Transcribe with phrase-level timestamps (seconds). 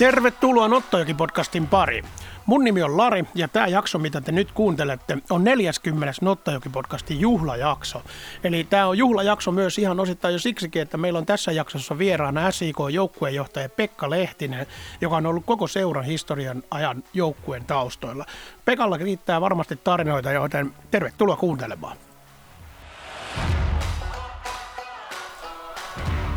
[0.00, 2.04] Tervetuloa Nottajoki-podcastin pariin.
[2.46, 6.14] Mun nimi on Lari ja tämä jakso, mitä te nyt kuuntelette, on 40.
[6.22, 8.02] Nottajoki-podcastin juhlajakso.
[8.44, 12.50] Eli tämä on juhlajakso myös ihan osittain jo siksikin, että meillä on tässä jaksossa vieraana
[12.50, 14.66] SIK-joukkueenjohtaja Pekka Lehtinen,
[15.00, 18.26] joka on ollut koko seuran historian ajan joukkueen taustoilla.
[18.64, 21.96] Pekalla riittää varmasti tarinoita, joten tervetuloa kuuntelemaan.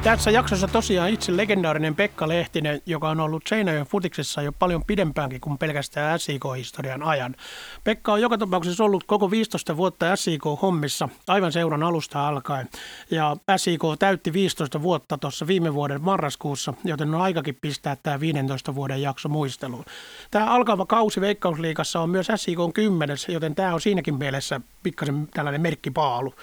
[0.03, 5.41] Tässä jaksossa tosiaan itse legendaarinen Pekka Lehtinen, joka on ollut Seinäjoen futiksessa jo paljon pidempäänkin
[5.41, 7.35] kuin pelkästään SIK-historian ajan.
[7.83, 12.69] Pekka on joka tapauksessa ollut koko 15 vuotta SIK-hommissa aivan seuran alusta alkaen.
[13.11, 18.75] Ja SIK täytti 15 vuotta tuossa viime vuoden marraskuussa, joten on aikakin pistää tämä 15
[18.75, 19.85] vuoden jakso muisteluun.
[20.31, 25.61] Tämä alkava kausi Veikkausliikassa on myös SIK 10, joten tämä on siinäkin mielessä pikkasen tällainen
[25.61, 26.33] merkkipaalu.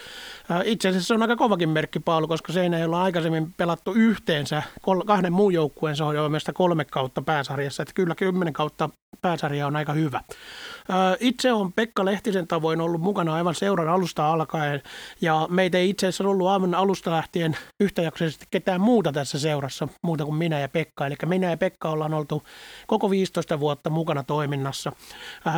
[0.65, 4.63] Itse asiassa se on aika kovakin merkkipaalu, koska Seinäjoella on aikaisemmin pelattu yhteensä
[5.07, 8.91] kahden muun joukkueen, jo kolme kautta pääsarjassa, että kyllä kymmenen kautta
[9.23, 10.21] pääsarja on aika hyvä.
[11.21, 14.83] Itse on Pekka Lehtisen tavoin ollut mukana aivan seuran alusta alkaen
[15.21, 20.25] ja meitä ei itse asiassa ollut aivan alusta lähtien yhtäjaksoisesti ketään muuta tässä seurassa, muuta
[20.25, 21.07] kuin minä ja Pekka.
[21.07, 22.43] Eli minä ja Pekka ollaan oltu
[22.87, 24.93] koko 15 vuotta mukana toiminnassa.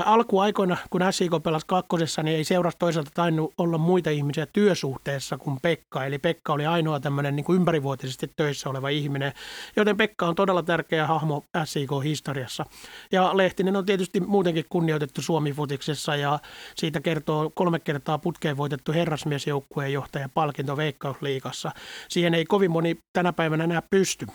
[0.05, 5.59] Alkuaikoina, kun SIK pelasi kakkosessa, niin ei seurassa toisaalta tainnut olla muita ihmisiä työsuhteessa kuin
[5.63, 6.05] Pekka.
[6.05, 9.33] Eli Pekka oli ainoa tämmöinen niin kuin ympärivuotisesti töissä oleva ihminen,
[9.77, 12.67] joten Pekka on todella tärkeä hahmo SIK-historiassa.
[13.13, 16.39] Ja Lehtinen on tietysti muutenkin kunnioitettu Suomi-futiksessa ja
[16.77, 21.71] siitä kertoo kolme kertaa putkeen voitettu herrasmiesjoukkueen johtaja palkinto Veikkausliigassa.
[22.09, 24.27] Siihen ei kovin moni tänä päivänä enää pysty.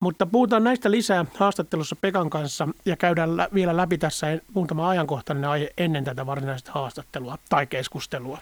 [0.00, 5.70] Mutta puhutaan näistä lisää haastattelussa Pekan kanssa ja käydään vielä läpi tässä muutama ajankohtainen aihe
[5.78, 8.38] ennen tätä varsinaista haastattelua tai keskustelua.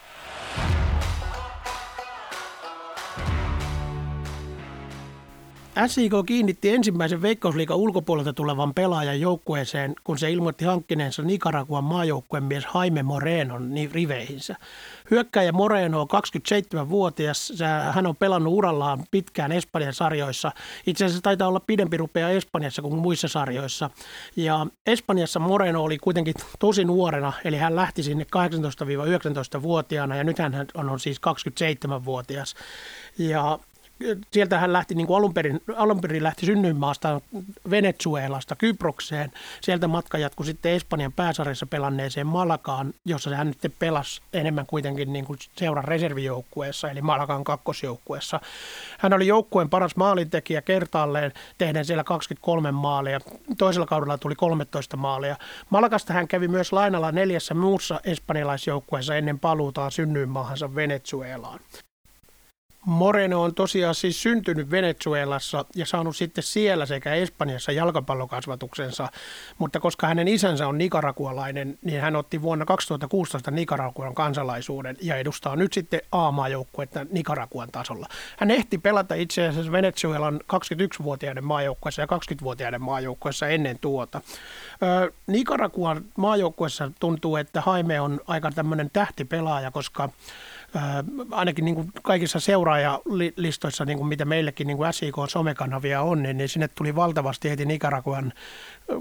[5.87, 12.67] SIK kiinnitti ensimmäisen Veikkausliikan ulkopuolelta tulevan pelaajan joukkueeseen, kun se ilmoitti hankkineensa Nicaraguan maajoukkueen mies
[12.75, 14.57] Jaime Morenon riveihinsä.
[15.11, 16.07] Hyökkäjä Moreno on
[16.87, 17.53] 27-vuotias.
[17.93, 20.53] Hän on pelannut urallaan pitkään Espanjan sarjoissa.
[20.87, 23.91] Itse asiassa taitaa olla pidempi rupea Espanjassa kuin muissa sarjoissa.
[24.37, 28.27] Ja Espanjassa Moreno oli kuitenkin tosi nuorena, eli hän lähti sinne
[29.59, 32.55] 18-19-vuotiaana ja nyt hän on siis 27-vuotias.
[33.19, 33.59] Ja
[34.33, 37.21] sieltä hän lähti niin kuin alun, perin, alun perin lähti synnyinmaasta
[37.71, 39.33] Venezuelasta Kyprokseen.
[39.61, 45.25] Sieltä matka jatkui sitten Espanjan pääsarjassa pelanneeseen Malakaan, jossa hän nyt pelasi enemmän kuitenkin niin
[45.25, 48.41] kuin seuran reservijoukkueessa, eli Malakan kakkosjoukkueessa.
[48.99, 53.21] Hän oli joukkueen paras maalintekijä kertaalleen, tehden siellä 23 maalia.
[53.59, 55.37] Toisella kaudella tuli 13 maalia.
[55.71, 61.61] Malakasta hän kävi myös lainalla neljässä muussa espanjalaisjoukkueessa ennen paluutaan synnyinmaahansa Venezuelaan.
[62.87, 69.09] Moreno on tosiaan siis syntynyt Venezuelassa ja saanut sitten siellä sekä Espanjassa jalkapallokasvatuksensa,
[69.59, 75.57] mutta koska hänen isänsä on nikarakualainen, niin hän otti vuonna 2016 Nikarakuan kansalaisuuden ja edustaa
[75.57, 78.07] nyt sitten A-maajoukkuetta Nikarakuan tasolla.
[78.39, 84.21] Hän ehti pelata itse asiassa Venezuelan 21-vuotiaiden maajoukkuessa ja 20-vuotiaiden maajoukkuessa ennen tuota.
[85.27, 90.09] Nikarakuan maajoukkuessa tuntuu, että Haime on aika tämmöinen tähtipelaaja, koska
[91.31, 96.49] ainakin niin kuin kaikissa seuraajalistoissa, niin kuin mitä meillekin niin kuin SIK-somekanavia on, niin, niin
[96.49, 98.33] sinne tuli valtavasti heti Nicaraguan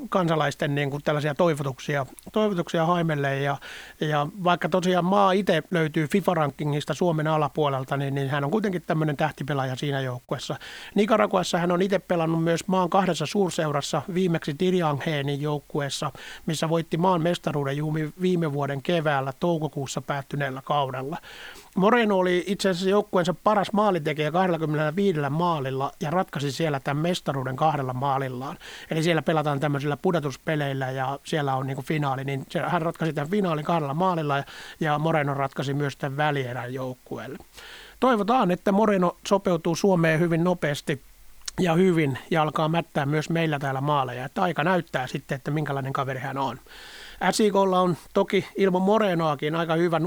[0.10, 3.40] kansalaisten niin kuin tällaisia toivotuksia, toivotuksia Haimelle.
[3.40, 3.58] Ja,
[4.02, 9.18] ja vaikka tosiaan maa itse löytyy FIFA-rankingista Suomen alapuolelta, niin, niin hän on kuitenkin tämmöinen
[9.18, 10.56] tähtipelaaja siinä joukkuessa.
[10.96, 16.12] Nicaraguassa hän on itse pelannut myös maan kahdessa suurseurassa, viimeksi Diriangheenin joukkueessa,
[16.46, 21.18] missä voitti maan mestaruuden juuri viime vuoden keväällä toukokuussa päättyneellä kaudella.
[21.76, 27.94] Moreno oli itse asiassa joukkueensa paras maalintekijä 25 maalilla ja ratkaisi siellä tämän mestaruuden kahdella
[27.94, 28.58] maalillaan.
[28.92, 33.30] Eli siellä pelataan tämmöisillä pudotuspeleillä ja siellä on niin kuin finaali, niin hän ratkaisi tämän
[33.30, 34.44] finaalin kahdella maalilla
[34.80, 37.38] ja Moreno ratkaisi myös tämän välierän joukkueelle.
[38.00, 41.02] Toivotaan, että Moreno sopeutuu Suomeen hyvin nopeasti
[41.60, 44.26] ja hyvin ja alkaa mättää myös meillä täällä maaleja.
[44.26, 46.60] Että aika näyttää sitten, että minkälainen kaveri hän on.
[47.32, 50.00] SIKlla on toki ilman Morenoakin aika hyvä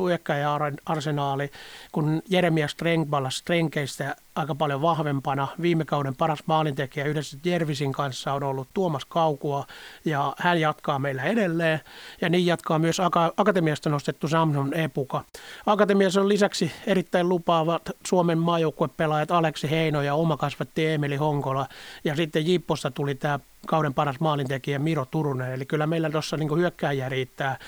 [0.86, 1.50] arsenaali,
[1.92, 5.48] kun Jeremia Strengballa Strenkeistä aika paljon vahvempana.
[5.62, 9.66] Viime kauden paras maalintekijä yhdessä Jervisin kanssa on ollut Tuomas Kaukua
[10.04, 11.80] ja hän jatkaa meillä edelleen.
[12.20, 13.00] Ja niin jatkaa myös
[13.36, 15.24] Akatemiasta nostettu Samson Epuka.
[15.66, 21.66] Akatemiassa on lisäksi erittäin lupaavat Suomen maajoukkuepelaajat Aleksi Heino ja omakasvatti Emeli Honkola.
[22.04, 25.52] Ja sitten Jipposta tuli tämä kauden paras maalintekijä Miro Turunen.
[25.52, 27.58] Eli kyllä meillä tuossa niin hyökkäjiä, riittää,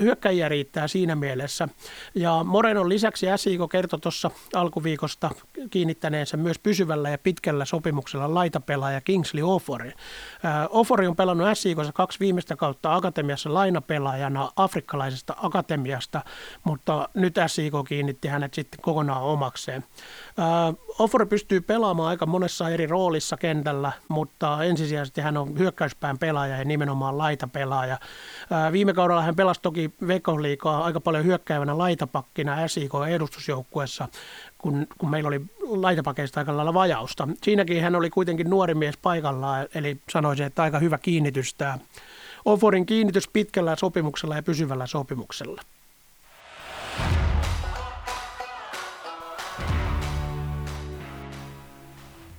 [0.00, 1.68] hyökkäjiä riittää siinä mielessä.
[2.14, 5.30] Ja Morenon lisäksi SIK kertoi tuossa alkuviikosta
[6.00, 9.92] kiinnittäneensä myös pysyvällä ja pitkällä sopimuksella laitapelaaja Kingsley Ofori.
[10.70, 16.22] Ofori on pelannut SIKossa kaksi viimeistä kautta akatemiassa lainapelaajana afrikkalaisesta akatemiasta,
[16.64, 19.84] mutta nyt SIK kiinnitti hänet sitten kokonaan omakseen.
[20.98, 26.64] Ofori pystyy pelaamaan aika monessa eri roolissa kentällä, mutta ensisijaisesti hän on hyökkäyspään pelaaja ja
[26.64, 27.98] nimenomaan laitapelaaja.
[28.72, 34.08] Viime kaudella hän pelasi toki Veikkausliikaa aika paljon hyökkäävänä laitapakkina SIK-edustusjoukkuessa,
[34.58, 37.28] kun, kun meillä oli laitapakeista aika lailla vajausta.
[37.42, 41.78] Siinäkin hän oli kuitenkin nuori mies paikallaan, eli sanoisin, että aika hyvä kiinnitys tämä
[42.44, 45.62] Oforin kiinnitys pitkällä sopimuksella ja pysyvällä sopimuksella.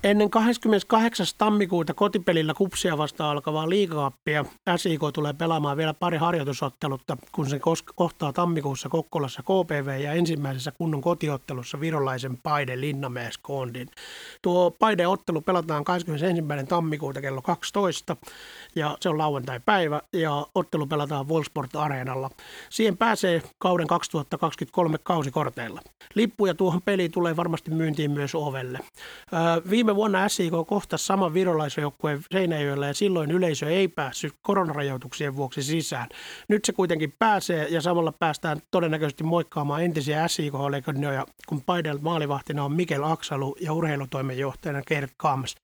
[0.03, 1.25] Ennen 28.
[1.37, 4.45] tammikuuta kotipelillä kupsia vastaan alkavaa liigakappia
[4.75, 7.59] SIK tulee pelaamaan vielä pari harjoitusottelutta, kun se
[7.95, 13.89] kohtaa tammikuussa Kokkolassa KPV ja ensimmäisessä kunnon kotiottelussa virolaisen Paide Linnamäes Kondin.
[14.41, 16.65] Tuo Paide-ottelu pelataan 21.
[16.67, 18.17] tammikuuta kello 12
[18.75, 22.29] ja se on lauantai-päivä ja ottelu pelataan Wolfsport Areenalla.
[22.69, 25.81] Siihen pääsee kauden 2023 kausikorteilla.
[26.13, 28.79] Lippuja tuohon peliin tulee varmasti myyntiin myös ovelle.
[29.69, 35.63] Viime Viime vuonna SIK kohtasi saman virolaisjoukkueen Seinäjoella ja silloin yleisö ei päässyt koronarajoituksien vuoksi
[35.63, 36.09] sisään.
[36.47, 42.73] Nyt se kuitenkin pääsee ja samalla päästään todennäköisesti moikkaamaan entisiä SIK-legendoja, kun Paidel maalivahtina on
[42.73, 45.55] Mikel Aksalu ja urheilutoimenjohtajana Kert Kams.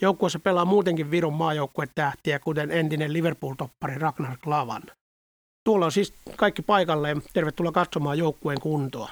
[0.00, 4.82] Joukkueessa pelaa muutenkin Viron maajoukkuetähtiä, kuten entinen Liverpool-toppari Ragnar Klavan.
[5.64, 7.22] Tuolla on siis kaikki paikalleen.
[7.32, 9.10] Tervetuloa katsomaan joukkueen kuntoa.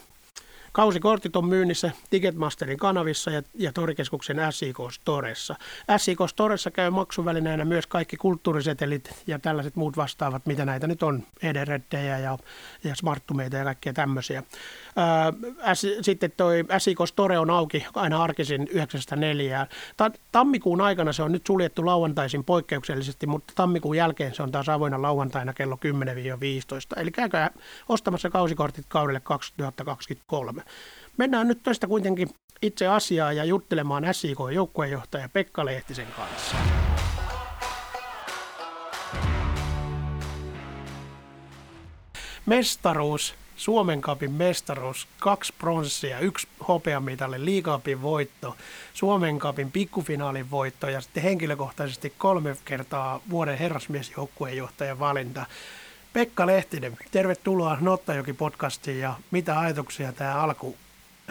[0.73, 5.57] Kausikortit on myynnissä Ticketmasterin kanavissa ja, ja torikeskuksen SIK Storessa.
[5.97, 11.23] SIK Storessa käy maksuvälineenä myös kaikki kulttuurisetelit ja tällaiset muut vastaavat, mitä näitä nyt on,
[11.43, 12.39] ederettejä ja,
[12.85, 14.43] ja smarttumeita ja kaikkea tämmöisiä.
[14.97, 15.33] Ää,
[16.01, 18.77] sitten toi SIK Store on auki aina arkisin 9.4.
[19.97, 24.69] Ta- tammikuun aikana se on nyt suljettu lauantaisin poikkeuksellisesti, mutta tammikuun jälkeen se on taas
[24.69, 25.79] avoinna lauantaina kello
[26.97, 27.01] 10-15.
[27.01, 27.51] Eli käykää
[27.89, 30.63] ostamassa kausikortit kaudelle 2023.
[31.17, 32.29] Mennään nyt tästä kuitenkin
[32.63, 36.57] itse asiaa ja juttelemaan SIK-joukkueenjohtaja Pekka Lehtisen kanssa.
[42.47, 48.57] Mestaruus, Suomen kapin mestaruus, kaksi pronssia, yksi hopeamitali, liigapin voitto,
[48.95, 55.47] Suomen kapin pikkufinaalin voitto ja sitten henkilökohtaisesti kolme kertaa vuoden herrasmiesjoukkueenjohtajan valinta.
[56.13, 60.77] Pekka Lehtinen, tervetuloa Nottajoki-podcastiin ja mitä ajatuksia tämä alku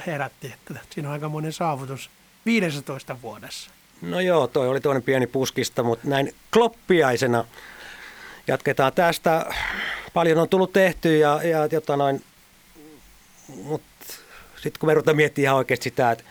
[0.07, 2.09] herätti, että siinä on aika monen saavutus
[2.45, 3.71] 15 vuodessa.
[4.01, 7.45] No joo, toi oli toinen pieni puskista, mutta näin kloppiaisena
[8.47, 9.45] jatketaan tästä.
[10.13, 12.23] Paljon on tullut tehty ja, ja jota noin,
[13.63, 14.05] mutta
[14.55, 16.23] sitten kun me ruvetaan miettimään ihan oikeasti sitä, että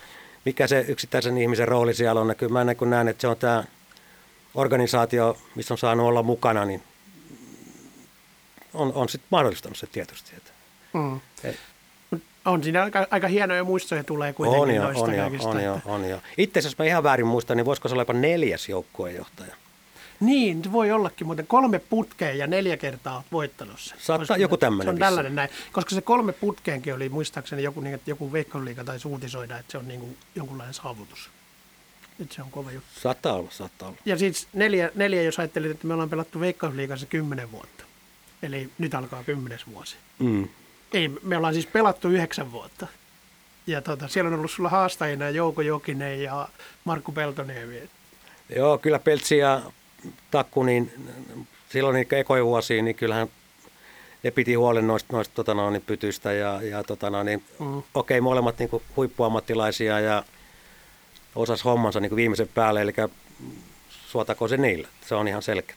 [0.44, 3.28] mikä se yksittäisen ihmisen rooli siellä on, niin kyllä mä näin, kun näen, että se
[3.28, 3.64] on tämä
[4.54, 6.82] organisaatio, missä on saanut olla mukana, niin
[8.74, 10.32] on, on sitten mahdollistanut se tietysti.
[10.36, 10.50] Että
[10.92, 11.20] mm.
[12.44, 15.80] On siinä aika, aika hienoja muistoja tulee kuitenkin on jo, noista on jo, on jo,
[15.84, 16.20] on jo.
[16.38, 19.56] Itse asiassa, jos mä ihan väärin muistan, niin voisiko se olla jopa neljäs joukkueenjohtaja?
[20.20, 23.98] Niin, voi ollakin muuten kolme putkea ja neljä kertaa voittanut sen.
[24.00, 24.86] Saattaa joku tämmöinen.
[24.86, 28.84] Se on tällainen näin, koska se kolme putkeenkin oli muistaakseni joku, niin, että joku veikkausliiga
[28.84, 31.30] tai uutisoida, että se on niin kuin jonkunlainen saavutus.
[32.18, 33.00] Nyt se on kova juttu.
[33.00, 33.98] Saattaa olla, saattaa olla.
[34.04, 37.84] Ja siis neljä, neljä jos ajattelit, että me ollaan pelattu veikkausliigassa kymmenen vuotta.
[38.42, 39.96] Eli nyt alkaa kymmenes vuosi.
[40.18, 40.48] Mm.
[40.92, 42.86] Ei, me ollaan siis pelattu yhdeksän vuotta.
[43.66, 46.48] Ja tota, siellä on ollut sulla haastajina Jouko Jokinen ja
[46.84, 47.82] Markku Peltoniemi.
[48.56, 49.62] Joo, kyllä Peltsi ja
[50.30, 50.92] Takku, niin
[51.68, 53.28] silloin niin ekoja vuosia, niin kyllähän
[54.22, 57.78] ne piti huolen noista, noista tota no, niin pytyistä ja, ja tota no, niin, mm.
[57.78, 60.22] okei, okay, molemmat niin huippuammattilaisia ja
[61.34, 62.92] osas hommansa niin viimeisen päälle, eli
[63.90, 65.76] suotako se niille, se on ihan selkeä.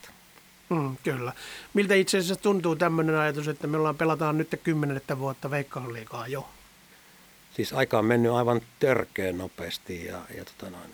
[0.70, 1.34] Mm, kyllä.
[1.74, 6.50] Miltä itse asiassa tuntuu tämmöinen ajatus, että me ollaan pelataan nyt kymmenettä vuotta Veikkausliigaa jo?
[7.56, 10.90] Siis aika on mennyt aivan törkeän nopeasti ja, ja tota noin.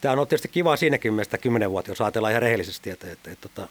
[0.00, 3.46] Tämä on tietysti kiva siinäkin mielessä kymmenen vuotta, jos ajatellaan ihan rehellisesti, että, että, että,
[3.46, 3.68] että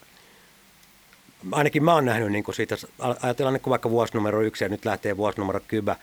[1.52, 2.76] ainakin mä oon nähnyt niin siitä,
[3.22, 5.96] ajatellaan niin vaikka vuosi numero yksi ja nyt lähtee vuosi numero kybä,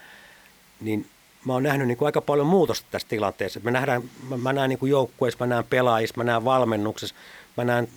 [0.81, 1.09] niin
[1.45, 3.59] mä oon nähnyt niin kuin aika paljon muutosta tässä tilanteessa.
[3.63, 7.15] Me nähdään, mä, mä näen niin joukkueissa, mä näen pelaajissa, mä näen valmennuksessa,
[7.57, 7.87] mä näen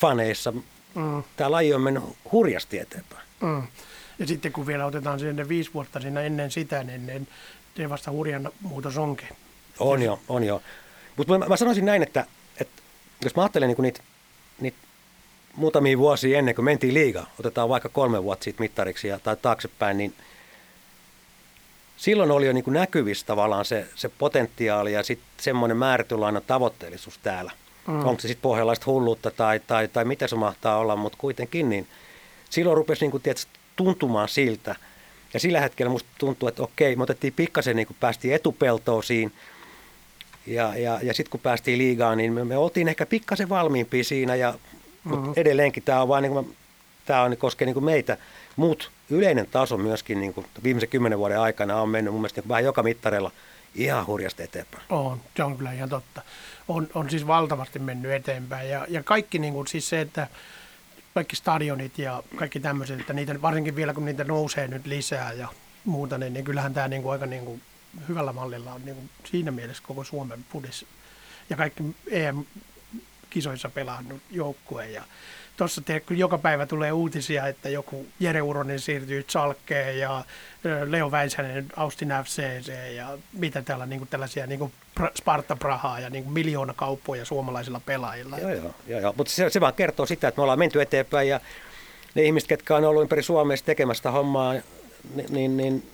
[0.00, 0.52] faneissa.
[0.94, 1.22] Mm.
[1.36, 2.02] Tämä laji on mennyt
[2.32, 3.22] hurjasti eteenpäin.
[3.40, 3.62] Mm.
[4.18, 7.28] Ja sitten kun vielä otetaan sinne viisi vuotta siinä ennen sitä, niin, niin
[7.76, 9.28] se vasta hurjan muutos onkin.
[9.78, 10.62] On jo, on jo.
[11.16, 12.26] Mutta mä, mä sanoisin näin, että,
[12.60, 12.82] että
[13.24, 14.02] jos mä ajattelen niin niitä,
[14.60, 14.78] niitä
[15.56, 19.98] muutamia vuosia ennen kuin mentiin liigaan, otetaan vaikka kolme vuotta siitä mittariksi ja, tai taaksepäin,
[19.98, 20.14] niin
[21.96, 27.52] silloin oli jo niin näkyvissä tavallaan se, se potentiaali ja sitten semmoinen määrätynlainen tavoitteellisuus täällä.
[27.86, 28.06] Mm.
[28.06, 31.86] Onko se sitten pohjalaista hulluutta tai, tai, tai mitä se mahtaa olla, mutta kuitenkin niin
[32.50, 34.76] silloin rupesi niin kuin, tietysti, tuntumaan siltä.
[35.34, 39.30] Ja sillä hetkellä musta tuntuu, että okei, me otettiin pikkasen, niin kuin päästiin etupeltoon siinä.
[40.46, 44.34] Ja, ja, ja sitten kun päästiin liigaan, niin me, me oltiin ehkä pikkasen valmiimpia siinä.
[44.34, 45.18] Ja, mm-hmm.
[45.18, 46.56] Mutta edelleenkin tämä on vain, niin kuin,
[47.06, 48.16] tämä on, niin koskee niin kuin meitä.
[48.56, 52.48] Muut yleinen taso myöskin niin kuin viimeisen kymmenen vuoden aikana on mennyt mun mielestä niin
[52.48, 53.30] vähän joka mittarilla
[53.74, 54.84] ihan hurjasti eteenpäin.
[54.90, 56.22] On, se on kyllä ihan totta.
[56.68, 60.26] On, on siis valtavasti mennyt eteenpäin ja, ja kaikki niin kuin siis se, että
[61.14, 65.48] kaikki stadionit ja kaikki tämmöiset, että niitä varsinkin vielä kun niitä nousee nyt lisää ja
[65.84, 67.62] muuta, niin, niin kyllähän tämä niin kuin aika niin kuin
[68.08, 70.86] hyvällä mallilla on niin kuin siinä mielessä koko Suomen pudis
[71.50, 75.04] ja kaikki EM-kisoissa pelannut joukkue ja
[75.56, 80.24] tuossa joka päivä tulee uutisia, että joku Jere Uronen siirtyy Chalkeen ja
[80.86, 84.72] Leo Väisänen Austin FCC ja mitä täällä niin kuin tällaisia niin kuin
[85.18, 88.38] Sparta Prahaa ja niin miljoona kauppoja suomalaisilla pelaajilla.
[88.38, 89.14] Joo, joo, joo, joo.
[89.16, 91.40] mutta se, se vaan kertoo sitä, että me ollaan menty eteenpäin ja
[92.14, 94.52] ne ihmiset, ketkä on ollut ympäri Suomea tekemästä hommaa,
[95.14, 95.93] niin, niin, niin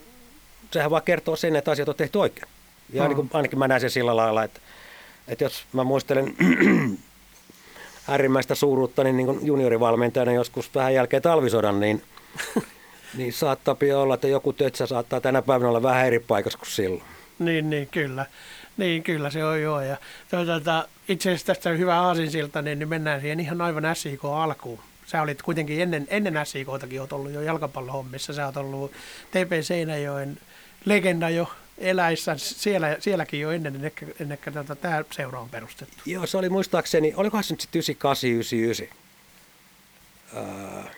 [0.71, 2.49] sehän vaan kertoo sen, että asiat on tehty oikein.
[2.93, 3.03] Ja mm.
[3.03, 4.61] ainakin, ainakin mä näen sen sillä lailla, että,
[5.29, 6.35] että jos mä muistelen
[8.09, 12.03] äärimmäistä suuruutta, niin, niin kuin juniorivalmentajana joskus vähän jälkeen talvisodan, niin,
[13.17, 17.03] niin saattaa olla, että joku tötsä saattaa tänä päivänä olla vähän eri paikassa kuin silloin.
[17.39, 18.27] Niin, niin kyllä.
[18.77, 19.81] Niin, kyllä se on joo.
[19.81, 19.97] Ja
[20.31, 24.81] toisaalta itse asiassa tästä hyvä aasinsilta, niin, niin mennään siihen ihan aivan SIK alkuun.
[25.07, 28.33] Sä olit kuitenkin ennen, ennen SIKtakin oot ollut jo jalkapallohommissa.
[28.33, 28.93] Sä oot ollut
[29.31, 30.39] TP Seinäjoen
[30.85, 35.95] legenda jo eläissä siellä, sielläkin jo ennen, ennen, ennen tätä, tämä seura on perustettu.
[36.07, 38.97] Joo, se oli muistaakseni, olikohan se nyt sitten 98, 99,
[40.37, 40.93] öö,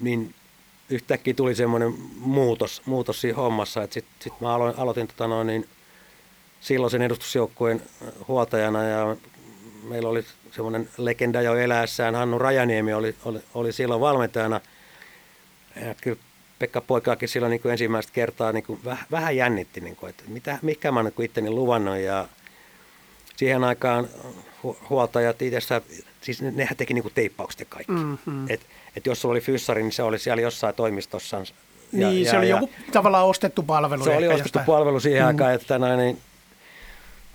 [0.00, 0.34] niin
[0.90, 5.46] yhtäkkiä tuli semmoinen muutos, muutos siinä hommassa, että sitten sit mä aloin, aloitin tota noin,
[5.46, 5.68] niin
[6.60, 7.82] silloisen edustusjoukkueen
[8.28, 9.16] huoltajana ja
[9.82, 14.60] meillä oli semmoinen legenda jo eläessään, Hannu Rajaniemi oli, oli, oli silloin valmentajana.
[15.86, 16.18] Ja kyllä
[16.58, 20.22] Pekka Poikaakin silloin niin kuin ensimmäistä kertaa niin kuin vähän, vähän jännitti, niin kuin, että
[20.28, 21.96] mitä, mikä mä niin itteni luvannut.
[21.96, 22.28] Ja
[23.36, 24.08] siihen aikaan
[24.90, 25.80] huoltajat itsessä,
[26.20, 27.92] siis nehän teki niin kuin teippaukset ja kaikki.
[27.92, 28.50] Mm-hmm.
[28.50, 28.60] Et,
[28.96, 31.36] et jos sulla oli fyssari, niin se oli siellä jossain toimistossa.
[31.92, 34.04] Ja, niin, ja, se oli ja, joku tavallaan ostettu palvelu.
[34.04, 34.66] Se oli ostettu jostain.
[34.66, 35.28] palvelu siihen mm.
[35.28, 36.18] aikaan, että näin, niin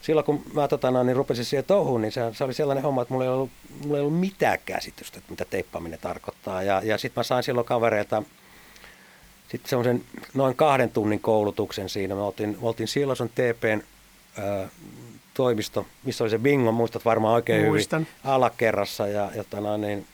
[0.01, 3.13] silloin kun mä tota, niin rupesin siihen touhuun, niin se, se oli sellainen homma, että
[3.13, 3.49] mulla ei ollut,
[3.83, 6.63] mulla ei ollut mitään käsitystä, että mitä teippaaminen tarkoittaa.
[6.63, 8.23] Ja, ja sitten mä sain silloin kavereilta
[9.51, 10.03] sitten semmoisen
[10.33, 12.15] noin kahden tunnin koulutuksen siinä.
[12.15, 13.81] Me oltiin, me oltiin silloin TPn
[14.37, 14.67] ää,
[15.33, 17.99] toimisto, missä oli se bingo, muistat varmaan oikein Muistan.
[18.01, 19.07] hyvin, alakerrassa.
[19.07, 20.05] Ja, ja tana, niin,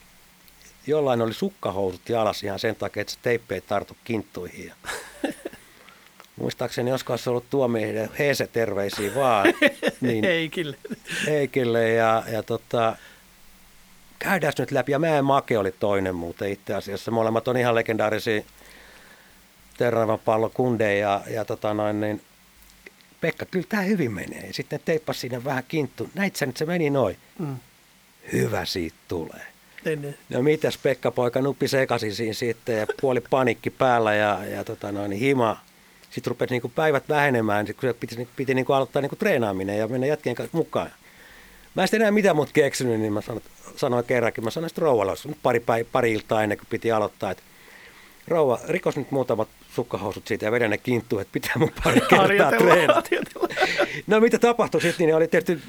[0.87, 4.65] jollain oli sukkahousut jalassa ihan sen takia, että se teippi ei tartu kinttuihin.
[4.65, 4.73] Ja
[6.35, 9.45] Muistaakseni joskus olisi ollut tuomiehille heese terveisiä vaan.
[10.01, 10.77] Niin, Heikille.
[11.27, 12.95] Heikille ja, ja tota,
[14.19, 14.91] käydään nyt läpi.
[14.91, 17.11] Ja Mäen Make oli toinen muuten itse asiassa.
[17.11, 18.41] Molemmat on ihan legendaarisia
[19.77, 22.21] Terravan pallo kunde ja, ja tota noin, niin
[23.21, 24.49] Pekka, kyllä tämä hyvin menee.
[24.51, 26.09] Sitten teippas sinne vähän kinttu.
[26.15, 27.17] Näit sä nyt se meni noin.
[27.39, 27.55] Mm.
[28.33, 29.45] Hyvä siitä tulee.
[29.85, 30.17] Ennen.
[30.29, 34.91] No mitäs Pekka poika nuppi sekaisin siinä sitten ja puoli panikki päällä ja, ja tota
[34.91, 35.67] noin, hima
[36.09, 39.19] sitten rupesi niin kuin päivät vähenemään, kun se piti, piti, niin kuin aloittaa niin kuin
[39.19, 40.91] treenaaminen ja mennä jätkien kanssa mukaan.
[41.75, 43.43] Mä en sitten enää mitään muuta keksinyt, niin mä sanoin,
[43.75, 47.43] sanoin kerrankin, mä sanoin sitten rouvalle, pari, pari iltaa ennen kuin piti aloittaa, että
[48.27, 52.51] rouva, rikos nyt muutamat sukkahousut siitä ja vedä ne kinttuun, että pitää mun pari kertaa
[52.51, 53.09] treenata.
[54.07, 55.63] No mitä tapahtui sitten, niin oli tietysti,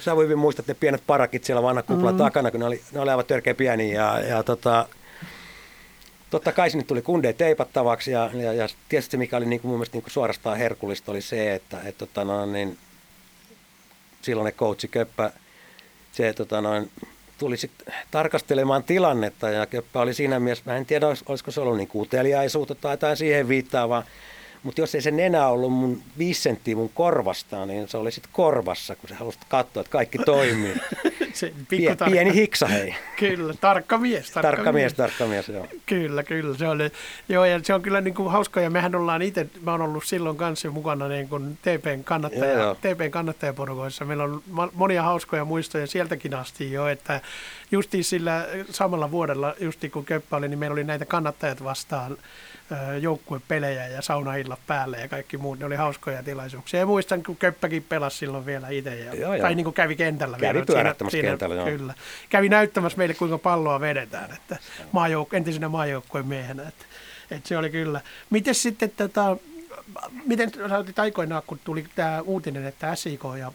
[0.00, 2.18] sä voi hyvin muistaa, että ne pienet parakit siellä vanha kupla mm.
[2.18, 4.88] takana, kun ne oli, ne oli aivan törkeä pieniä ja, ja tota,
[6.30, 9.78] totta kai sinne tuli kundeja teipattavaksi ja, ja, ja tietysti mikä oli niin kuin mun
[9.78, 12.78] mielestä niin kuin suorastaan herkullista oli se, että et, tota noin, niin,
[14.22, 15.30] silloinen coachi Köppä,
[16.12, 16.90] se tota noin,
[17.38, 21.76] tuli sitten tarkastelemaan tilannetta ja Köppä oli siinä mielessä, mä en tiedä olisiko se ollut
[21.76, 24.04] niin uteliaisuutta tai jotain siihen viittaavaa,
[24.62, 28.32] mutta jos ei se nenä ollut mun viisi senttiä mun korvasta, niin se oli sitten
[28.32, 30.74] korvassa, kun se halusi katsoa, että kaikki toimii.
[31.36, 32.94] se Pie, pieni hiksa hei.
[33.18, 34.30] Kyllä, tarkka mies.
[34.30, 35.66] Tarkka, tarkka mies, mies, tarkka mies, joo.
[35.86, 36.56] Kyllä, kyllä.
[36.56, 36.90] Se, oli,
[37.28, 40.04] joo, ja se on kyllä niin kuin hauska, ja mehän ollaan itse, mä oon ollut
[40.04, 42.74] silloin kanssa mukana niin kuin TPn, kannattaja, joo, joo.
[42.74, 44.04] TPn kannattajaporukoissa.
[44.04, 44.42] Meillä on
[44.74, 47.20] monia hauskoja muistoja sieltäkin asti jo, että
[47.70, 52.16] justiin sillä samalla vuodella, justiin kun Köppä oli, niin meillä oli näitä kannattajat vastaan
[53.00, 55.58] joukkuepelejä ja sauna illat päälle ja kaikki muut.
[55.58, 56.80] Ne oli hauskoja tilaisuuksia.
[56.80, 58.96] Ja muistan, kun Köppäkin pelasi silloin vielä itse.
[58.96, 59.42] Ja, Joo, joo.
[59.42, 60.94] tai niin kuin kävi kentällä Kävi vielä.
[61.22, 61.66] kentällä, joo.
[61.66, 61.94] Kyllä.
[62.28, 64.30] Kävi näyttämässä meille, kuinka palloa vedetään.
[64.32, 64.56] Että
[64.86, 66.62] maajouk- entisenä maajoukkojen miehenä.
[66.68, 66.84] Että,
[67.30, 68.00] että se oli kyllä.
[68.30, 69.36] Miten sitten tota,
[70.24, 73.52] miten sä otit aikoinaan, kun tuli tämä uutinen, että SIK ja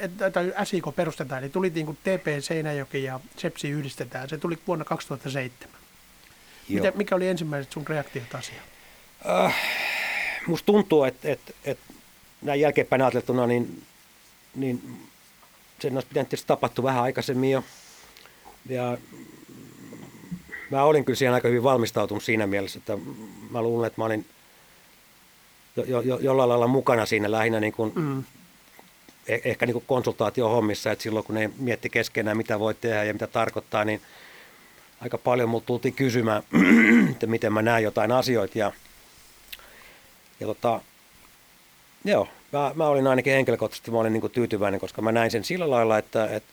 [0.00, 4.28] että- tai SIK perustetaan, niin tuli niin kuin TP Seinäjoki ja Sepsi yhdistetään.
[4.28, 5.77] Se tuli vuonna 2007.
[6.68, 8.64] Miten, mikä oli ensimmäiset sun reaktiot asiaan?
[10.46, 11.92] musta tuntuu, että, että, että
[12.42, 13.82] näin jälkeenpäin ajateltuna, niin,
[14.54, 15.00] niin
[15.80, 17.64] sen olisi pitänyt tietysti tapahtua vähän aikaisemmin jo.
[18.68, 18.98] Ja
[20.70, 22.98] mä olin kyllä siihen aika hyvin valmistautunut siinä mielessä, että
[23.50, 24.26] mä luulen, että mä olin
[25.76, 28.24] jo, jo, jo, jollain lailla mukana siinä lähinnä niin kuin, Mm.
[29.28, 33.12] eh- ehkä niin kuin konsultaatiohommissa, että silloin kun ne mietti keskenään, mitä voi tehdä ja
[33.12, 34.00] mitä tarkoittaa, niin
[35.00, 36.42] aika paljon multa tultiin kysymään,
[37.10, 38.58] että miten mä näen jotain asioita.
[38.58, 38.72] Ja,
[40.40, 40.80] ja tota,
[42.04, 45.70] joo, mä, mä, olin ainakin henkilökohtaisesti mä olin niin tyytyväinen, koska mä näin sen sillä
[45.70, 46.44] lailla, että et,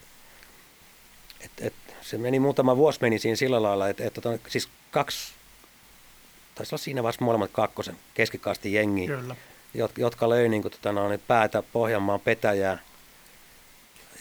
[1.42, 5.34] et, et, se meni muutama vuosi meni siinä sillä lailla, että, että tota, siis kaksi,
[6.56, 9.36] taisi olla siinä vaiheessa molemmat kakkosen keskikasti jengi, Kyllä.
[9.74, 12.80] jotka, jotka löi niin kuin, tota, no, päätä Pohjanmaan petäjää.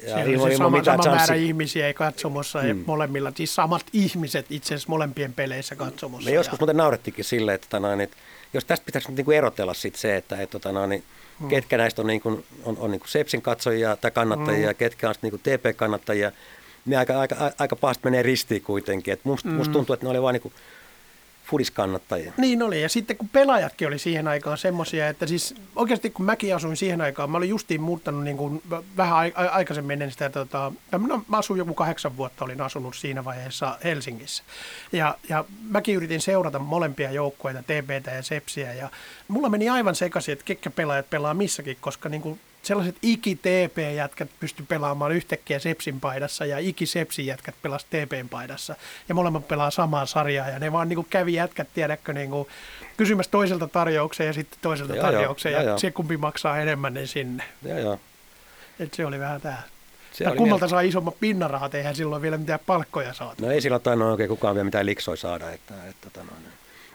[0.06, 2.68] Ja Siellä oli se sama, sama määrä chanssi- ihmisiä ei katsomossa mm.
[2.68, 2.84] ja Mm.
[2.86, 6.30] molemmilla, siis samat ihmiset itse asiassa molempien peleissä katsomossa.
[6.30, 8.16] Me joskus ja, muuten naurettikin silleen, että, tota, että
[8.54, 11.04] jos tästä pitäisi nyt niin kuin erotella sit se, että, että tota, noin, niin,
[11.40, 11.48] Mm.
[11.48, 14.76] ketkä näistä on, niin kuin, on, on niin kuin Sepsin katsojia tai kannattajia, mm.
[14.76, 16.32] ketkä on niin kuin TP-kannattajia,
[16.86, 19.14] ne aika, aika, aika pahasti menee ristiin kuitenkin.
[19.14, 19.54] Et musta, mm.
[19.54, 20.54] musta tuntuu, että ne oli vain niin kuin
[21.44, 22.32] fudiskannattajia.
[22.36, 26.56] Niin oli, ja sitten kun pelaajatkin oli siihen aikaan semmoisia, että siis oikeasti kun mäkin
[26.56, 28.62] asuin siihen aikaan, mä olin justiin muuttanut niin kuin
[28.96, 33.78] vähän aikaisemmin ennen sitä, tota, no, mä asuin joku kahdeksan vuotta, olin asunut siinä vaiheessa
[33.84, 34.42] Helsingissä.
[34.92, 38.90] Ja, ja mäkin yritin seurata molempia joukkueita, TPtä ja Sepsiä, ja
[39.28, 44.64] mulla meni aivan sekaisin, että ketkä pelaajat pelaa missäkin, koska niin kuin sellaiset iki-TP-jätkät pysty
[44.68, 48.74] pelaamaan yhtäkkiä Sepsin paidassa ja iki-Sepsin jätkät pelas TPn paidassa.
[49.08, 52.48] Ja molemmat pelaa samaa sarjaa ja ne vaan niin kuin kävi jätkät, tiedätkö, niin kuin
[52.96, 55.78] kysymässä toiselta tarjouksen ja sitten toiselta joo, tarjouksen ja joo, joo.
[55.78, 57.44] se kumpi maksaa enemmän, niin sinne.
[57.62, 58.00] Joo, joo.
[58.80, 59.62] Et se oli vähän tämä.
[60.12, 63.46] Se Ja oli kummalta saa isommat pinnarahat, eihän silloin vielä mitään palkkoja saatu.
[63.46, 65.50] No ei sillä tainnut oikein kukaan vielä mitään liksoi saada.
[65.50, 66.42] Että, että, tota noin.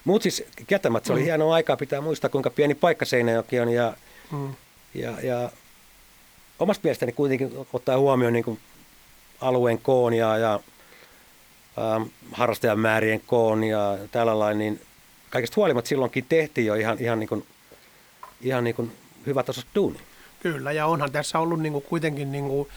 [0.05, 1.25] Mutta siis kieltämättä se oli Mm.
[1.25, 3.93] hienoa aikaa, pitää muistaa kuinka pieni paikka Seinäjoki on ja,
[4.31, 4.53] Mm.
[4.93, 5.49] ja, ja
[6.59, 8.59] omasta mielestäni kuitenkin ottaa huomioon niin kuin
[9.41, 10.59] alueen koon ja, ja
[11.77, 14.81] ähm, harrastajamäärien koon ja tällä lailla, niin
[15.29, 17.45] kaikesta huolimatta silloinkin tehtiin jo ihan, ihan, niin kuin,
[18.41, 18.91] ihan niin kuin
[19.25, 19.99] hyvä tasosta duuni.
[20.39, 22.67] Kyllä, ja onhan tässä ollut niinku kuitenkin niinku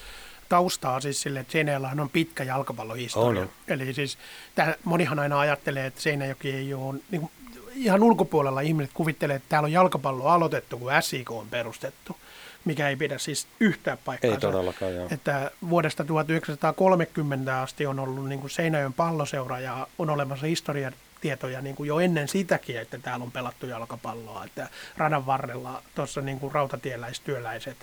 [0.49, 3.41] taustaa siis sille, että Seinäjoellahan on pitkä jalkapallohistoria.
[3.41, 3.49] On, on.
[3.67, 4.17] Eli siis
[4.55, 7.31] tää, monihan aina ajattelee, että Seinäjoki ei ole, niinku,
[7.75, 12.17] ihan ulkopuolella ihmiset kuvittelee, että täällä on jalkapallo aloitettu, kun SIK on perustettu,
[12.65, 14.47] mikä ei pidä siis yhtään paikkaansa.
[14.47, 15.07] Ei todellakaan, joo.
[15.11, 21.75] Että vuodesta 1930 asti on ollut niin kuin Seinäjoen palloseura ja on olemassa historiatietoja niin
[21.75, 24.45] kuin jo ennen sitäkin, että täällä on pelattu jalkapalloa.
[24.45, 27.77] Että radan varrella tuossa niin kuin rautatieläistyöläiset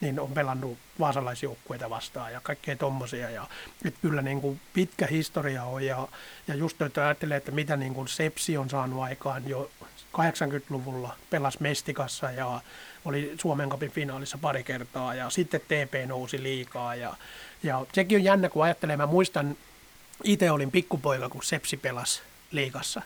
[0.00, 3.30] niin on pelannut vaasalaisjoukkueita vastaan ja kaikkea tommosia.
[3.30, 3.46] Ja,
[3.84, 6.08] että kyllä niin kuin pitkä historia on ja,
[6.48, 9.70] ja just nyt ajattelee, että mitä niin kuin Sepsi on saanut aikaan jo
[10.16, 12.60] 80-luvulla pelas Mestikassa ja
[13.06, 17.14] oli Suomen Cupin finaalissa pari kertaa ja sitten TP nousi liikaa ja,
[17.62, 19.56] ja sekin on jännä, kun ajattelee, mä muistan,
[20.24, 23.02] itse olin pikkupoika, kun Sepsi pelasi liikassa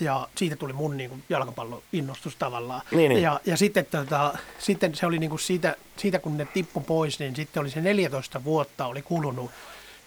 [0.00, 2.82] ja siitä tuli mun niin kuin, jalkapalloinnostus tavallaan.
[2.90, 3.22] Niin, niin.
[3.22, 7.18] Ja, ja sitten, tota, sitten se oli niin kuin siitä, siitä, kun ne tippu pois,
[7.18, 9.50] niin sitten oli se 14 vuotta oli kulunut,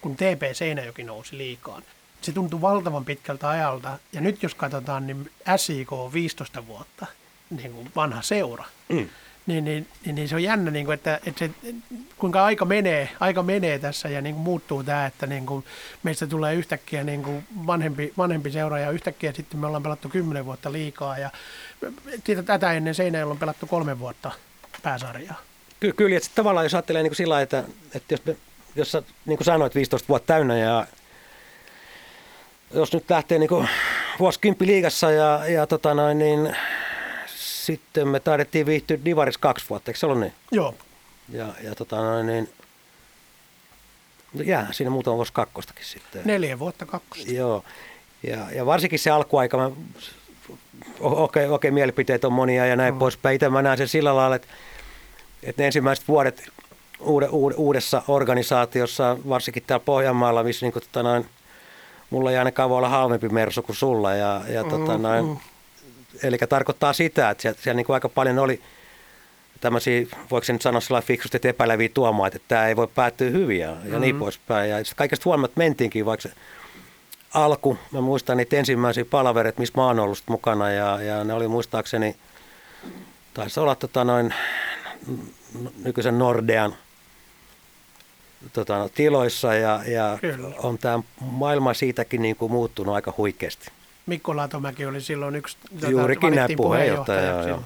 [0.00, 1.82] kun TP Seinäjoki nousi liikaan.
[2.20, 3.98] Se tuntui valtavan pitkältä ajalta.
[4.12, 7.06] Ja nyt jos katsotaan, niin SIK on 15 vuotta,
[7.50, 8.64] niin kuin vanha seura.
[8.88, 9.08] Mm.
[9.46, 11.50] Niin, niin, niin, niin se on jännä, niin kuin, että, että se,
[12.18, 15.64] kuinka aika menee, aika menee tässä ja niin kuin muuttuu tämä, että niin kuin
[16.02, 20.44] meistä tulee yhtäkkiä niin kuin vanhempi, vanhempi seura ja yhtäkkiä sitten me ollaan pelattu 10
[20.44, 21.30] vuotta liikaa ja
[22.24, 24.30] siitä tätä ennen Seinäjoella on pelattu kolme vuotta
[24.82, 25.40] pääsarjaa.
[25.80, 28.36] Ky- kyllä, että tavallaan jos ajattelee niin kuin sillä että, että jos, me,
[28.76, 30.86] jos sä niin kuin sanoit 15 vuotta täynnä ja
[32.74, 33.68] jos nyt lähtee niin kuin
[34.18, 36.56] vuosikymppi liigassa ja, ja tota noin, niin
[37.66, 40.32] sitten me taidettiin viihtyä Divaris kaksi vuotta, eikö se ollut niin?
[40.50, 40.74] Joo,
[41.32, 42.48] Ja, ja tota noin, niin
[44.34, 46.22] no jää siinä muutama vuosi kakkostakin sitten.
[46.24, 47.32] neljä vuotta kakkosta.
[47.32, 47.64] Joo,
[48.22, 49.70] ja, ja varsinkin se alkuaika, mä,
[51.00, 52.98] okei, okei, mielipiteet on monia ja näin mm.
[52.98, 53.34] poispäin.
[53.34, 54.48] Itse mä näen sen sillä lailla, että,
[55.42, 56.48] että ne ensimmäiset vuodet
[57.00, 61.26] uude, uude, uudessa organisaatiossa, varsinkin täällä Pohjanmaalla, missä niin kuin, tota noin,
[62.10, 64.14] mulla ei ainakaan voi olla halvempi mersu kuin sulla.
[64.14, 65.36] Ja, ja tota Mm, noin, mm.
[66.22, 68.60] Eli tarkoittaa sitä, että siellä, siellä niin kuin aika paljon oli
[69.60, 73.30] tämmöisiä, voiko se nyt sanoa sellainen fiksusti, että epäileviä tuomaita, että tämä ei voi päättyä
[73.30, 73.92] hyvin ja, mm-hmm.
[73.92, 74.70] ja niin poispäin.
[74.70, 76.34] Ja kaikesta huolimatta mentiinkin, vaikka se
[77.34, 81.48] alku, mä muistan niitä ensimmäisiä palavereita, missä mä oon ollut mukana ja, ja ne oli
[81.48, 82.16] muistaakseni,
[83.34, 84.34] taisi olla tota noin
[85.84, 86.74] nykyisen Nordean
[88.52, 90.18] tota, tiloissa ja, ja
[90.58, 93.70] on tämä maailma siitäkin niin kuin muuttunut aika huikeasti.
[94.06, 97.48] Mikko Laatomäki oli silloin yksi tota, Juurikin näin puheenjohtaja.
[97.48, 97.62] Joo,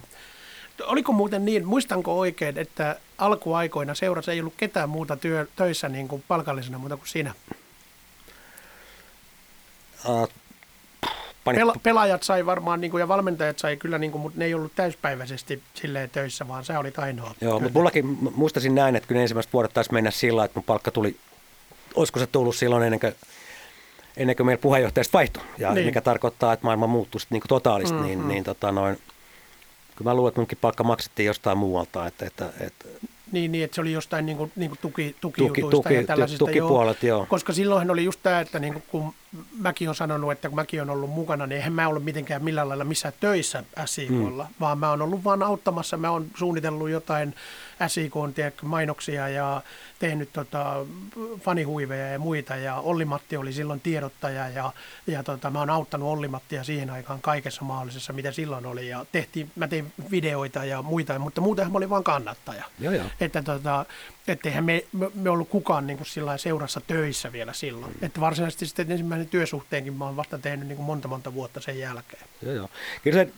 [0.86, 6.08] Oliko muuten niin, muistanko oikein, että alkuaikoina seurassa ei ollut ketään muuta työ, töissä niin
[6.08, 7.34] kuin palkallisena muuta kuin sinä?
[10.08, 10.28] Uh,
[11.44, 14.54] Pela, pelaajat sai varmaan niin kuin, ja valmentajat sai kyllä, niin kuin, mutta ne ei
[14.54, 17.34] ollut täyspäiväisesti silleen töissä, vaan se oli ainoa.
[17.40, 20.90] Joo, mutta mullakin muistasin näin, että kyllä ensimmäiset vuodet taisi mennä sillä, että mun palkka
[20.90, 21.16] tuli,
[21.94, 23.14] olisiko se tullut silloin ennen kuin,
[24.20, 25.86] ennen kuin meillä puheenjohtajasta vaihtui, ja niin.
[25.86, 28.06] mikä tarkoittaa, että maailma muuttui niin kuin totaalisti, mm-hmm.
[28.06, 28.98] niin, niin tota noin,
[29.96, 32.84] kyllä mä luulen, että munkin palkka maksettiin jostain muualta, että, että, että
[33.32, 36.44] niin, niin, että se oli jostain niin kuin, niin kuin tuki, tukijutuista tuki, ja tällaisista.
[36.44, 37.18] Tukipuolet, joo.
[37.18, 37.26] joo.
[37.26, 39.14] Koska silloinhan oli just tämä, että niin kuin, kun
[39.58, 42.68] mäkin on sanonut, että kun mäkin on ollut mukana, niin eihän mä ollut mitenkään millään
[42.68, 44.54] lailla missään töissä SIKlla, mm.
[44.60, 45.96] vaan mä oon ollut vaan auttamassa.
[45.96, 47.34] Mä oon suunnitellut jotain
[47.88, 48.14] SIK
[48.62, 49.62] mainoksia ja
[49.98, 50.86] tehnyt tota,
[51.40, 52.56] fanihuiveja ja muita.
[52.56, 54.72] Ja Olli-Matti oli silloin tiedottaja ja,
[55.06, 58.88] ja tota, mä oon auttanut Olli-Mattia siihen aikaan kaikessa mahdollisessa, mitä silloin oli.
[58.88, 62.64] Ja tehtiin, mä tein videoita ja muita, mutta muutenhan mä olin vaan kannattaja.
[62.78, 63.06] Joo, joo.
[63.20, 63.86] Että tota,
[64.44, 67.92] eihän me, me, me ollut kukaan niin kuin seurassa töissä vielä silloin.
[67.92, 68.06] Mm.
[68.06, 71.78] Että varsinaisesti sitten ensimmäinen työsuhteenkin mä oon vasta tehnyt niin kuin monta monta vuotta sen
[71.78, 72.22] jälkeen.
[72.42, 72.68] Joo, joo.
[73.02, 73.30] Kyllä se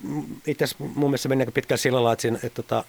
[0.46, 2.85] itse asiassa mun mielestä meni pitkään sillä lailla, että, siinä, että tota,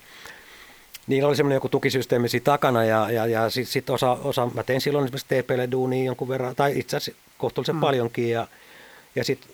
[1.08, 4.63] Niillä oli semmoinen joku tukisysteemi siinä takana ja, ja, ja sitten sit osa, osa, mä
[4.63, 7.82] tein silloin esimerkiksi TPlle duunia jonkun verran, tai itse asiassa kohtuullisen mm.
[7.82, 8.48] paljonkin ja,
[9.16, 9.52] ja sitten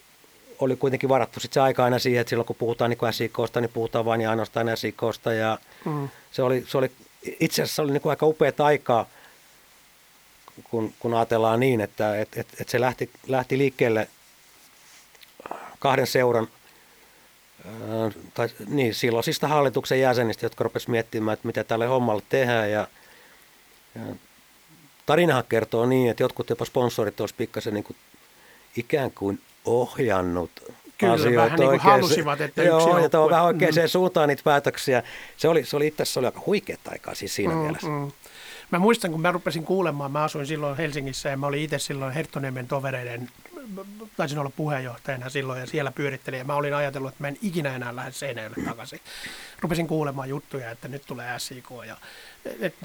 [0.60, 3.72] oli kuitenkin varattu sit se aika aina siihen, että silloin kun puhutaan niin SIKosta, niin
[3.74, 6.10] puhutaan vain ja ainoastaan SIKosta ja mm.
[6.32, 6.92] se, oli, se oli,
[7.40, 9.10] itse asiassa oli niin kuin aika upea aikaa,
[10.64, 14.08] kun, kun ajatellaan niin, että et, et, et se lähti, lähti liikkeelle
[15.80, 16.48] kahden seuran–
[18.34, 22.72] tai niin, silloisista hallituksen jäsenistä, jotka rupesivat miettimään, että mitä tälle hommalle tehdään.
[22.72, 22.88] Ja,
[23.96, 24.02] ja
[25.06, 27.98] tarinahan kertoo niin, että jotkut jopa sponsorit olisivat pikkasen niin kuin,
[28.78, 30.52] ikään kuin ohjannut
[31.00, 33.88] Kyllä, asioita vähän niin kuin halusivat, että Joo, yksi ja tuo vähän oikeaan mm.
[33.88, 35.04] suuntaan niitä päätöksiä.
[35.38, 37.88] Se oli, se oli itse asiassa oli aika huikeat aikaa siis siinä mm, mielessä.
[37.88, 38.12] Mm.
[38.72, 42.14] Mä muistan, kun mä rupesin kuulemaan, mä asuin silloin Helsingissä ja mä olin itse silloin
[42.14, 43.30] Herttoniemen tovereiden
[44.18, 47.76] taisin olla puheenjohtajana silloin ja siellä pyörittelin ja mä olin ajatellut, että mä en ikinä
[47.76, 49.00] enää lähde Seinäjoelle takaisin.
[49.60, 51.98] Rupesin kuulemaan juttuja, että nyt tulee SIK ja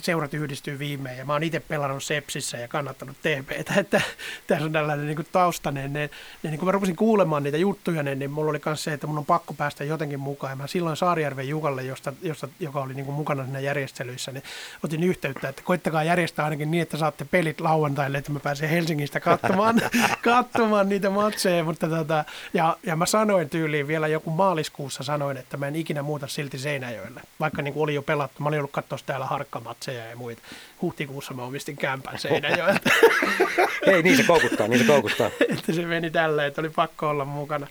[0.02, 4.00] seurat yhdistyy viimein ja mä oon itse pelannut Sepsissä ja kannattanut TPtä, että
[4.46, 5.92] tässä on tällainen niin taustainen.
[5.92, 6.10] Ne,
[6.42, 9.06] ne, niin kun mä rupesin kuulemaan niitä juttuja, niin, niin mulla oli myös se, että
[9.06, 10.50] mun on pakko päästä jotenkin mukaan.
[10.50, 14.44] Ja mä silloin Saarijärven Jukalle, josta, josta, joka oli niin mukana siinä järjestelyissä, niin
[14.84, 19.20] otin yhteyttä, että koittakaa järjestää ainakin niin, että saatte pelit lauantaille, että mä pääsen Helsingistä
[19.20, 19.82] katsomaan,
[20.22, 21.64] katsomaan niitä matseja.
[21.64, 22.24] Mutta tota,
[22.54, 26.58] ja, ja mä sanoin tyyliin vielä joku maaliskuussa sanoin, että mä en ikinä muuta silti
[26.58, 28.42] Seinäjoelle, vaikka niin kuin oli jo pelattu.
[28.42, 30.42] Mä olin ollut katsoa täällä har- harkkamatseja ja muita.
[30.82, 32.90] Huhtikuussa mä omistin kämpän Seinäjoelta.
[33.86, 35.26] Ei, niin se koukuttaa, niin se koukuttaa.
[35.58, 37.66] että se meni tälleen, että oli pakko olla mukana.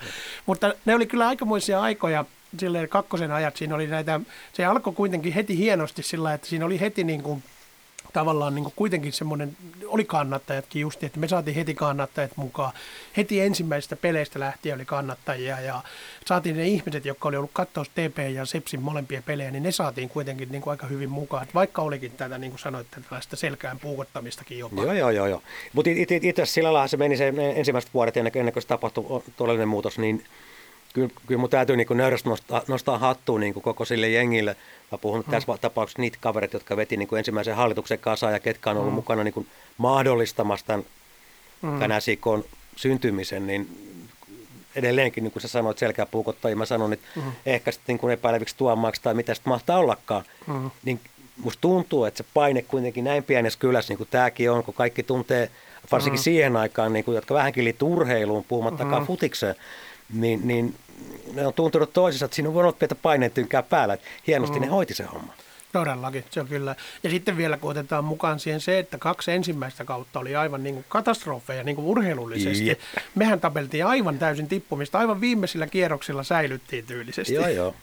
[0.46, 2.26] Mutta ne oli kyllä aikamoisia aikoja,
[2.58, 4.20] silleen kakkosen ajat siinä oli näitä,
[4.54, 7.44] se alkoi kuitenkin heti hienosti sillä, että siinä oli heti niin kuin
[8.14, 12.74] tavallaan niin kuin kuitenkin semmoinen, oli kannattajatkin just, että me saatiin heti kannattajat mukaan.
[13.18, 15.82] Heti ensimmäisistä peleistä lähtien oli kannattajia ja
[16.26, 20.10] saatiin ne ihmiset, jotka oli ollut katsoa TP ja Sepsin molempia pelejä, niin ne saatiin
[20.10, 21.44] kuitenkin niin kuin aika hyvin mukaan.
[21.44, 24.82] Että vaikka olikin tätä, niin kuin sanoitte, tällaista selkään puukottamistakin jopa.
[24.82, 25.28] Joo, joo, joo.
[25.28, 25.42] joo.
[25.74, 29.24] Mutta itse asiassa sillä lailla se meni se ensimmäiset vuodet ennen, ennen kuin se tapahtui
[29.38, 30.24] todellinen muutos, niin
[30.94, 34.56] kyllä, kyllä mun täytyy niin nöyrästi nostaa, nostaa hattua niin koko sille jengille.
[34.94, 35.32] Mä puhun hmm.
[35.32, 38.92] tässä tapauksessa niitä kavereita, jotka veti niin kuin ensimmäisen hallituksen kasaan ja ketkä on ollut
[38.92, 38.96] hmm.
[38.96, 40.86] mukana niin kuin mahdollistamassa tämän,
[41.62, 41.80] hmm.
[41.80, 42.44] tämän SIKon
[42.76, 43.94] syntymisen, niin
[44.76, 47.32] edelleenkin, niin kuin sä sanoit, selkeä puukottajia, mä sanon, että hmm.
[47.46, 50.72] ehkä sitten niin epäileviksi tuomaksi tai mitä sitten mahtaa ollakaan, hmm.
[50.84, 51.00] niin
[51.44, 55.04] musta tuntuu, että se paine kuitenkin näin pienessä kylässä, niin kuin tämäkin on, kun kaikki
[55.04, 55.50] tuntee,
[55.92, 56.24] varsinkin hmm.
[56.24, 59.08] siihen aikaan, niin kuin, jotka vähänkin liittyy urheiluun, puhumattakaan hmm.
[59.08, 59.56] futikseen,
[60.14, 60.76] niin, niin
[61.34, 63.94] ne on tuntunut toisissa, että siinä on voinut pientä painetynkää päällä.
[63.94, 64.62] Että hienosti mm.
[64.62, 65.34] ne hoiti se homma.
[65.72, 66.76] Todellakin, se on kyllä.
[67.04, 70.76] Ja sitten vielä kun otetaan mukaan siihen se, että kaksi ensimmäistä kautta oli aivan niin
[70.76, 72.68] kuin katastrofeja niin kuin urheilullisesti.
[72.68, 72.80] Jep.
[73.16, 77.34] Mehän tapeltiin aivan täysin tippumista, aivan viimeisillä kierroksilla säilyttiin tyylisesti.
[77.34, 77.76] Joo, joo.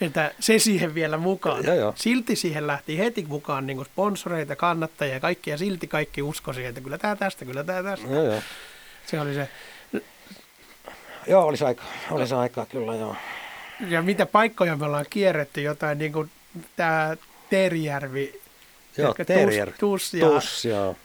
[0.00, 1.64] Että se siihen vielä mukaan.
[1.64, 1.92] Joo, joo.
[1.96, 6.64] Silti siihen lähti heti mukaan niin kuin sponsoreita, kannattajia ja kaikki, ja silti kaikki uskosi,
[6.64, 8.06] että kyllä tämä tästä, kyllä tämä tästä.
[8.06, 8.42] Joo, joo.
[9.06, 9.48] Se oli se
[11.26, 13.16] Joo, olisi aika, olisi aika kyllä joo.
[13.88, 16.30] ja mitä paikkoja me ollaan kierretty, jotain niin kuin
[16.76, 17.16] tämä
[17.50, 18.40] Teerijärvi,
[18.96, 19.74] Joo, ehkä Teerijärvi.
[19.78, 20.96] Tus, tus ja Tus, joo.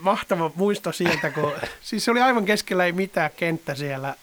[0.00, 4.14] mahtava muisto sieltä, kun siis se oli aivan keskellä ei mitään kenttä siellä.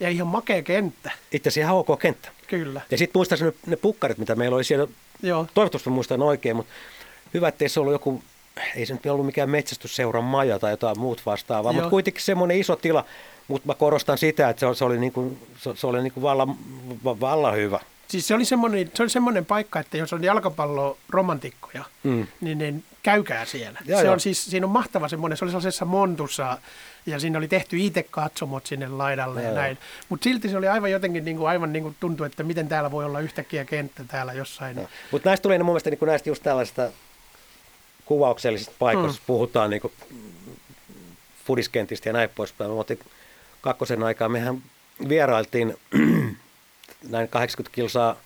[0.00, 2.28] Ja ihan makea kenttä, Itse asiassa ihan ok kenttä.
[2.46, 2.80] kyllä.
[2.90, 4.88] Ja sitten muistaisin ne, ne pukkarit, mitä meillä oli siellä.
[5.22, 6.72] Joo, Toivottavasti muistan oikein, mutta
[7.34, 8.22] hyvä, ettei se ollut joku,
[8.76, 11.74] ei se nyt ollut mikään metsästysseuran maja tai jotain muut vastaavaa, Joo.
[11.74, 13.04] mutta kuitenkin semmoinen iso tila.
[13.48, 16.56] Mutta mä korostan sitä, että se, oli- se oli, niinku, se, se oli niinku vallan,
[17.04, 17.80] va- vallan hyvä.
[18.08, 22.26] siis se oli semmoinen, se oli semmoinen paikka, että jos on jalkapallo romantikkoja, Mm.
[22.40, 23.78] niin, niin käykää siellä.
[23.86, 24.12] Joo, se joo.
[24.12, 26.58] on siis, siinä on mahtava semmoinen, se oli sellaisessa montussa
[27.06, 29.56] ja siinä oli tehty itse katsomot sinne laidalle ja Joo.
[29.56, 29.78] näin.
[30.08, 32.90] Mutta silti se oli aivan jotenkin niin kuin, aivan niin kuin tuntui, että miten täällä
[32.90, 34.88] voi olla yhtäkkiä kenttä täällä jossain.
[35.10, 36.88] Mutta näistä tuli mun mielestä niin näistä just tällaisista
[38.04, 39.26] kuvauksellisista paikoista, mm.
[39.26, 39.82] puhutaan niin
[41.46, 42.70] fudiskentistä ja näin poispäin.
[43.66, 44.62] Kakkosen aikaa, mehän
[45.08, 45.76] vierailtiin
[47.08, 48.16] näin 80 kilsaa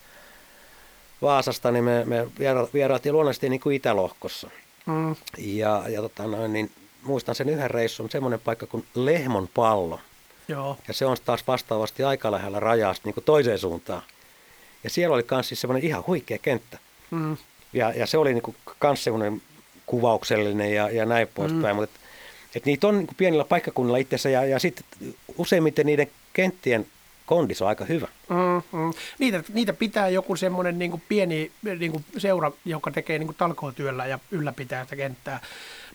[1.23, 4.51] Vaasasta, niin me, me viera- vierailtiin luonnollisesti niin kuin Itälohkossa.
[4.87, 6.71] Mm, Ja, ja tota noin, niin
[7.03, 10.01] muistan sen yhden reissun, semmoinen paikka kuin Lehmon pallo.
[10.49, 14.03] joo, Ja se on taas vastaavasti aika lähellä rajaa niin kuin toiseen suuntaan.
[14.85, 16.79] Ja siellä oli myös siis semmoinen ihan huikea kenttä.
[17.11, 17.37] mm,
[17.73, 19.43] Ja, ja se oli niinku kans semmoinen
[19.87, 21.77] kuvauksellinen ja, ja näin poispäin.
[21.77, 21.81] Mm.
[21.81, 22.00] Mutta
[22.55, 24.85] et, niitä on niinku pienillä paikkakunnilla itsessä ja, ja sitten
[25.39, 26.87] useimmiten niiden kenttien
[27.27, 28.09] kondis on aika hyvä.
[28.29, 28.93] mm, mm.
[29.19, 34.85] Niitä, niitä pitää joku semmoinen niin pieni niin seura, joka tekee niin talkootyöllä ja ylläpitää
[34.85, 35.41] sitä kenttää.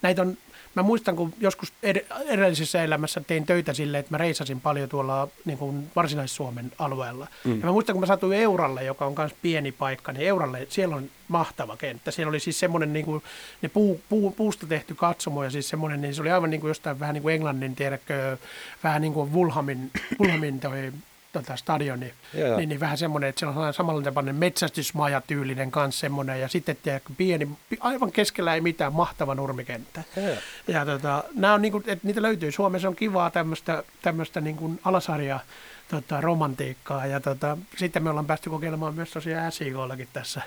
[0.01, 0.37] Näitä on,
[0.75, 5.27] mä muistan, kun joskus ed- edellisessä elämässä tein töitä silleen, että mä reisasin paljon tuolla
[5.45, 7.27] niin kuin Varsinais-Suomen alueella.
[7.43, 7.59] Mm.
[7.59, 10.95] Ja mä muistan, kun mä satuin Euralle, joka on myös pieni paikka, niin Euralle, siellä
[10.95, 12.11] on mahtava kenttä.
[12.11, 13.23] Siellä oli siis semmoinen niin kuin,
[13.61, 16.69] ne puu, puu, puusta tehty katsomo ja siis semmoinen, niin se oli aivan niin kuin
[16.69, 18.37] jostain vähän niin kuin Englannin, tiedätkö,
[18.83, 20.91] vähän niin kuin Wulhamin, Wulhamin toi
[21.39, 22.57] tota stadioni, Joo, joo.
[22.57, 27.13] niin, niin vähän semmoinen, että se on sellainen samanlainen metsästysmajatyylinen kanssa semmoinen, ja sitten tiedätkö,
[27.17, 30.03] pieni, pi- aivan keskellä ei mitään, mahtava nurmikenttä.
[30.17, 30.35] Joo.
[30.67, 35.39] Ja tota, nämä on niinku, että niitä löytyy Suomessa, on kivaa tämmöistä, tämmöistä niinku alasarja
[35.87, 40.41] tota, romantiikkaa, ja tota, sitten me ollaan päästy kokeilemaan myös tosiaan SIKllakin tässä,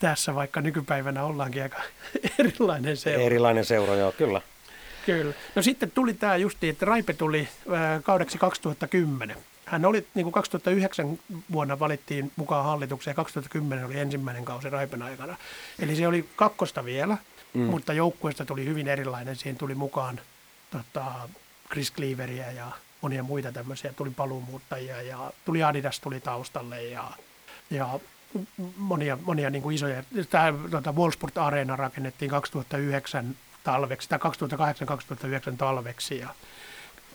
[0.00, 1.80] tässä, vaikka nykypäivänä ollaankin aika
[2.38, 3.22] erilainen seura.
[3.22, 4.40] Erilainen seura, joo, kyllä.
[5.06, 5.34] Kyllä.
[5.54, 9.36] No sitten tuli tämä justi, että Raipe tuli ää, kaudeksi 2010.
[9.72, 11.18] Hän oli, niin kuin 2009
[11.52, 15.36] vuonna valittiin mukaan hallitukseen ja 2010 oli ensimmäinen kausi Raipen aikana.
[15.78, 17.16] Eli se oli kakkosta vielä,
[17.54, 17.60] mm.
[17.60, 19.36] mutta joukkueesta tuli hyvin erilainen.
[19.36, 20.20] Siihen tuli mukaan
[20.70, 21.04] tota,
[21.70, 22.66] Chris Cleaveria ja
[23.00, 23.92] monia muita tämmöisiä.
[23.92, 27.10] Tuli paluumuuttajia ja tuli Adidas tuli taustalle ja,
[27.70, 28.00] ja
[28.76, 30.02] monia, monia niin kuin isoja.
[30.30, 36.28] Tämä tota, Wallsport Arena rakennettiin 2009 talveksi tai 2008-2009 talveksi ja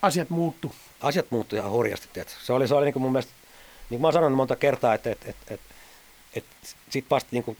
[0.02, 0.76] asiat muuttu.
[1.02, 2.36] Asiat muuttui ihan hurjasti, tiedätkö?
[2.44, 3.34] Se oli, se oli niin kuin mun mielestä,
[3.80, 5.74] niin kuin mä oon sanonut monta kertaa, että, että, että, että,
[6.34, 6.50] että
[6.90, 7.58] sit vasta niin kuin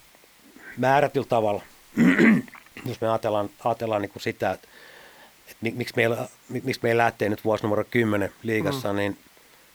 [0.76, 1.62] määrätyllä tavalla,
[2.88, 4.68] jos me ajatellaan, ajatellaan niin kuin sitä, että,
[5.50, 8.96] että mik- miksi meillä, mik- miksi meillä lähtee nyt vuosi numero 10 liigassa, mm.
[8.96, 9.18] niin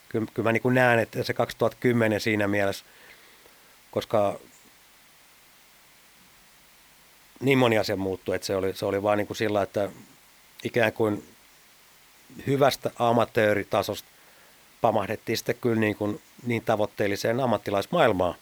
[0.10, 2.86] kyllä, kyllä mä niin kuin näen, että se 2010 siinä mielessä,
[3.92, 4.40] koska
[7.40, 9.90] niin moni asia muuttui, että se oli, se oli vaan niin kuin sillä, että
[10.64, 11.24] ikään kuin
[12.48, 14.10] hyvästä amatööritasosta
[14.82, 18.36] pamahdettiin sitten kyllä niin, kuin niin tavoitteelliseen ammattilaismaailmaan.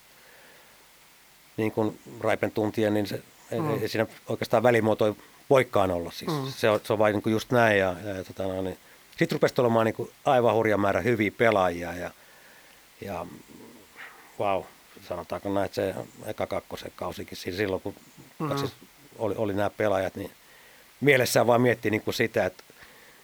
[1.57, 3.69] Niin kuin Raipen tuntien, niin se, mm.
[3.69, 5.13] ei, ei siinä oikeastaan välimuotoja
[5.49, 6.11] voikaan olla.
[6.11, 6.31] Siis.
[6.31, 6.51] Mm.
[6.55, 7.79] Se, on, se on vain niin kuin just näin.
[7.79, 8.77] Ja, ja, ja tota, no, niin.
[9.11, 12.11] Sitten rupesi olemaan niin kuin aivan hurja määrä hyviä pelaajia ja,
[13.01, 13.25] ja
[14.39, 14.63] wow,
[15.07, 17.95] sanotaanko näin, että se eka kakkosen kausikin siis silloin, kun
[18.39, 18.57] mm.
[18.57, 18.71] siis
[19.17, 20.31] oli, oli nämä pelaajat, niin
[21.01, 22.63] mielessään vaan miettii niin kuin sitä, että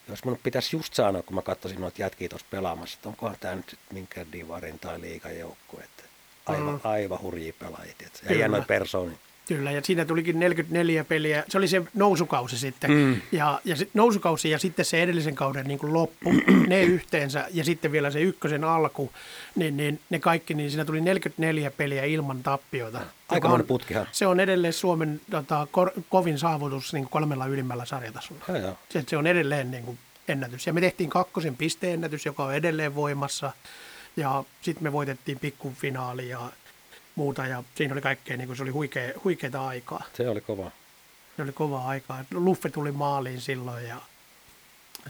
[0.08, 3.56] jos mun pitäisi just sanoa, kun mä katsoisin noita jätkiä tuossa pelaamassa, että onkohan tämä
[3.56, 6.04] nyt sitten minkä divarin tai liigan joukkue, että
[6.46, 6.80] aivan, mm.
[6.84, 8.48] aivan hurjia pelaajia, että ei Kyllä.
[8.48, 9.20] noin persooni.
[9.48, 11.44] Kyllä, ja siinä tulikin 44 peliä.
[11.50, 12.92] Se oli se nousukausi sitten.
[12.92, 13.22] Mm.
[13.32, 16.34] Ja, ja sit nousukausi ja sitten se edellisen kauden niin kuin loppu,
[16.68, 19.12] ne yhteensä, ja sitten vielä se ykkösen alku,
[19.56, 22.98] niin, niin ne kaikki, niin siinä tuli 44 peliä ilman tappiota.
[22.98, 24.08] joka Aika on- putkihan.
[24.12, 28.42] Se on edelleen Suomen tota, kor, kovin saavutus niin kuin kolmella ylimmällä sarjatasolla.
[28.90, 30.68] Se, se on edelleen niin kuin ennätys.
[30.68, 33.52] Ja me tehtiin kakkosen pisteennätys, joka on edelleen voimassa.
[34.18, 36.40] Ja sitten me voitettiin pikkufinaali ja
[37.18, 37.46] muuta.
[37.46, 40.04] Ja siinä oli kaikkea, niin kuin se oli huikea, huikeata aikaa.
[40.14, 40.72] Se oli kova.
[41.36, 42.26] Se oli kovaa aikaa.
[42.34, 43.98] Luffe tuli maaliin silloin ja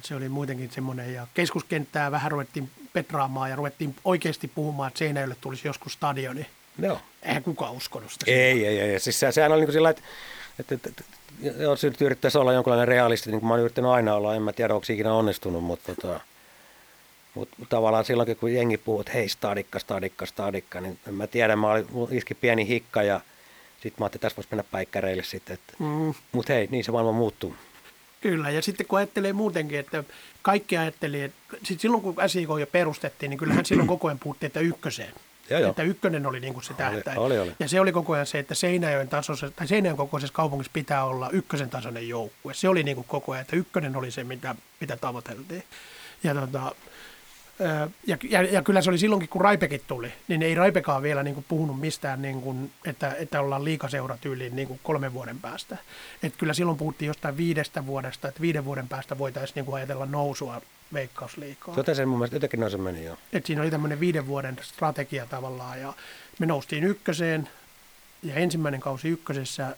[0.03, 1.13] se oli muutenkin semmoinen.
[1.13, 6.45] Ja keskuskenttää vähän ruvettiin petraamaan ja ruvettiin oikeasti puhumaan, että Seinäjölle tulisi joskus stadioni.
[6.79, 6.99] Joo.
[7.23, 8.25] Eihän kukaan uskonut sitä.
[8.27, 8.99] Ei, ei, ei.
[8.99, 10.01] Siis se, sehän oli niin kuin sillä, että,
[10.59, 11.03] että, että, että
[11.63, 14.73] jos yrittäisi olla jonkinlainen realisti, niin kuin mä oon yrittänyt aina olla, en mä tiedä,
[14.73, 16.19] onko se ikinä onnistunut, mutta, tota,
[17.37, 21.55] Mutta tavallaan silloin, kun jengi puhuu, että hei stadikka, stadikka, stadikka, niin en mä tiedä,
[21.55, 23.21] mä olin, iski pieni hikka ja
[23.73, 25.57] sitten mä ajattelin, että tässä voisi mennä päikkäreille sitten.
[25.79, 26.13] Mm.
[26.31, 27.55] Mutta hei, niin se maailma muuttuu.
[28.21, 30.03] Kyllä, ja sitten kun ajattelee muutenkin, että
[30.41, 34.47] kaikki ajatteli, että sit silloin kun SIK jo perustettiin, niin kyllähän silloin koko ajan puhuttiin,
[34.47, 35.13] että ykköseen.
[35.49, 35.69] Joo, joo.
[35.69, 37.19] Että ykkönen oli niin kuin se tähtäin.
[37.19, 37.51] Oli, oli.
[37.59, 41.29] Ja se oli koko ajan se, että Seinäjoen, tasossa, tai Seinäjoen kokoisessa kaupungissa pitää olla
[41.29, 42.53] ykkösen tasoinen joukkue.
[42.53, 45.63] Se oli niin kuin koko ajan, että ykkönen oli se, mitä, mitä tavoiteltiin.
[46.23, 46.75] Ja tota,
[48.07, 51.33] ja, ja, ja kyllä se oli silloinkin, kun Raipekit tuli, niin ei Raipekaan vielä niin
[51.33, 55.77] kuin puhunut mistään, niin kuin, että, että ollaan liikaseura tyyliin niin kuin kolmen vuoden päästä.
[56.23, 60.05] Et kyllä silloin puhuttiin jostain viidestä vuodesta, että viiden vuoden päästä voitaisiin niin kuin ajatella
[60.05, 60.61] nousua
[60.93, 61.75] veikkausliikaa.
[61.75, 63.17] Tota se mun mielestä jotenkin noin se meni jo.
[63.33, 65.93] Et siinä oli tämmöinen viiden vuoden strategia tavallaan ja
[66.39, 67.49] me noustiin ykköseen
[68.23, 69.75] ja ensimmäinen kausi ykkösessä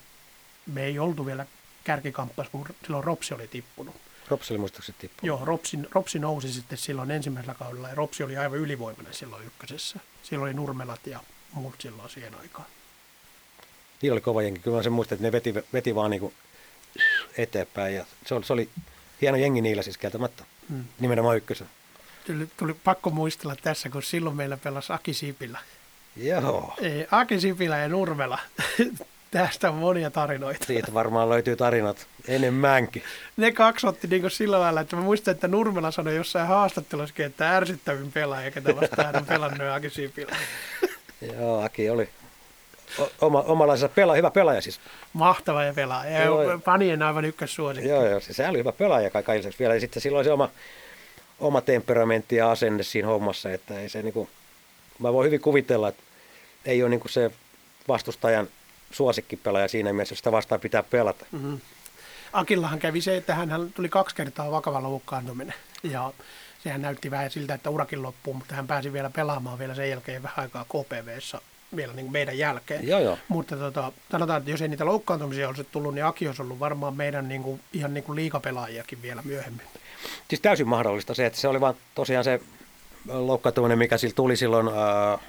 [0.73, 1.45] me ei oltu vielä
[1.83, 3.95] kärkikamppais, kun silloin Ropsi oli tippunut.
[4.29, 5.27] Ropsi oli muistaakseni tippunut.
[5.27, 9.99] Joo, Ropsi, Ropsi nousi sitten silloin ensimmäisellä kaudella ja Ropsi oli aivan ylivoimainen silloin ykkösessä.
[10.23, 11.19] Silloin oli Nurmelat ja
[11.53, 12.65] muut silloin siihen aikaan.
[14.01, 14.59] Niin oli kova jengi.
[14.59, 16.33] Kyllä mä sen muistan, että ne veti, veti vaan niin kuin
[17.37, 18.69] eteenpäin ja se oli, se oli
[19.21, 20.43] hieno jengi niillä siis kieltämättä.
[20.69, 20.85] Hmm.
[20.99, 21.69] Nimenomaan ykkösen.
[22.27, 25.59] Tuli, tuli pakko muistella tässä, kun silloin meillä pelasi Aki Sipilä.
[26.15, 26.77] Joo.
[27.11, 28.39] Aki Sipilä ja Nurmela.
[29.31, 30.65] Tästä on monia tarinoita.
[30.65, 33.03] Siitä varmaan löytyy tarinat enemmänkin.
[33.37, 37.55] Ne kaksi otti niin sillä lailla, että mä muistan, että Nurmela sanoi jossain haastattelussakin, että
[37.55, 40.35] ärsyttävin pelaaja, ketä vastaan hän on pelannut Aki Sipilä.
[41.21, 42.09] Joo, Aki oli
[43.21, 44.79] oma, omalaisensa pelaaja, hyvä pelaaja siis.
[45.13, 46.19] Mahtava ja pelaaja.
[46.19, 46.29] Ja
[46.65, 47.89] panien aivan ykkössuosikki.
[47.89, 49.73] Joo, joo, se oli hyvä pelaaja kaikille vielä.
[49.73, 50.49] Ja sitten silloin se oma,
[51.39, 54.29] oma temperamentti ja asenne siinä hommassa, että ei se niinku,
[54.99, 56.03] mä voin hyvin kuvitella, että
[56.65, 57.31] ei ole niinku se
[57.87, 58.47] vastustajan
[58.91, 61.25] suosikkipelaaja siinä mielessä, jos sitä vastaan pitää pelata.
[61.31, 61.59] Mm-hmm.
[62.33, 66.13] Akillahan kävi se, että hän tuli kaksi kertaa vakava loukkaantuminen ja
[66.63, 70.23] sehän näytti vähän siltä, että urakin loppuu, mutta hän pääsi vielä pelaamaan vielä sen jälkeen
[70.23, 71.41] vähän aikaa KPVssä
[71.75, 72.87] vielä niin kuin meidän jälkeen.
[72.87, 73.17] Joo, joo.
[73.27, 76.97] Mutta tota, sanotaan, että jos ei niitä loukkaantumisia olisi tullut, niin Aki olisi ollut varmaan
[76.97, 79.65] meidän niin kuin, ihan niin kuin liikapelaajiakin vielä myöhemmin.
[80.27, 82.41] Siis täysin mahdollista se, että se oli vaan tosiaan se
[83.07, 85.19] loukkaantuminen, mikä sillä tuli silloin, äh,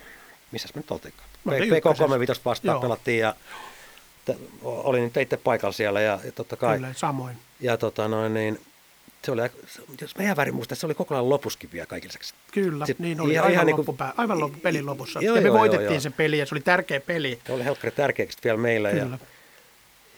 [0.53, 1.15] missä me nyt oltiin?
[1.49, 2.81] PK35 vastaan Joo.
[2.81, 3.35] pelattiin ja
[4.63, 6.77] olin nyt itse paikalla siellä ja, ja totta kai.
[6.77, 7.37] Kyllä, samoin.
[7.61, 8.61] Ja tota noin, niin,
[9.25, 9.43] se oli,
[10.01, 12.15] jos meidän väärin muista, se oli koko ajan lopuskin vielä kaikille
[12.53, 15.21] Kyllä, Sitten niin oli ihan, aivan, ihan niin kuin, aivan loppu, pelin lopussa.
[15.23, 17.39] Joo, ja me joo, voitettiin joo, se peli ja se oli tärkeä peli.
[17.47, 18.91] Se oli helkkari tärkeä vielä meillä.
[18.91, 19.19] Kyllä.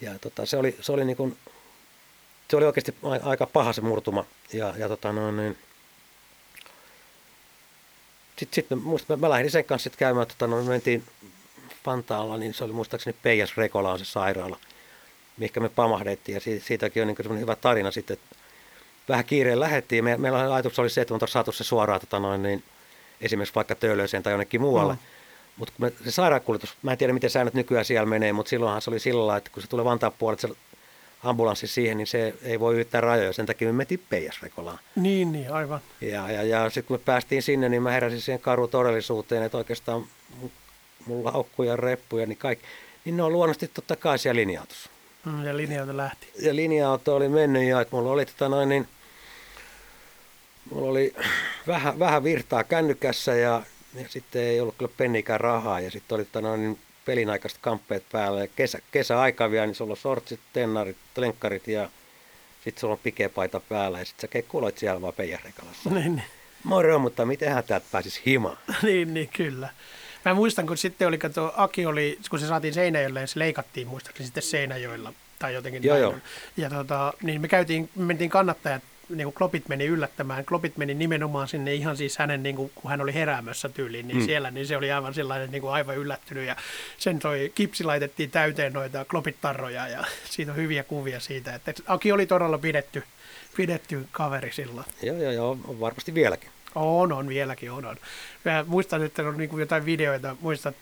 [0.01, 1.37] Ja, ja tota, se oli, se oli niin kuin,
[2.51, 4.25] se oli oikeasti aika paha se murtuma.
[4.53, 5.59] Ja, ja tota noin, niin,
[8.39, 8.71] sitten sit
[9.09, 11.05] mä, mä, lähdin sen kanssa sitten käymään, tota, no, me mentiin
[11.87, 14.59] Vantaalla, niin se oli muistaakseni Peijas Rekola on se sairaala,
[15.37, 16.35] mihinkä me pamahdettiin.
[16.35, 18.37] Ja siitä, siitäkin on niin hyvä tarina sitten, että
[19.09, 20.05] vähän kiireen lähettiin.
[20.05, 22.65] Me, meillä ajatus oli se, että me on saatu se suoraan tota noin, niin,
[23.21, 24.93] esimerkiksi vaikka Töölöiseen tai jonnekin muualle.
[24.93, 24.99] Mm.
[25.57, 25.73] Mutta
[26.05, 29.19] se sairaankuljetus, mä en tiedä miten säännöt nykyään siellä menee, mutta silloinhan se oli sillä
[29.19, 30.49] lailla, että kun se tulee Vantaan puolelle, se
[31.25, 33.33] ambulanssi siihen, niin se ei voi yrittää rajoja.
[33.33, 34.79] Sen takia me mentiin Peijasrekolaan.
[34.97, 35.81] Niin, niin, aivan.
[36.01, 39.59] Ja, ja, ja sitten kun me päästiin sinne, niin mä heräsin siihen karuun todellisuuteen, että
[39.59, 40.07] oikeastaan
[41.07, 42.67] mulla haukkuja, reppuja, niin kaikki.
[43.05, 44.91] Niin ne on luonnollisesti totta kai siellä linja-autossa.
[45.25, 46.27] Mm, ja linja-auto lähti.
[46.39, 48.89] Ja linja-auto oli mennyt ja että mulla oli tota noin niin,
[50.71, 51.15] mulla oli
[51.67, 53.63] vähän, vähän virtaa kännykässä ja,
[53.95, 57.59] ja sitten ei ollut kyllä pennikään rahaa ja sitten oli tota noin niin pelin aikaista
[57.63, 61.89] kamppeet päällä ja kesä, kesäaika vielä, niin sulla on sortsit, tennarit, lenkkarit ja
[62.65, 65.91] sitten sulla on pikepaita päällä ja sitten sä kekkuloit siellä vaan Peijarekalassa.
[66.03, 66.27] Niin, niin.
[66.65, 68.59] Moro, mutta mitenhän täältä pääsisi himaan?
[68.83, 69.69] niin, niin, kyllä.
[70.25, 73.87] Mä muistan, kun sitten oli, kato, Aki oli, kun se saatiin Seinäjoelle ja se leikattiin
[73.87, 76.15] muistaakseni sitten Seinäjoella tai jotenkin joo, Joo.
[76.57, 78.83] Ja tota, niin me käytiin, me mentiin kannattajat
[79.17, 80.45] niin kuin Klopit meni yllättämään.
[80.45, 84.19] Klopit meni nimenomaan sinne ihan siis hänen, niin kuin, kun hän oli heräämössä tyyliin, niin
[84.19, 84.25] mm.
[84.25, 86.47] siellä, niin se oli aivan sellainen niin kuin aivan yllättynyt.
[86.47, 86.57] Ja
[86.99, 92.13] sen toi kipsi laitettiin täyteen noita Klopit-tarroja ja siitä on hyviä kuvia siitä, että Aki
[92.13, 93.03] oli todella pidetty,
[93.57, 94.87] pidetty kaveri silloin.
[95.03, 96.49] Joo, joo, joo, varmasti vieläkin.
[96.75, 97.85] On, on, vieläkin on.
[97.87, 97.97] on.
[98.45, 100.75] Mä muistan, että on niin kuin jotain videoita, muistat,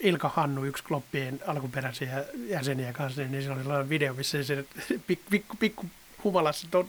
[0.00, 4.64] Ilka Hannu, yksi Kloppien alkuperäisiä jäseniä kanssa, niin se oli sellainen video, missä se
[5.06, 5.86] pikku, pikku, pikku
[6.24, 6.86] humalassa to,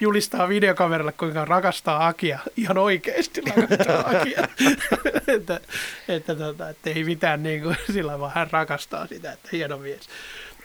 [0.00, 2.38] julistaa videokameralla, kuinka rakastaa Akia.
[2.56, 4.48] Ihan oikeasti rakastaa Akia.
[5.36, 5.60] että,
[6.08, 10.08] että, tota, että ei mitään niin kuin, sillä vaan hän rakastaa sitä, että hieno mies.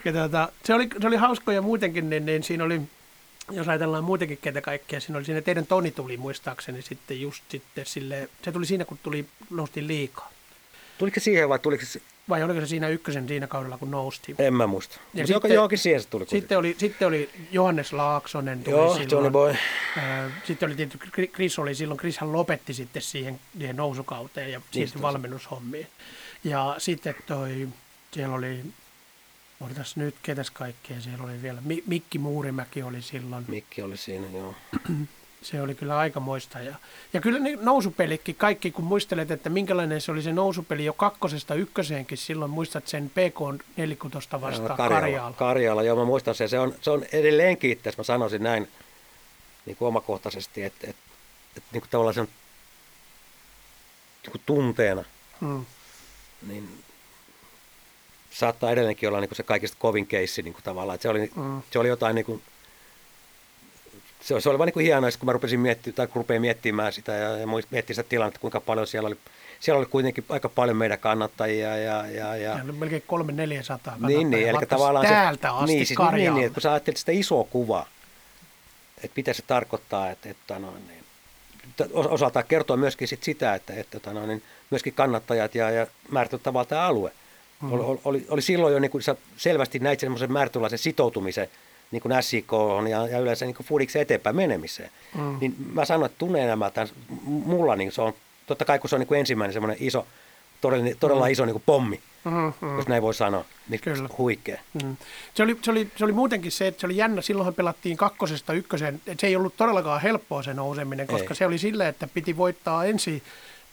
[0.04, 2.80] Ja, tota, se, oli, se oli hauskoja muutenkin, niin, niin siinä oli,
[3.50, 7.86] jos ajatellaan muutenkin ketä kaikkea, siinä oli siinä teidän Toni tuli muistaakseni sitten just sitten
[7.86, 10.30] sille, se tuli siinä kun tuli, noustiin liikaa.
[10.98, 12.00] Tuliko siihen vai tuliko se
[12.30, 14.36] vai oliko se siinä ykkösen siinä kaudella, kun noustiin?
[14.38, 14.94] En mä muista.
[14.94, 16.20] Ja sitten- sitten, johonkin siihen se tuli.
[16.24, 16.40] kuitenkin.
[16.42, 19.10] Sitten oli, sitten oli Johannes Laaksonen tuli Joo, silloin.
[19.10, 19.54] Johnny Boy.
[20.44, 25.86] Sitten oli tietysti, Chris oli silloin, Chrishan lopetti sitten siihen, siihen nousukauteen ja siirtyi valmennushommiin.
[26.44, 27.68] Ja sitten toi,
[28.12, 28.64] siellä oli,
[29.60, 31.60] odotas nyt, ketäs kaikkea siellä oli vielä.
[31.64, 33.44] Mi- Mikki Muurimäki oli silloin.
[33.48, 34.54] Mikki oli siinä, joo.
[35.42, 36.58] Se oli kyllä aikamoista.
[36.60, 36.74] Ja,
[37.12, 41.54] ja kyllä ne nousupelikin, kaikki kun muistelet, että minkälainen se oli se nousupeli jo kakkosesta
[41.54, 45.36] ykköseenkin, silloin muistat sen PK 46 vastaan Karjaalla.
[45.36, 46.48] Karjala, joo, mä muistan sen.
[46.48, 48.68] Se on, se on edelleenkin itse, mä sanoisin näin
[49.66, 51.02] niin kuin omakohtaisesti, että, että,
[51.56, 52.28] että niin kuin tavallaan sen
[54.22, 55.04] niin kuin tunteena,
[55.40, 55.64] Mm.
[56.46, 56.84] niin
[58.30, 60.94] saattaa edelleenkin olla niin kuin se kaikista kovin keissi niin kuin tavallaan.
[60.94, 61.62] Että se, oli, Mm.
[61.70, 62.42] se oli jotain niin kuin,
[64.20, 66.92] se, se oli vaan niin kuin hienoa, kun mä rupesin miettimään, tai kun rupein miettimään
[66.92, 69.16] sitä ja, ja miettimään sitä tilannetta, kuinka paljon siellä oli,
[69.60, 74.30] siellä oli kuitenkin aika paljon meidän kannattajia ja, ja, ja Ja oli melkein 300 niin,
[74.30, 76.24] niin, eli tavallaan täältä se, asti niin, siis, Karjaalle.
[76.24, 77.88] niin, niin, että kun sä ajattelet sitä isoa kuvaa,
[78.96, 81.04] että mitä se tarkoittaa, että, että noin, niin,
[81.94, 86.64] osaltaan kertoo myöskin sit sitä, että, että noin, niin, myöskin kannattajat ja, ja määrätyllä tavalla
[86.64, 87.12] tämä alue.
[87.62, 87.72] Mm.
[87.72, 91.48] Oli, oli, oli, silloin jo niin kuin sä selvästi näit semmoisen määrätynlaisen sitoutumisen
[91.90, 92.50] niin kuin SIK
[92.90, 94.90] ja, ja yleensä niin kuin eteenpäin menemiseen.
[95.14, 95.38] Mm.
[95.40, 96.88] Niin mä sanoin, että tunneennämältään
[97.24, 98.12] mulla niin se on,
[98.46, 100.06] totta kai kun se on niin kuin ensimmäinen semmoinen iso,
[100.60, 102.76] todella, todella iso niin kuin pommi, Mm-hmm.
[102.76, 104.08] jos näin voi sanoa, niin Kyllä.
[104.18, 104.60] huikea.
[104.82, 104.96] Mm.
[105.34, 107.22] Se, oli, se, oli, se oli muutenkin se, että se oli jännä.
[107.22, 109.00] Silloinhan pelattiin kakkosesta ykköseen.
[109.06, 111.36] Et se ei ollut todellakaan helppoa se nouseminen, koska Ei.
[111.36, 113.22] se oli silleen, että piti voittaa ensin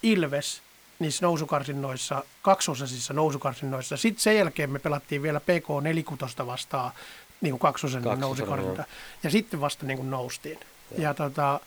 [0.03, 0.61] Ilves
[0.99, 3.97] niissä nousukarsinnoissa, kaksosaisissa nousukarsinnoissa.
[3.97, 6.91] Sitten sen jälkeen me pelattiin vielä PK 46 vastaan
[7.41, 8.83] niin kuin kaksosen Kaksosen, nousukarsinta.
[9.23, 10.59] Ja sitten vasta niin kuin noustiin.
[10.97, 11.59] Ja tota,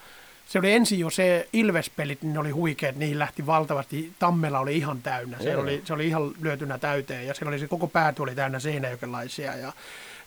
[0.47, 4.13] se oli ensin jo se Ilves-pelit, niin ne oli huikeat, niihin lähti valtavasti.
[4.19, 5.63] Tammela oli ihan täynnä, se Joo.
[5.63, 9.57] oli, se oli ihan lyötynä täyteen ja siellä oli se koko pääty oli täynnä seinäjokelaisia
[9.57, 9.73] ja,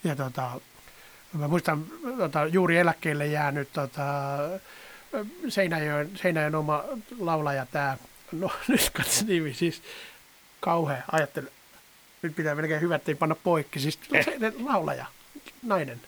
[0.04, 0.52] ja tota,
[1.34, 1.86] mä muistan
[2.18, 4.04] tota, juuri eläkkeelle jäänyt tota,
[5.50, 6.84] Seinäjoen, Seinäjoen oma
[7.20, 7.98] laulaja tämä,
[8.32, 9.82] no nyt katso nimi, siis
[10.60, 11.52] kauhea, ajattelen,
[12.22, 15.06] nyt pitää melkein hyvä, ettei panna poikki, siis se, laulaja,
[15.64, 16.01] nainen.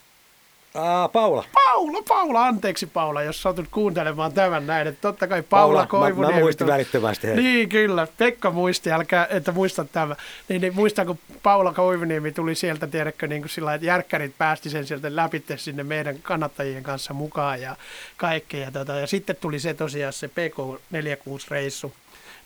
[0.76, 1.46] Aa, Paula.
[1.54, 5.82] Paula, Paula, anteeksi Paula, jos satut kuuntelemaan tämän näin, että totta kai Paula, Paula, mä-
[5.84, 6.42] mä Koivuniemi.
[6.42, 7.42] muistin välittömästi heitä.
[7.42, 8.08] Niin, kyllä.
[8.18, 10.16] Pekka muisti, älkää, että muistat tämä.
[10.50, 14.70] Niin, niin muistan, kun Paula Koivuniemi tuli sieltä, tiedätkö, niin kuin sillä että järkkärit päästi
[14.70, 17.76] sen sieltä läpi sinne meidän kannattajien kanssa mukaan ja
[18.18, 18.60] kaikkea.
[18.66, 21.92] Ja, tota, ja sitten tuli se tosiaan se PK46-reissu.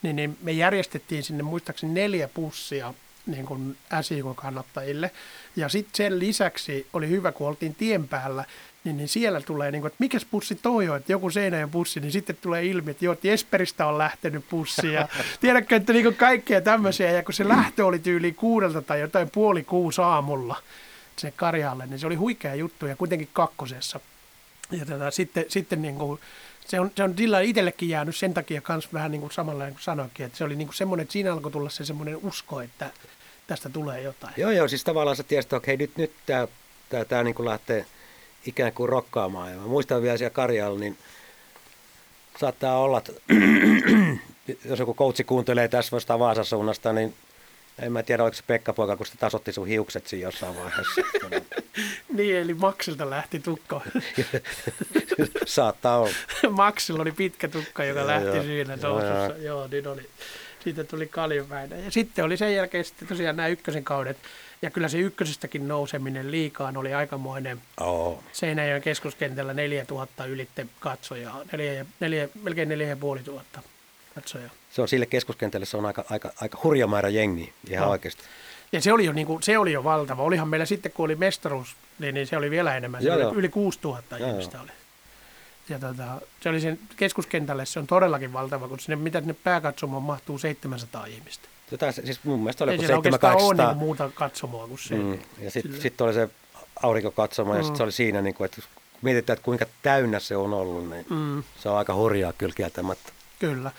[0.01, 2.93] Niin, niin me järjestettiin sinne muistaakseni neljä pussia
[3.26, 5.12] niin kuin SIK-kannattajille.
[5.56, 8.45] Ja sitten sen lisäksi oli hyvä, kun oltiin tien päällä,
[8.84, 12.00] niin, niin siellä tulee, niin kuin, että mikäs pussi toi on, että joku Seinäjön pussi,
[12.00, 14.93] niin sitten tulee ilmi, että joo, että Esperistä on lähtenyt pussi.
[14.93, 15.08] Ja
[15.41, 17.12] tiedätkö, että niin kuin kaikkea tämmöisiä.
[17.12, 20.62] Ja kun se lähtö oli tyyli kuudelta tai jotain puoli kuusi aamulla
[21.18, 24.00] sinne Karjaalle, niin se oli huikea juttu ja kuitenkin kakkosessa.
[24.72, 26.20] Ja tota, sitten, sitten niin kuin,
[26.68, 29.78] se on, se on sillä itsellekin jäänyt sen takia myös vähän niin kuin samalla kuin
[29.80, 32.91] sanoinkin, että se oli niin kuin semmoinen, että siinä alkoi tulla se semmoinen usko, että
[33.50, 34.34] tästä tulee jotain.
[34.38, 36.47] Joo, joo, siis tavallaan sä tiesit, että okei, nyt, nyt tämä
[36.89, 37.86] tää, tää niin lähtee
[38.45, 39.52] ikään kuin rokkaamaan.
[39.52, 40.97] Ja mä muistan vielä siellä Karjalla, niin
[42.39, 43.14] saattaa olla, että
[44.70, 47.16] jos joku koutsi kuuntelee tässä vasta Vaasan suunnasta, niin
[47.80, 51.02] en mä tiedä, oliko se Pekka poika, kun se tasotti sun hiukset siinä jossain vaiheessa.
[52.14, 53.82] Niin, eli Maxilta lähti tukko.
[55.45, 56.12] saattaa olla.
[56.50, 58.43] Maxilla oli pitkä tukka, joka Joo, lähti joo.
[58.43, 59.16] siinä Joo, nousussa.
[59.16, 59.38] joo.
[59.38, 60.10] Joo, niin oli.
[60.60, 61.86] Siitä tuli kaljupäinen.
[61.86, 64.18] Ja sitten oli sen jälkeen sitten tosiaan nämä ykkösen kaudet.
[64.62, 67.62] Ja kyllä se ykkösestäkin nouseminen liikaan oli aikamoinen.
[67.80, 68.24] Oo.
[68.32, 71.41] Seinäjoen keskuskentällä 4000 ylitte katsojaa.
[71.51, 73.62] Neljä, neljä, melkein 4500
[74.16, 74.49] katsojaa.
[74.72, 77.91] Se on sille keskuskentälle se on aika, aika, aika hurja määrä jengiä, ihan No.
[77.91, 78.24] oikeasti.
[78.72, 80.24] Ja se oli, jo, niin kuin, se oli jo valtava.
[80.24, 83.01] Olihan meillä sitten, kun oli mestaruus, niin, niin se oli vielä enemmän.
[83.01, 83.34] Se Joo, oli joo.
[83.34, 84.70] yli 6000 Joo, ihmistä oli.
[85.70, 90.04] Ja tota, se oli sen keskuskentälle, se on todellakin valtava, kun sinne, mitä sinne pääkatsomoon
[90.04, 91.48] mahtuu 700 ihmistä.
[91.72, 94.68] Jotain, se- siis mun mielestä oli Ei joku siellä oikeastaan ole 700 niin muuta katsomoa
[94.68, 94.96] kuin se.
[94.96, 95.20] Mm.
[95.40, 96.30] Ja sitten sit oli se
[96.84, 97.64] aurinkokatsoma ja Mm.
[97.64, 98.62] sitten se oli siinä, niin kuin, että
[99.02, 103.12] mietitään, että kuinka täynnä se on ollut, niin Mm, se on aika hurjaa kyllä kieltämättä.
[103.40, 103.72] kyllä.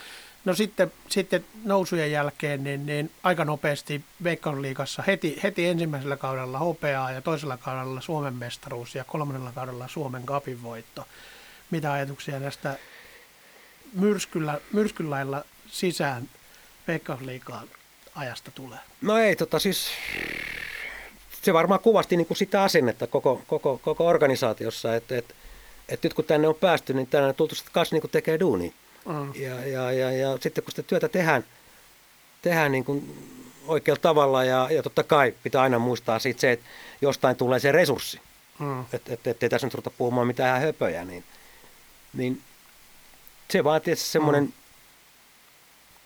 [0.45, 7.11] No sitten, sitten nousujen jälkeen niin, niin aika nopeasti Veikkausliigassa heti, heti ensimmäisellä kaudella hopeaa
[7.13, 11.07] ja toisella kaudella Suomen mestaruus ja kolmannella kaudella Suomen kapin voitto.
[11.71, 12.79] Mitä ajatuksia tästä
[13.93, 16.29] myrskyllä, myrskylailla sisään
[16.89, 17.69] Veikkausliigaan
[18.15, 18.79] ajasta tulee?
[19.01, 19.91] No ei, tota siis
[21.43, 25.35] se varmaan kuvasti niin kuin sitä asennetta koko, koko, koko organisaatiossa, että, että,
[25.89, 28.41] että nyt kun tänne on päästy, niin tänne on tultu sitten kanssa niin kuin tekee
[28.41, 28.73] duunia.
[29.07, 29.35] Mm.
[29.35, 31.45] Ja, ja, ja, ja sitten kun sitä työtä tehdään,
[32.43, 33.29] tehdään niin kuin
[33.67, 36.67] oikealla tavalla ja, ja totta kai pitää aina muistaa siitä se, että
[37.03, 38.21] jostain tulee se resurssi.
[38.59, 38.81] Mm.
[38.93, 41.25] Että et, et, ei tässä nyt ruveta puhumaan mitään höpöjä, niin,
[42.13, 42.43] niin
[43.51, 44.53] se vaan tietysti semmoinen mm.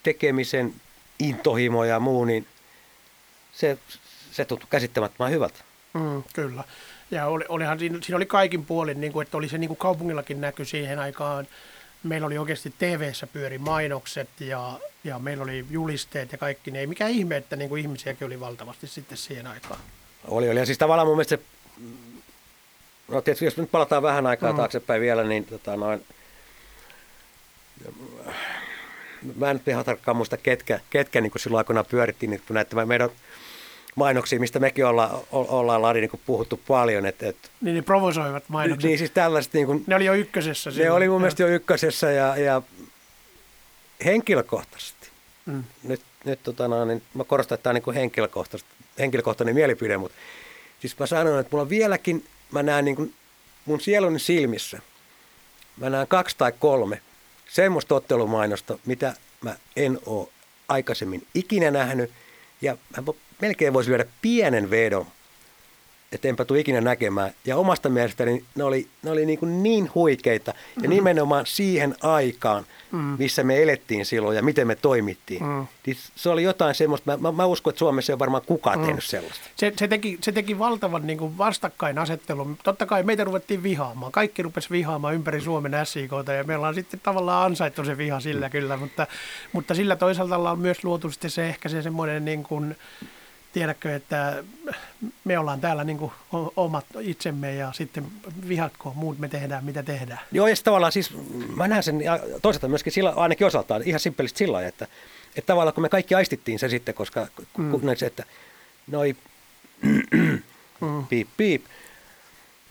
[0.03, 0.75] tekemisen
[1.19, 2.47] intohimo ja muu, niin
[3.53, 3.79] se,
[4.33, 5.59] se tuntuu käsittämättömän hyvältä.
[5.95, 6.65] Mm, kyllä.
[7.11, 9.79] Ja oli, olihan siinä, siinä oli kaikin puolin, niin kuin, että oli se niin kuin
[9.79, 11.47] kaupungillakin näky siihen aikaan.
[12.03, 16.71] Meillä oli oikeasti tv pyöri mainokset ja, ja meillä oli julisteet ja kaikki.
[16.71, 19.81] Ne ei mikään ihme, että niin kuin ihmisiäkin oli valtavasti sitten siihen aikaan.
[20.25, 20.59] Oli, oli.
[20.59, 21.43] Ja siis tavallaan mun mielestä se,
[23.09, 24.57] no tietysti jos nyt palataan vähän aikaa mm.
[24.57, 26.07] taaksepäin vielä, niin tota noin,
[29.37, 33.11] mä en nyt ihan tarkkaan muista, ketkä, ketkä niin silloin aikoinaan pyörittiin niin näitä meidän
[33.95, 37.07] mainoksia, mistä mekin olla, ollaan Lari niin puhuttu paljon.
[37.07, 38.89] Et, et, niin ne provosoivat mainokset.
[38.89, 39.53] Niin siis tällaiset.
[39.53, 40.71] Niin kuin, ne oli jo ykkösessä.
[40.77, 42.63] Ne oli mun mielestä jo ykkösessä ja, ja
[44.05, 45.09] henkilökohtaisesti.
[45.47, 45.65] Mm.
[45.83, 48.63] Nyt, nyt tota, no, niin mä korostan, että tämä on niin
[48.99, 50.19] henkilökohtainen mielipide, mutta
[50.81, 53.15] siis mä sanon, että mulla on vieläkin, mä näen niin kuin
[53.65, 54.81] mun sieluni silmissä,
[55.77, 57.03] mä näen kaksi tai kolme
[57.49, 60.29] semmoista ottelumainosta, mitä mä en ole
[60.69, 62.11] aikaisemmin ikinä nähnyt.
[62.63, 65.07] Ja mä melkein voisi lyödä pienen vedon,
[66.15, 67.31] että enpä tule ikinä näkemään.
[67.45, 70.51] Ja omasta mielestäni ne oli, ne oli niin, kuin niin huikeita.
[70.51, 70.91] Ja mm-hmm.
[70.91, 73.17] nimenomaan siihen aikaan, mm.
[73.19, 75.43] missä me elettiin silloin ja miten me toimittiin.
[75.43, 75.67] Mm.
[75.87, 78.79] Niin se oli jotain semmoista, mä, mä, mä uskon, että Suomessa ei ole varmaan kukaan
[78.79, 78.87] mm.
[78.87, 79.49] tehnyt sellaista.
[79.57, 82.59] Se, se, teki, se teki valtavan niin kuin vastakkainasettelun.
[82.65, 84.13] Totta kai meitä ruvettiin vihaamaan.
[84.13, 88.47] Kaikki rupesi vihaamaan ympäri Suomen SIKta ja me ollaan sitten tavallaan ansaittu se viha sillä
[88.47, 88.53] mm.
[88.53, 88.77] kyllä.
[88.77, 89.07] Mutta,
[89.53, 92.77] mutta sillä toisaalta on myös luotu sitten se ehkä se semmoinen niin kuin,
[93.55, 94.45] tiedätkö, että
[95.25, 96.11] me ollaan täällä niin
[96.57, 98.07] omat itsemme ja sitten
[98.49, 100.21] vihatko muut me tehdään, mitä tehdään.
[100.33, 101.11] Joo, ja tavallaan siis
[101.57, 102.03] mä näen sen
[102.43, 104.87] toisaalta myöskin sillä, ainakin osaltaan ihan simppelisti sillä lailla, että,
[105.37, 107.27] että tavallaan kun me kaikki aistittiin se sitten, koska
[107.59, 107.71] mm.
[107.71, 108.25] kun se, että
[108.87, 109.17] noi
[110.81, 111.07] mm.
[111.09, 111.65] piip piip,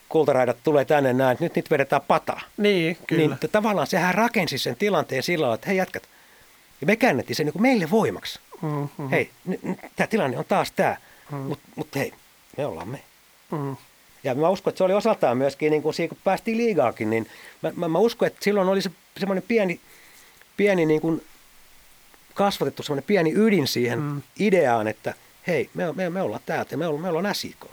[0.09, 2.41] kultaraidat tulee tänne näin, nyt niitä vedetään pataa.
[2.57, 3.38] Niin, kyllä.
[3.41, 6.03] Niin tavallaan sehän rakensi sen tilanteen sillä lailla, että hei jätkät,
[6.81, 8.39] ja me käännettiin sen niin kuin meille voimaksi.
[8.64, 9.09] Mm-hmm.
[9.09, 10.97] Hei, n- tämä tilanne on taas tämä,
[11.32, 11.47] mm-hmm.
[11.47, 12.14] mutta mut hei,
[12.57, 13.03] me ollaan me.
[13.51, 13.76] Mm-hmm.
[14.24, 17.28] Ja mä uskon, että se oli osaltaan myöskin, niin kun, kun päästiin liigaakin, niin
[17.61, 19.80] mä, mä, mä uskon, että silloin oli se semmoinen pieni,
[20.57, 21.24] pieni niin kuin
[22.34, 24.22] kasvatettu semmoinen pieni ydin siihen mm.
[24.39, 25.14] ideaan, että
[25.47, 27.66] hei, me, me, me ollaan täältä ja me ollaan, me ollaan SIK.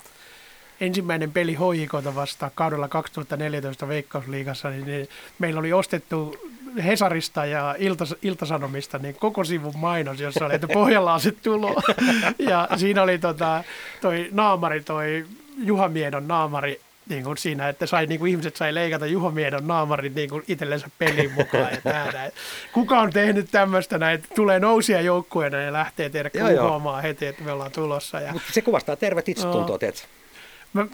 [0.80, 6.36] Ensimmäinen peli hoikota vasta kaudella 2014 Veikkausliigassa, niin meillä oli ostettu
[6.84, 11.74] Hesarista ja Iltas, Iltasanomista niin koko sivun mainos, jossa oli, että Pohjalla on se tulo.
[12.38, 13.64] Ja siinä oli tota,
[14.00, 15.24] toi naamari, toi
[15.58, 19.66] Juha Miedon naamari, niin kuin siinä, että sai, niin kuin ihmiset sai leikata Juha Miedon
[19.66, 21.72] naamarit niin kuin itsellensä pelin mukaan.
[21.72, 22.30] Ja tää,
[22.72, 26.30] Kuka on tehnyt tämmöistä näin, tulee nousia joukkueena ja lähtee tehdä
[26.62, 28.20] huomaa heti, että me ollaan tulossa.
[28.20, 28.32] Ja...
[28.32, 29.78] Mutta se kuvastaa tervet itsetuntoa, no.
[29.78, 30.06] tiedätkö?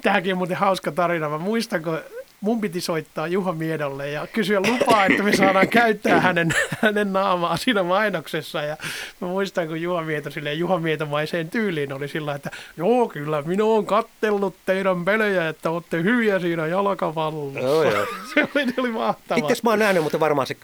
[0.03, 1.29] Tämäkin on muuten hauska tarina.
[1.29, 1.99] Mä muistan, kun
[2.47, 7.57] mun piti soittaa Juha Miedolle ja kysyä lupaa, että me saadaan käyttää hänen, hänen naamaa
[7.57, 8.63] siinä mainoksessa.
[8.63, 8.77] Ja
[9.21, 13.65] mä muistan, kun Juha Mieto silleen Juha Mietomaiseen tyyliin oli sillä, että joo, kyllä minä
[13.65, 17.61] olen kattellut teidän pelejä, että olette hyviä siinä jalkapallossa.
[17.61, 18.07] Joo, joo.
[18.35, 19.51] se oli, oli mahtavaa.
[19.51, 20.57] Itse mä oon nähnyt, mutta varmaan se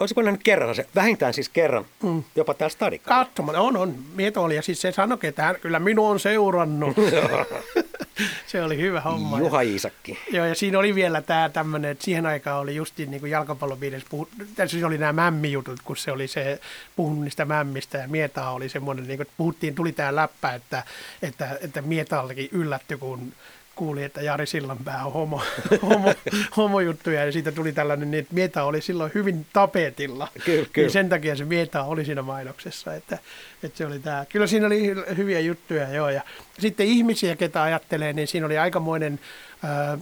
[0.00, 2.24] Olisiko nähnyt kerran se, vähintään siis kerran, mm.
[2.36, 3.24] jopa täällä stadikalla?
[3.24, 3.94] Katsomaan, on, on.
[4.14, 6.96] Mieto oli, ja siis se sanoi, että hän kyllä minua on seurannut.
[8.46, 9.38] se oli hyvä homma.
[9.38, 10.18] Juha Iisakki.
[10.32, 14.08] Joo, ja siinä oli vielä tämä tämmöinen, että siihen aikaan oli just niin kuin jalkapallopiirissä,
[14.10, 14.28] puhu,
[14.66, 16.60] siis oli nämä mämmijutut, kun se oli se
[16.96, 20.82] puhunut niistä mämmistä, ja Mietaa oli semmoinen, niin kuin, että puhuttiin, tuli tämä läppä, että,
[21.22, 23.32] että, että Mietaallekin yllätty, kun
[23.76, 25.42] kuuli, että Jari Sillanpää on homo,
[25.90, 26.14] homo,
[26.56, 30.28] homojuttuja ja siitä tuli tällainen, niin että Mieta oli silloin hyvin tapetilla.
[30.44, 30.86] Kyllä, niin kyllä.
[30.86, 33.18] Niin sen takia se Mieta oli siinä mainoksessa, että,
[33.62, 34.24] että se oli tämä.
[34.28, 36.22] Kyllä siinä oli hyviä juttuja joo ja
[36.58, 39.20] sitten ihmisiä, ketä ajattelee, niin siinä oli aikamoinen
[39.62, 39.98] ää,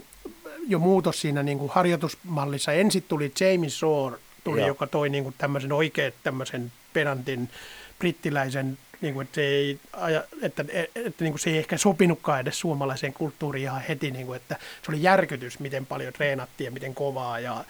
[0.69, 2.73] jo muutos siinä niin kuin harjoitusmallissa.
[2.73, 7.49] Ensin tuli Jamie Shore, tuli, joka toi niin kuin tämmöisen oikein tämmöisen penantin
[7.99, 9.81] brittiläisen niin kuin, että, se ei,
[10.43, 10.65] että,
[10.95, 14.57] että, niin kuin se ei ehkä sopinutkaan edes suomalaiseen kulttuuriin ihan heti, niin kuin, että
[14.83, 17.65] se oli järkytys, miten paljon treenattiin ja miten kovaa ja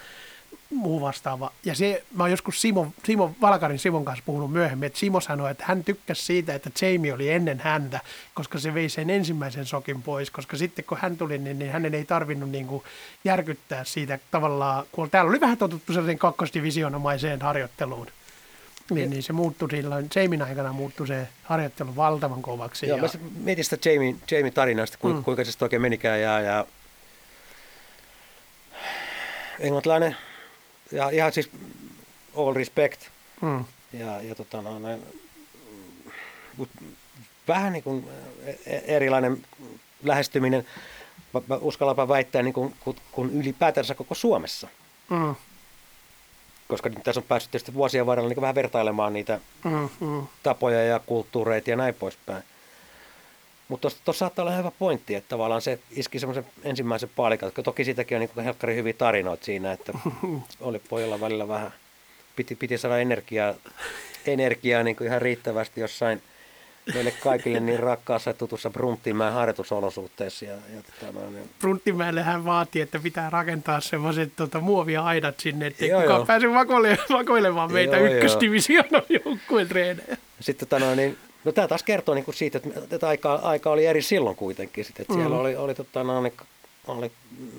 [0.71, 1.53] muu vastaava.
[1.65, 5.51] Ja se, mä oon joskus Simo, Simo Valkarin Simon kanssa puhunut myöhemmin, että Simo sanoi,
[5.51, 8.01] että hän tykkäsi siitä, että Jamie oli ennen häntä,
[8.35, 11.95] koska se vei sen ensimmäisen sokin pois, koska sitten kun hän tuli, niin, niin hänen
[11.95, 12.85] ei tarvinnut niin kuin
[13.25, 18.07] järkyttää siitä tavallaan, kun täällä oli vähän totuttu sellaisen kakkosdivisionomaiseen harjoitteluun.
[18.91, 22.87] Niin, niin se muuttui silloin, Jamin aikana muuttui se harjoittelu valtavan kovaksi.
[22.87, 23.03] Joo, ja...
[23.03, 25.25] mä mietin sitä Jamie, Jamie tarinasta, kuinka, mm.
[25.25, 26.21] kuinka se oikein menikään.
[26.21, 26.67] Ja, ja...
[29.61, 30.17] Englantilainen,
[30.93, 31.51] ja ihan siis
[32.37, 33.01] all respect.
[33.41, 33.65] Mm.
[33.93, 34.99] Ja, ja tota, no, ne,
[37.49, 38.09] vähän niin kuin
[38.67, 39.43] erilainen
[40.03, 40.67] lähestyminen,
[41.61, 42.75] uskallanpa väittää, niin kuin,
[43.13, 44.69] kun ylipäätänsä koko Suomessa.
[45.11, 45.35] Mm.
[46.69, 50.27] Koska tässä on päässyt tietysti vuosien varrella niin vähän vertailemaan niitä mm, mm.
[50.43, 52.43] tapoja ja kulttuureita ja näin poispäin.
[53.69, 57.53] Mutta tuossa saattaa olla hyvä pointti, että tavallaan se iski semmoisen ensimmäisen paalikan.
[57.65, 59.93] Toki siitäkin on niin helkkari hyviä tarinoita siinä, että
[60.61, 61.73] oli pojalla välillä vähän,
[62.37, 63.55] piti, piti saada energiaa,
[64.27, 66.23] energiaa niin kuin ihan riittävästi jossain
[66.95, 70.45] meille kaikille niin rakkaassa ja tutussa Brunttimäen harjoitusolosuhteissa.
[70.45, 71.51] Ja, ja tota, no, niin.
[71.59, 76.27] Brunttimäelle hän vaatii, että pitää rakentaa semmoiset tota, muovia aidat sinne, että joo, kukaan joo.
[76.27, 80.17] pääse vakoilemaan, vakoilemaan meitä ykkösdivisioon joukkueen treenejä.
[80.41, 83.71] Sitten tota, no, niin, No tämä taas kertoo niin kuin siitä, että, että aika, aika
[83.71, 84.85] oli eri silloin kuitenkin.
[84.85, 85.19] Sit, että mm.
[85.19, 86.33] Siellä oli, oli, tota, no, oli,
[86.87, 87.13] oli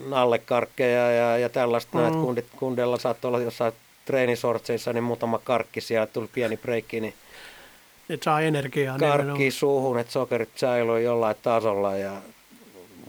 [0.05, 1.97] nallekarkkeja ja, ja tällaista.
[1.97, 2.01] Mm.
[2.01, 3.73] Näet, kundit, kundella saattoi olla jossain
[4.05, 7.13] treenisortseissa, niin muutama karkki siellä, tuli pieni breikki, niin
[8.09, 8.97] että saa energiaa.
[8.97, 12.11] Karkki suuhun, että sokerit säilyy jollain tasolla ja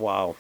[0.01, 0.31] wow.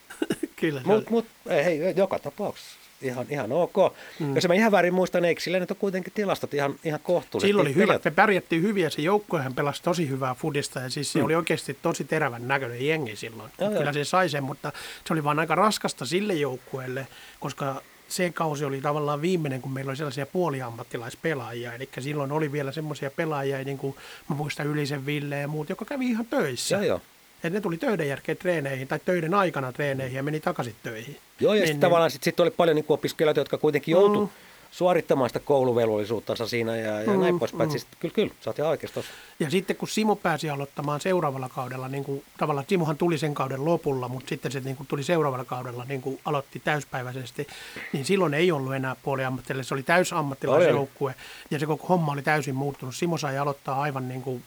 [0.60, 0.80] Kyllä.
[0.84, 3.74] Mutta mut, ei, joka tapauksessa ihan, ihan ok.
[4.18, 4.34] Mm.
[4.34, 7.48] Jos mä ihan väärin muistan, eikö sillä nyt on kuitenkin tilastot ihan, ihan kohtuullisesti?
[7.48, 11.12] Silloin oli hyvä, me pärjättiin hyvin ja se joukkuehan pelasi tosi hyvää fudista ja siis
[11.12, 11.24] se mm.
[11.24, 13.52] oli oikeasti tosi terävän näköinen jengi silloin.
[13.60, 13.92] Joo, Kyllä jo.
[13.92, 14.72] se sai sen, mutta
[15.04, 17.06] se oli vaan aika raskasta sille joukkueelle,
[17.40, 21.72] koska se kausi oli tavallaan viimeinen, kun meillä oli sellaisia puoliammattilaispelaajia.
[21.72, 23.96] Eli silloin oli vielä semmoisia pelaajia, niin kuin
[24.28, 26.76] mä muistan Ylisen Ville ja muut, joka kävi ihan töissä.
[26.76, 27.00] Joo, joo.
[27.44, 31.16] Et ne tuli töiden jälkeen treeneihin tai töiden aikana treeneihin ja meni takaisin töihin.
[31.40, 34.28] Joo, ja niin, sitten niin, tavallaan sit, sit oli paljon niin opiskelijoita, jotka kuitenkin mm.
[34.76, 37.68] Suorittamaan sitä kouluvelvollisuuttansa siinä ja, ja mm, näin poispäin.
[37.68, 37.70] Mm.
[37.70, 39.02] Siis, kyllä, kyllä, sä oot ihan oikeassa
[39.38, 43.64] Ja sitten kun Simo pääsi aloittamaan seuraavalla kaudella, niin kuin, tavallaan Simohan tuli sen kauden
[43.64, 47.46] lopulla, mutta sitten se niin kuin, tuli seuraavalla kaudella, niin kuin aloitti täyspäiväisesti,
[47.92, 51.14] niin silloin ei ollut enää puoliammattilainen, se oli täysammattilaisjoukkue
[51.50, 52.94] ja se koko homma oli täysin muuttunut.
[52.96, 54.42] Simo sai aloittaa aivan niin kuin,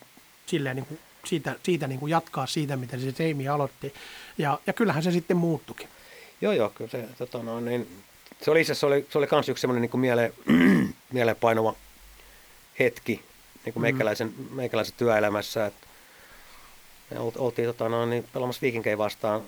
[0.45, 3.93] silleen niin kuin siitä, siitä niin kuin jatkaa siitä, miten se Teimi aloitti.
[4.37, 5.87] Ja, ja kyllähän se sitten muuttukin.
[6.41, 7.87] Joo, joo, kyllä se, tota, no, niin,
[8.41, 10.33] se oli, se oli, se oli kans yksi semmoinen niin mieleen,
[11.13, 11.73] mieleen painuva
[12.79, 13.23] hetki
[13.65, 13.81] niin kuin mm.
[13.81, 15.65] meikäläisen, meikäläisen työelämässä.
[15.65, 15.87] Että
[17.11, 19.41] me oltiin tota, no, niin, pelaamassa viikinkei vastaan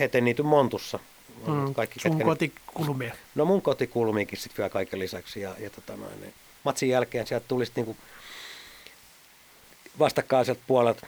[0.00, 0.98] heten niity Montussa.
[1.46, 1.74] Mm.
[1.74, 3.14] Kaikki, Sun ketkä, kotikulmia.
[3.34, 5.40] No mun kotikulmiikin sitten vielä kaiken lisäksi.
[5.40, 6.34] Ja, ja tota, no, niin,
[6.64, 7.96] matsin jälkeen sieltä tuli sitten niin
[9.98, 11.06] vastakkaiselta puolelta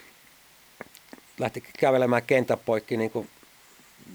[1.38, 3.28] lähti kävelemään kentän poikki niin kuin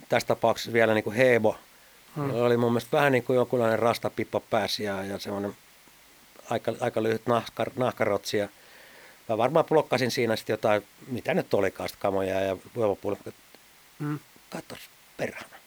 [0.09, 1.57] tässä tapauksessa vielä niin kuin Hebo.
[2.16, 2.34] Hmm.
[2.34, 5.55] oli mun mielestä vähän niin kuin jonkunlainen rastapippa pääsi ja, ja semmoinen
[6.49, 8.38] aika, aika lyhyt nahka, nahkarotsi.
[8.38, 8.49] Ja
[9.30, 13.32] mä varmaan blokkasin siinä sitten jotain, mitä nyt olikaan kamoja ja voimapuolella.
[13.99, 14.20] Hmm.
[14.49, 14.80] Katos
[15.18, 15.60] perhana.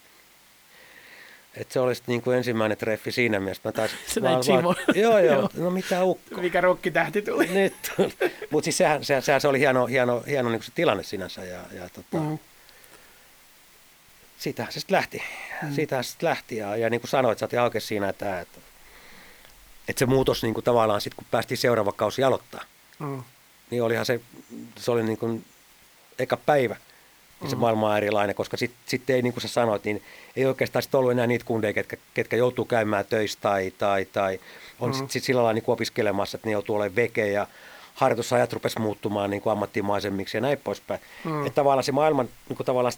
[1.56, 3.62] Et se olisi niin kuin ensimmäinen treffi siinä mielessä.
[3.64, 6.40] Mä taisin, se vaan, vaan, joo, joo, no mitä ukko.
[6.40, 7.48] Mikä rokkitähti tuli.
[7.48, 7.74] Nyt
[8.50, 11.44] Mutta siis sehän, sehän, sehän, se oli hieno, hieno, hieno niin se tilanne sinänsä.
[11.44, 12.38] Ja, ja tota, mm.
[14.42, 15.22] Siitähän se sitten lähti.
[15.62, 15.74] Mm.
[15.74, 16.56] Siitähän se sitten lähti.
[16.56, 18.58] Ja, ja niin kuin sanoit, sä oot oikein siinä, että, että,
[19.88, 22.64] että se muutos niin kuin tavallaan sitten, kun päästiin seuraava kausi aloittaa,
[22.98, 23.22] mm.
[23.70, 24.20] niin olihan se,
[24.76, 25.44] se oli niin kuin
[26.18, 26.76] eka päivä–
[27.42, 30.02] niin se maailma on erilainen, koska sitten sit ei, niin kuin sä sanoit, niin
[30.36, 34.40] ei oikeastaan sit ollut enää niitä kundeja, ketkä, ketkä joutuu käymään töissä tai, tai, tai
[34.80, 34.92] on mm.
[34.92, 37.46] sitten sit sillä lailla niin opiskelemassa, että ne joutuu olemaan veke ja
[37.94, 41.00] harjoitusajat rupesi muuttumaan niin kuin ammattimaisemmiksi ja näin poispäin.
[41.24, 41.46] Mm.
[41.46, 42.94] Että tavallaan se maailman, niin kuin tavallaan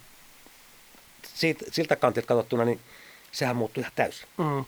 [1.35, 2.81] siitä, siltä kantilta katsottuna, niin
[3.33, 4.29] sehän muuttui ihan täysin.
[4.39, 4.65] Mm.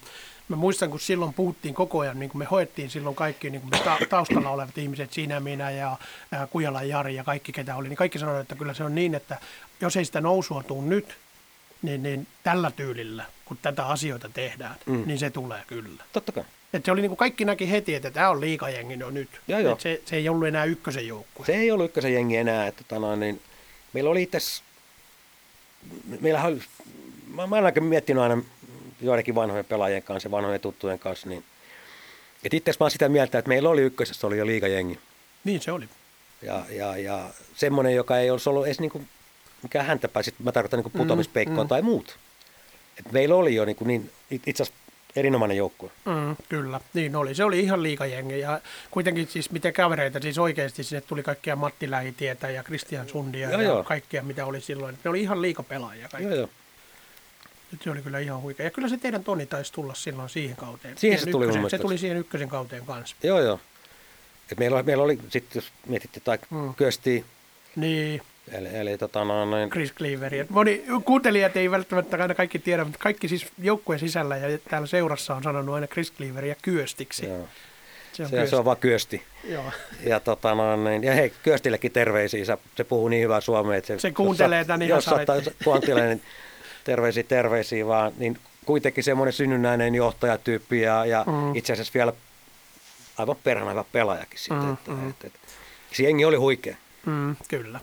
[0.47, 3.71] Mä muistan, kun silloin puhuttiin koko ajan, niin kuin me hoettiin silloin kaikki niin kuin
[3.71, 5.97] me ta- taustalla olevat ihmiset, siinä minä ja
[6.31, 9.15] ää, Kujalan Jari ja kaikki ketä oli, niin kaikki sanoivat, että kyllä se on niin,
[9.15, 9.37] että
[9.81, 11.17] jos ei sitä nousua tule nyt,
[11.81, 15.03] niin, niin tällä tyylillä, kun tätä asioita tehdään, mm.
[15.05, 16.03] niin se tulee kyllä.
[16.13, 16.43] Totta kai.
[16.73, 19.29] Et se oli niin kuin kaikki näki heti, että tämä on liikajengi jo nyt.
[19.47, 19.79] Joo, joo.
[19.79, 21.45] se, se ei ollut enää ykkösen joukkue.
[21.45, 22.67] Se ei ollut ykkösen jengi enää.
[22.67, 23.41] Että, tota, niin,
[23.93, 24.37] meillä oli itse,
[26.21, 26.59] meillä oli,
[27.27, 28.41] mä, mä olen miettinyt aina
[29.01, 31.43] joidenkin vanhojen pelaajien kanssa vanhojen tuttujen kanssa, niin
[32.43, 34.99] että itse mä sitä mieltä, että meillä oli ykkösessä oli jo liikajengi.
[35.43, 35.89] Niin se oli.
[36.41, 39.07] Ja, ja, ja semmoinen, joka ei olisi ollut edes niin kuin
[39.63, 42.17] mikä häntä pääsi, mä tarkoitan niin putoamispeikkoa mm, tai muut.
[42.99, 44.81] Et meillä oli jo niin, kuin niin itse asiassa
[45.17, 45.91] erinomainen joukkue.
[46.05, 47.35] Mm, kyllä, niin oli.
[47.35, 48.61] Se oli ihan liikajengi ja
[48.91, 53.61] kuitenkin siis miten kavereita, siis oikeasti sinne tuli kaikkia Matti Lähitietä ja Christian Sundia joo,
[53.61, 53.83] ja joo.
[53.83, 54.97] kaikkia mitä oli silloin.
[55.03, 56.29] Ne oli ihan liikapelaajia kaikki.
[56.29, 56.49] Joo, joo.
[57.71, 58.65] Nyt se oli kyllä ihan huikea.
[58.65, 60.97] Ja kyllä se teidän Toni taisi tulla silloin siihen kauteen.
[60.97, 63.15] Siihen se tuli ykkösen, Se tuli siihen ykkösen kauteen kanssa.
[63.23, 63.59] Joo, joo.
[64.51, 66.73] Et meillä, meillä oli sitten, jos mietitte, tai mm.
[66.75, 67.25] Kösti,
[67.75, 68.21] niin.
[68.51, 69.69] Eli, eli tota no, noin...
[69.69, 70.45] Chris Cleaveri.
[70.49, 75.35] Moni kuuntelijat ei välttämättä aina kaikki tiedä, mutta kaikki siis joukkueen sisällä ja täällä seurassa
[75.35, 77.25] on sanonut aina Chris Cleaveria kyöstiksi.
[77.25, 77.47] Joo.
[78.13, 79.23] Se on, se, se on vaan Kyösti.
[79.43, 79.71] Joo.
[80.03, 82.45] Ja, tota, no, niin, ja hei, Kyöstillekin terveisiä.
[82.77, 83.77] Se, puhuu niin hyvää suomea.
[83.77, 85.09] Että se, se kuuntelee tämän ihan Jos
[85.63, 86.21] kuuntelee, niin
[86.83, 88.11] terveisiä, terveisiä vaan.
[88.17, 91.55] Niin kuitenkin semmoinen synnynnäinen johtajatyyppi ja, ja mm.
[91.55, 92.13] itse asiassa vielä
[93.17, 94.65] aivan perhana pelaajakin sitten.
[94.65, 95.09] Mm, että, mm.
[95.09, 95.39] Että, että,
[95.91, 96.75] se jengi oli huikea.
[97.05, 97.79] Mm, kyllä.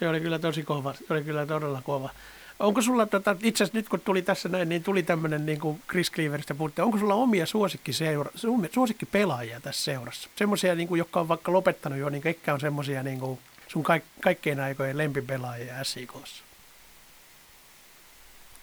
[0.00, 0.94] Se oli kyllä tosi kova.
[0.94, 2.10] Se oli kyllä todella kova.
[2.58, 5.82] Onko sulla, tota, itse asiassa nyt kun tuli tässä näin, niin tuli tämmöinen niin kuin
[5.90, 8.30] Chris Cleaverista puhutte, onko sulla omia suosikkiseura,
[8.72, 10.28] suosikkipelaajia tässä seurassa?
[10.36, 13.38] Semmoisia, niin kuin, jotka on vaikka lopettanut jo, niin ketkä on semmoisia niin kuin
[13.68, 16.42] sun kaik, kaikkein aikojen lempipelaajia SIKssa?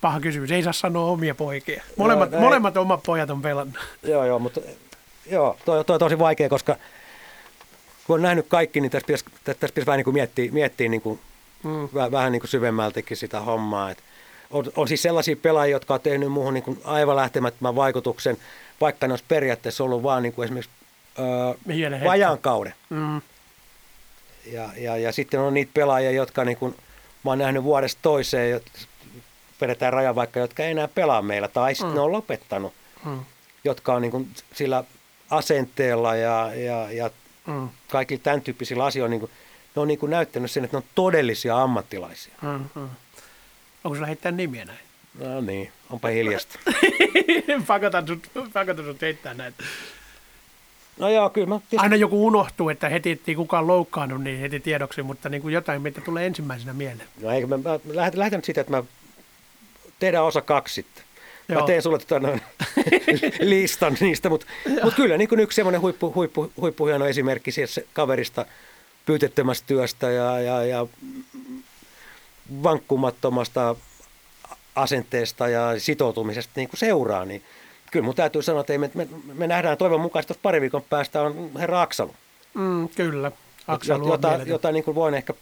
[0.02, 1.84] Paha kysymys, ei saa sanoa omia poikia.
[1.98, 3.78] Molemmat, joo, molemmat omat pojat on pelannut.
[4.04, 4.62] Joo, joo, mutta
[5.32, 6.76] joo, toi, toi on tosi vaikea, koska
[8.08, 11.02] kun on nähnyt kaikki, niin tässä pitäisi, tässä pitäisi vähän niin kuin miettiä, miettiä niin
[11.02, 11.20] kuin
[11.64, 11.90] mm.
[11.94, 13.92] vähän, vähän niin kuin syvemmältäkin sitä hommaa.
[13.92, 13.98] Et
[14.52, 18.38] on, on siis sellaisia pelaajia, jotka on tehnyt muuhun niin kuin aivan lähtemättömän vaikutuksen,
[18.82, 20.72] vaikka ne olisi periaatteessa ollut vaan niin kuin esimerkiksi
[21.20, 22.74] öö, vajaan kauden.
[22.90, 23.22] Mm.
[24.46, 26.76] Ja, ja, ja sitten on niitä pelaajia, jotka niin kuin,
[27.24, 28.62] mä oon nähnyt vuodesta toiseen,
[29.62, 31.96] vedetään raja vaikka, jotka ei enää pelaa meillä, tai sitten mm.
[31.96, 32.74] ne on lopettanut,
[33.06, 33.20] mm.
[33.64, 34.84] jotka on niin kuin sillä
[35.30, 37.10] asenteella ja, ja, ja
[37.48, 37.70] mm.
[37.92, 39.32] kaikilla tämän tyyppisillä asioilla niin kuin,
[39.76, 42.34] ne on niin kuin näyttänyt sen, että ne on todellisia ammattilaisia.
[42.42, 42.90] Mm-hmm.
[43.84, 44.80] Onko sulla heittää nimiä näin?
[45.20, 46.60] No niin, onpa hiljasta.
[47.68, 49.64] pakotan, sut, pakotan sut heittää näitä.
[51.00, 51.60] No joo, kyllä mä...
[51.78, 55.82] Aina joku unohtuu, että heti ettei kukaan loukkaannut, niin heti tiedoksi, mutta niin kuin jotain,
[55.82, 57.08] mitä tulee ensimmäisenä mieleen.
[57.22, 58.84] No eikö mä, mä lähdetään, lähdetään siitä, että mä
[60.00, 61.04] tehdään osa kaksi sitten.
[61.50, 61.62] Joo.
[61.62, 62.42] Mä teen sulle tota noin
[63.40, 64.46] listan niistä, mutta
[64.84, 68.46] mut kyllä niin kuin yksi semmoinen huippu, huippu, huippu hieno esimerkki siitä kaverista–
[69.08, 70.88] pyytettömästä työstä ja, ja, ja
[72.64, 73.76] vankkumattomasta
[74.76, 77.44] asenteesta ja sitoutumisesta niin kuin seuraa, niin
[77.92, 81.22] kyllä mun täytyy sanoa, että me, me, me nähdään toivon mukaan, että pari viikon päästä
[81.22, 82.16] on herra Aksalu.
[82.54, 83.32] Mm, kyllä,
[83.68, 85.34] Aksalu jota, jota, jota niin kuin voin ehkä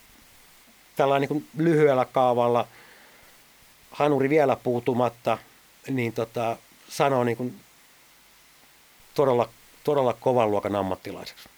[0.95, 2.68] tällä niin lyhyellä kaavalla,
[3.91, 5.38] hanuri vielä puutumatta,
[5.89, 6.57] niin tota,
[6.89, 7.55] sanoo niin kuin
[9.13, 9.49] todella,
[9.83, 11.49] todella kovan luokan ammattilaiseksi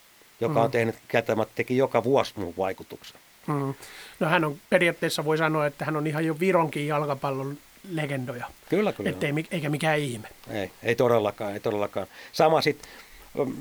[0.42, 0.66] joka mm.
[0.66, 3.22] on tehnyt kätämät, teki joka vuosi mun vaikutuksen.
[3.48, 3.74] Mm.
[4.20, 7.58] No hän on periaatteessa voi sanoa, että hän on ihan jo Vironkin jalkapallon
[7.92, 8.46] legendoja.
[8.70, 9.10] Kyllä, kyllä.
[9.10, 10.30] Ettei, eikä mikään ihme.
[10.50, 12.08] Ei, ei todellakaan, ei todellakaan.
[12.32, 12.92] Sama sitten,
[13.36, 13.56] mm,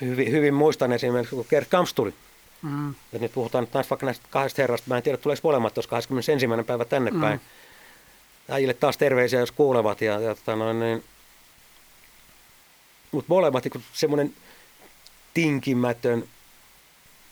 [0.00, 2.14] hyvin, hyvin muistan esimerkiksi, kun Gerd Kamps tuli.
[2.62, 2.94] Mm.
[3.12, 4.88] Ja nyt puhutaan taas vaikka näistä kahdesta herrasta.
[4.88, 6.46] Mä en tiedä, tuleeko molemmat tuossa 21.
[6.66, 7.20] päivä tänne mm.
[8.48, 10.00] Äijille taas terveisiä, jos kuulevat.
[10.00, 11.04] Ja, ja tota noin, niin,
[13.12, 14.34] mutta molemmat niin semmoinen–
[15.36, 16.24] tinkimätön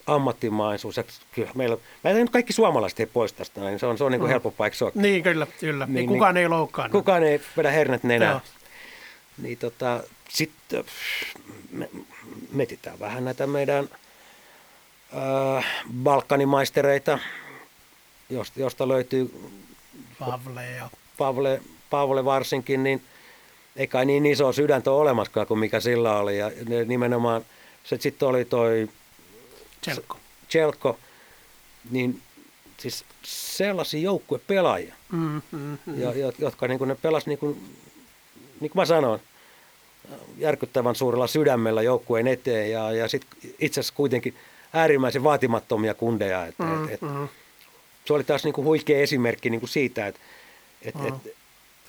[0.07, 0.97] ammattimaisuus.
[0.97, 1.05] Ja
[1.35, 4.13] kyllä meillä, mä en nyt kaikki suomalaiset ei pois tästä, niin se on, se on
[4.13, 4.31] niin kuin mm.
[4.31, 5.87] helpompaa, eikö se Niin, kyllä, kyllä.
[5.87, 6.91] Niin, niin kukaan niin, ei loukkaan.
[6.91, 8.33] Kukaan ei vedä hernet nenään.
[8.33, 8.41] Joo.
[9.43, 10.85] Niin tota, sitten
[11.71, 11.91] me,
[12.53, 13.89] metitään vähän näitä meidän
[15.57, 15.67] äh,
[16.03, 17.19] Balkanimaistereita,
[18.31, 19.51] josta, josta löytyy
[20.19, 20.91] Pavle, ja...
[21.19, 21.61] Pavle,
[21.91, 23.03] Pavle varsinkin, niin
[23.77, 26.39] ei kai niin iso sydäntä ole olemaskaan kuin mikä sillä oli.
[26.39, 26.51] Ja
[26.87, 27.45] nimenomaan
[27.85, 28.89] se sitten oli toi
[29.85, 30.19] Chelko.
[30.51, 30.99] Chelko,
[31.91, 32.21] niin
[32.77, 36.01] siis sellaisia joukkuepelaajia, mm, mm, mm.
[36.01, 37.77] Ja, jotka niin kuin ne pelasivat, niin kuin,
[38.61, 39.21] niin kuin mä sanoin,
[40.39, 43.27] järkyttävän suurella sydämellä joukkueen eteen ja, ja sit
[43.59, 44.35] itse asiassa kuitenkin
[44.73, 46.47] äärimmäisen vaatimattomia kundeja.
[46.47, 47.29] Että, mm, et, et, mm.
[48.05, 50.21] Se oli taas niin kuin huikea esimerkki niin kuin siitä, että
[50.85, 51.07] et, mm.
[51.07, 51.15] et,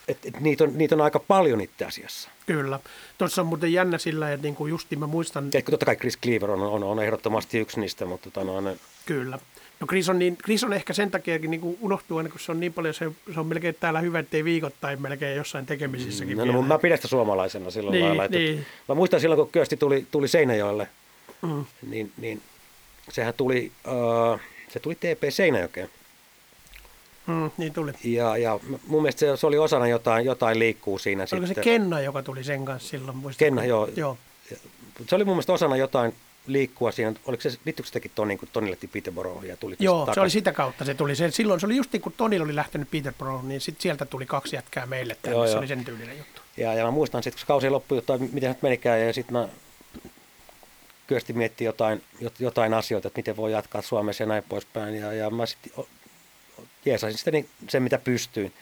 [0.07, 2.29] et, et niitä, on, niitä on aika paljon itse asiassa.
[2.45, 2.79] Kyllä.
[3.17, 5.49] Tuossa on muuten jännä sillä, että niin kuin justi mä muistan...
[5.53, 8.77] Ja totta kai Chris Cleaver on, on, on ehdottomasti yksi niistä, mutta tota, no, ne...
[9.05, 9.39] Kyllä.
[9.79, 12.51] No Chris on, niin, Chris on ehkä sen takia niin kuin unohtuu aina, kun se
[12.51, 16.37] on niin paljon, se, se on melkein täällä hyvä, ettei viikoittain melkein jossain tekemisissäkin.
[16.37, 18.25] Mm, no, no, mä pidän sitä suomalaisena silloin niin, lailla.
[18.25, 18.65] Että, niin.
[18.89, 20.87] Mä muistan silloin, kun Kyösti tuli, tuli Seinäjoelle,
[21.41, 21.65] mm.
[21.89, 22.41] niin, niin
[23.09, 25.89] sehän tuli, uh, se tuli TP Seinäjokeen.
[27.27, 27.91] Mm, niin tuli.
[28.03, 31.63] Ja, ja mun mielestä se, se oli osana jotain, jotain liikkuu siinä Oliko sitten.
[31.63, 33.17] se Kenna, joka tuli sen kanssa silloin?
[33.17, 33.45] Muistatko?
[33.45, 33.89] Kenna, joo.
[33.95, 34.17] joo.
[35.09, 36.13] Se oli mun mielestä osana jotain
[36.47, 37.13] liikkua siinä.
[37.25, 40.15] Oliko se, liittyykö sitäkin Toni, kun Toni lähti Peterboroughiin ja tuli Joo, takaisin.
[40.15, 41.15] se oli sitä kautta se tuli.
[41.15, 44.25] Se, silloin se oli just niin kun Toni oli lähtenyt Peterboroughiin, niin sit sieltä tuli
[44.25, 45.17] kaksi jätkää meille.
[45.21, 45.37] Tänne.
[45.37, 45.59] Joo, se joo.
[45.59, 46.41] oli sen tyylinen juttu.
[46.57, 49.47] Ja, ja mä muistan sitten, kun kausi loppui, jotain, miten nyt menikään, ja sitten mä
[51.07, 52.01] kyösti miettii jotain,
[52.39, 54.95] jotain asioita, että miten voi jatkaa Suomessa ja näin poispäin.
[54.95, 55.85] Ja, ja mä sitten
[56.85, 58.53] jeesasin sitä niin, sen, mitä pystyin.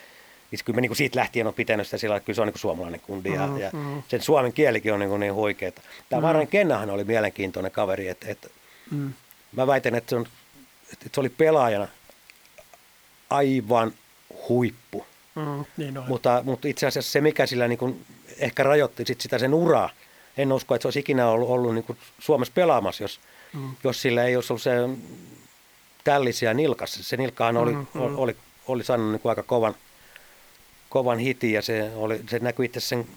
[0.52, 2.48] Niin kyllä mä niin kuin siitä lähtien on pitänyt sitä sillä että kyllä se on
[2.48, 4.04] niin kuin suomalainen kundi ja, mm, ja mm.
[4.08, 5.82] sen suomen kielikin on niin, kuin niin huikeeta.
[6.10, 6.24] Tämä mm.
[6.28, 8.50] Varainen Kennahan oli mielenkiintoinen kaveri, että, että
[8.92, 9.14] mm.
[9.52, 10.28] mä väitän, että se, on,
[10.94, 11.88] että se oli pelaajana
[13.30, 13.94] aivan
[14.50, 15.06] huippu.
[15.36, 18.06] Mm, niin mutta, mutta itse asiassa se, mikä sillä niin kuin
[18.38, 19.90] ehkä rajoitti sit sitä sen uraa,
[20.38, 23.20] en usko, että se olisi ikinä ollut, ollut niin kuin Suomessa pelaamassa, jos,
[23.54, 23.76] mm.
[23.84, 24.72] jos sillä ei olisi ollut se
[26.04, 27.04] tällisiä nilkassa.
[27.04, 28.18] Se nilkkahan oli, mm, mm.
[28.18, 28.36] oli,
[28.68, 29.76] oli saanut niin kuin aika kovan,
[30.90, 33.08] kovan hitin ja se, oli, se näkyi itse sen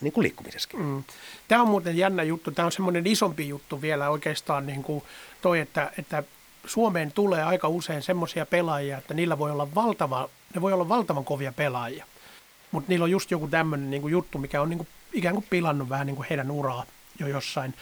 [0.00, 0.80] niin kuin liikkumisessakin.
[0.80, 1.04] Mm.
[1.48, 2.50] Tämä on muuten jännä juttu.
[2.50, 5.02] Tämä on semmoinen isompi juttu vielä oikeastaan niin kuin
[5.42, 6.22] toi, että, että
[6.66, 11.24] Suomeen tulee aika usein semmoisia pelaajia, että niillä voi olla valtava, ne voi olla valtavan
[11.24, 12.06] kovia pelaajia.
[12.72, 15.88] Mutta niillä on just joku tämmöinen niin juttu, mikä on niin kuin, ikään kuin pilannut
[15.88, 16.84] vähän niin kuin heidän uraa
[17.18, 17.74] jo jossain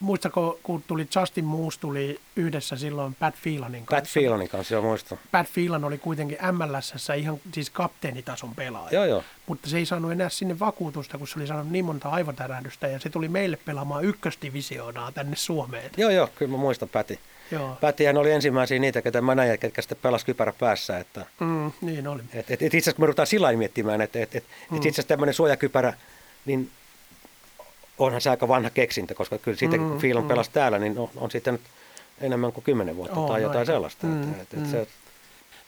[0.00, 4.02] muistako, kun tuli Justin Moose tuli yhdessä silloin Pat Pheelanin kanssa.
[4.02, 5.18] Pat Pheelanin kanssa, joo muistan.
[5.30, 8.94] Pat Phelan oli kuitenkin MLS ihan siis kapteenitason pelaaja.
[8.94, 9.24] Joo, joo.
[9.46, 12.98] Mutta se ei saanut enää sinne vakuutusta, kun se oli saanut niin monta aivotärähdystä ja
[12.98, 15.90] se tuli meille pelaamaan ykkösdivisioonaa tänne Suomeen.
[15.96, 17.20] Joo, joo, kyllä mä muistan Päti.
[17.50, 17.76] Joo.
[17.80, 20.98] Pätihän oli ensimmäisiä niitä, ketä mä näin, ketkä sitten pelasi kypärä päässä.
[20.98, 22.22] Että, mm, niin oli.
[22.32, 24.76] Et, et, et itse asiassa kun me ruvetaan sillä miettimään, että et, et, mm.
[24.76, 25.94] et itse asiassa tämmöinen suojakypärä,
[26.44, 26.70] niin
[27.98, 30.28] onhan se aika vanha keksintö, koska kyllä siitä mm, kun Fiilon mm.
[30.28, 31.58] pelasi täällä, niin on, on sitten
[32.20, 33.66] nyt kuin kymmenen vuotta oh, tai jotain noin.
[33.66, 34.06] sellaista.
[34.06, 34.70] Mm, että, että mm.
[34.70, 34.86] se,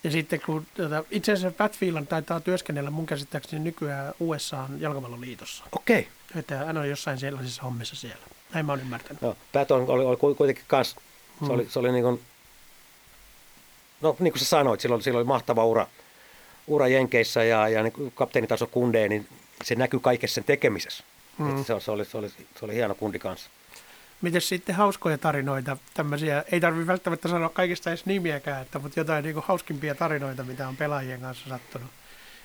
[0.04, 5.64] ja sitten kun tuota, itse asiassa Pat Phelan taitaa työskennellä mun käsittääkseni nykyään USA jalkapalloliitossa.
[5.72, 5.98] Okei.
[6.00, 6.40] Okay.
[6.40, 8.26] Että hän on jossain sellaisissa hommissa siellä.
[8.54, 9.22] Näin mä oon ymmärtänyt.
[9.22, 10.96] No, Pat on, oli, oli kuitenkin kans, se
[11.40, 11.50] mm.
[11.50, 12.20] oli, se oli niin kuin,
[14.00, 15.86] no niin kuin sä sanoit, sillä oli, sillä oli mahtava ura,
[16.66, 19.28] ura Jenkeissä ja, ja niin kapteenitaso kundeen, niin
[19.64, 21.04] se näkyy kaikessa sen tekemisessä.
[21.38, 21.64] Mm.
[21.64, 23.50] Se, se, oli, se, oli, se oli hieno kundi kanssa.
[24.22, 29.24] Miten sitten hauskoja tarinoita, tämmöisiä, ei tarvitse välttämättä sanoa kaikista edes nimiäkään, että, mutta jotain
[29.24, 31.90] niin kuin hauskimpia tarinoita, mitä on pelaajien kanssa sattunut.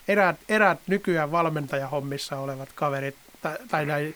[0.08, 4.16] Eräät, eräät nykyään valmentajahommissa olevat kaverit, tai, tai näin,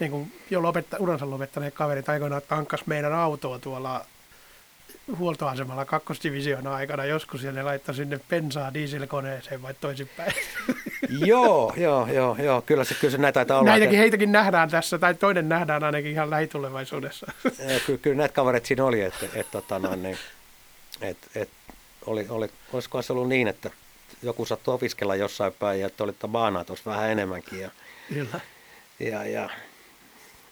[0.00, 4.06] niin kuin jo lopetta, uransa lopettaneet kaverit aikoinaan tankkas meidän autoa tuolla
[5.18, 10.32] huoltoasemalla kakkosdivisioona aikana joskus ja ne laittoi sinne pensaa dieselkoneeseen vai toisinpäin.
[11.26, 12.62] joo, joo, joo, joo.
[12.62, 13.70] Kyllä se, kyllä se näitä taitaa olla.
[13.70, 17.32] Näitäkin heitäkin nähdään tässä, tai toinen nähdään ainakin ihan lähitulevaisuudessa.
[17.86, 20.18] kyllä, kyllä näitä kavereita siinä oli, että, että, tota että, niin,
[21.00, 21.54] että, että
[22.06, 23.70] oli, oli, olisiko se ollut niin, että
[24.22, 27.60] joku sattui opiskella jossain päin ja että olitte baanaa tuossa vähän enemmänkin.
[27.60, 27.70] Ja,
[28.08, 28.40] Kyllä.
[29.00, 29.50] Ja, ja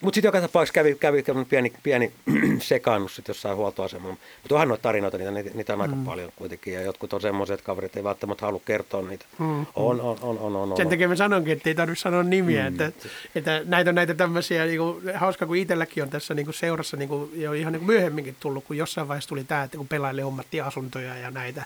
[0.04, 2.12] mutta sitten joka tapauksessa kävi, kävi pieni, pieni
[2.60, 4.16] sekaannus sitten jossain huoltoasemalla.
[4.42, 6.04] Mutta onhan noita tarinoita, niitä, niitä on aika mm.
[6.04, 6.74] paljon kuitenkin.
[6.74, 9.24] Ja jotkut on semmoiset kaverit, ei välttämättä halua kertoa niitä.
[9.38, 9.66] Mm.
[9.76, 12.62] On, on, on, on, on, Sen takia mä sanonkin, että ei tarvitse sanoa nimiä.
[12.62, 12.68] Mm.
[12.68, 12.92] Että,
[13.34, 16.96] että näitä on näitä tämmöisiä, niin kuin, hauska kun itselläkin on tässä niin kuin seurassa
[16.96, 19.88] niin kuin, jo ihan niin kuin myöhemminkin tullut, kun jossain vaiheessa tuli tämä, että kun
[19.88, 21.64] pelaajille hommattiin asuntoja ja näitä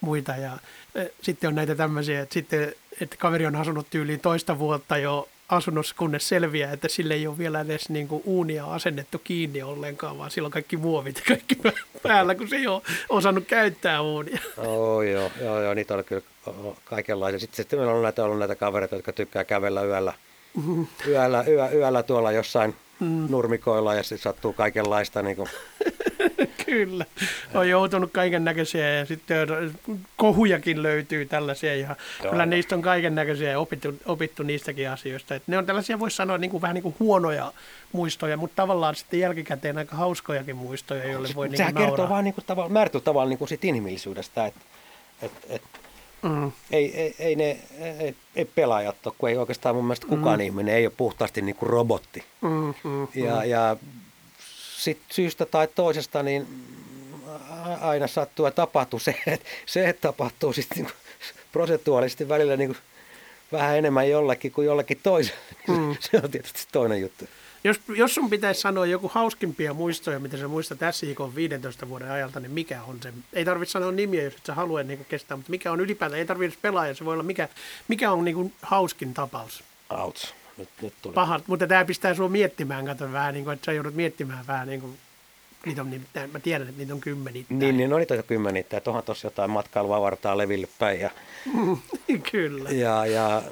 [0.00, 0.32] muita.
[0.32, 0.58] Ja,
[0.94, 5.28] e, sitten on näitä tämmöisiä, että sitten että kaveri on asunut tyyliin toista vuotta jo
[5.50, 10.18] asunnossa, kunnes selviää, että sille ei ole vielä edes niin kuin uunia asennettu kiinni ollenkaan,
[10.18, 11.56] vaan sillä on kaikki muovit ja kaikki
[12.02, 14.38] päällä, kun se ei ole osannut käyttää uunia.
[14.56, 16.22] Oh, joo, joo, joo, niitä on kyllä
[16.84, 17.38] kaikenlaisia.
[17.38, 20.12] Sitten, sitten meillä on näitä, ollut näitä kavereita, jotka tykkää kävellä yöllä,
[20.56, 20.86] mm-hmm.
[21.06, 23.26] yöllä, yö, yöllä tuolla jossain mm.
[23.30, 25.22] nurmikoilla ja sitten sattuu kaikenlaista.
[25.22, 25.48] Niin kuin.
[26.66, 27.04] Kyllä,
[27.54, 29.48] on joutunut kaiken näköisiä ja sitten
[30.16, 32.30] kohujakin löytyy tällaisia ja Joo.
[32.30, 35.34] kyllä niistä on kaiken näköisiä ja opittu, opittu niistäkin asioista.
[35.34, 37.52] Et ne on tällaisia, voisi sanoa, niin kuin, vähän niin kuin huonoja
[37.92, 42.34] muistoja, mutta tavallaan sitten jälkikäteen aika hauskojakin muistoja, joille voi niin Sehän kertoo vaan niin
[42.34, 44.60] kuin, tavallaan, määrätyllä tavalla niin kuin siitä inhimillisyydestä, että
[45.22, 45.62] et, et,
[46.22, 46.52] Mm.
[46.70, 47.58] Ei, ei, ei, ne,
[48.00, 50.44] ei, ei pelaajat ole, kun ei oikeastaan mun mielestä kukaan mm.
[50.44, 52.24] ihminen ei ole puhtaasti niin kuin robotti.
[52.40, 53.50] Mm, mm, ja, mm.
[53.50, 53.76] ja
[54.76, 56.46] sit syystä tai toisesta niin
[57.80, 60.92] aina sattuu ja tapahtuu se, että se tapahtuu sitten niin
[61.52, 62.78] prosentuaalisesti välillä niin kuin
[63.52, 65.40] vähän enemmän jollekin kuin jollekin toiselle.
[65.68, 65.96] Mm.
[66.10, 67.24] se on tietysti toinen juttu.
[67.64, 72.40] Jos, jos sun pitäisi sanoa joku hauskimpia muistoja, mitä sä muistat SIK 15 vuoden ajalta,
[72.40, 73.12] niin mikä on se?
[73.32, 76.26] Ei tarvitse sanoa nimiä, jos et sä halua niin kestää, mutta mikä on ylipäätään, ei
[76.26, 77.48] tarvitse pelaaja, se voi olla mikä,
[77.88, 79.64] mikä on niin kuin hauskin tapaus?
[79.90, 80.34] Outs.
[80.56, 81.14] Nyt, nyt tuli.
[81.14, 84.68] Pahat, mutta tämä pistää sinua miettimään, kato vähän, niin kuin, että sä joudut miettimään vähän
[84.68, 84.98] niin kuin,
[85.66, 87.58] niitä on nimittäin, mä tiedän, että niitä on kymmenittäin.
[87.58, 88.82] Niin, niin no niitä on kymmenittäin.
[88.82, 91.00] Tuohan tuossa jotain matkailua vartaa leville päin.
[91.00, 91.10] Ja,
[92.32, 92.70] Kyllä.
[92.70, 93.42] Ja, ja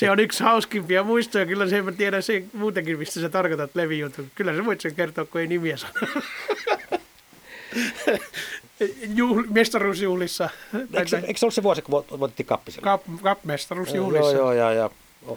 [0.00, 1.46] se on yksi hauskimpia muistoja.
[1.46, 4.22] Kyllä se, mä tiedän se muutenkin, mistä sä tarkoitat Levi juttu.
[4.34, 5.92] Kyllä sä voit sen kertoa, kun ei nimiä sano.
[9.14, 10.50] Juhl, mestaruusjuhlissa.
[10.94, 12.84] Eikö, eikö se ollut se vuosi, kun voitettiin kappisella?
[12.84, 14.32] Kap, kap-mestaruusjuhlissa.
[14.32, 14.90] Joo, joo, ja, ja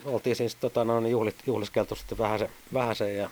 [0.05, 3.30] oltiin siis tota, no, juhlit, juhliskeltu sitten vähän se, vähän se ja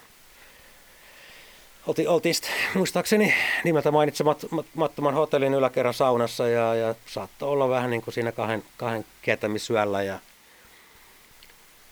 [1.86, 8.02] oltiin, oltiin sitten, muistaakseni nimeltä mainitsemattoman hotellin yläkerran saunassa ja, ja saattoi olla vähän niin
[8.02, 10.18] kuin siinä kahden, kahden kietämisyöllä ja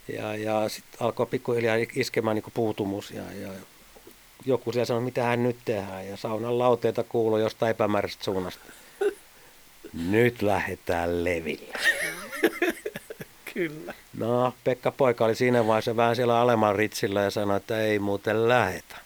[0.09, 3.53] ja, ja sitten alkoi pikkuhiljaa iskemään niin puutumus ja, ja
[4.46, 6.09] joku siellä sanoi, mitä hän nyt tehdään.
[6.09, 8.64] Ja saunan lauteita kuului jostain epämääräisestä suunnasta.
[9.92, 11.78] Nyt lähdetään leville.
[13.55, 13.94] Kyllä.
[14.16, 18.48] No, Pekka Poika oli siinä vaiheessa vähän siellä alemman ritsillä ja sanoi, että ei muuten
[18.48, 18.96] lähetä.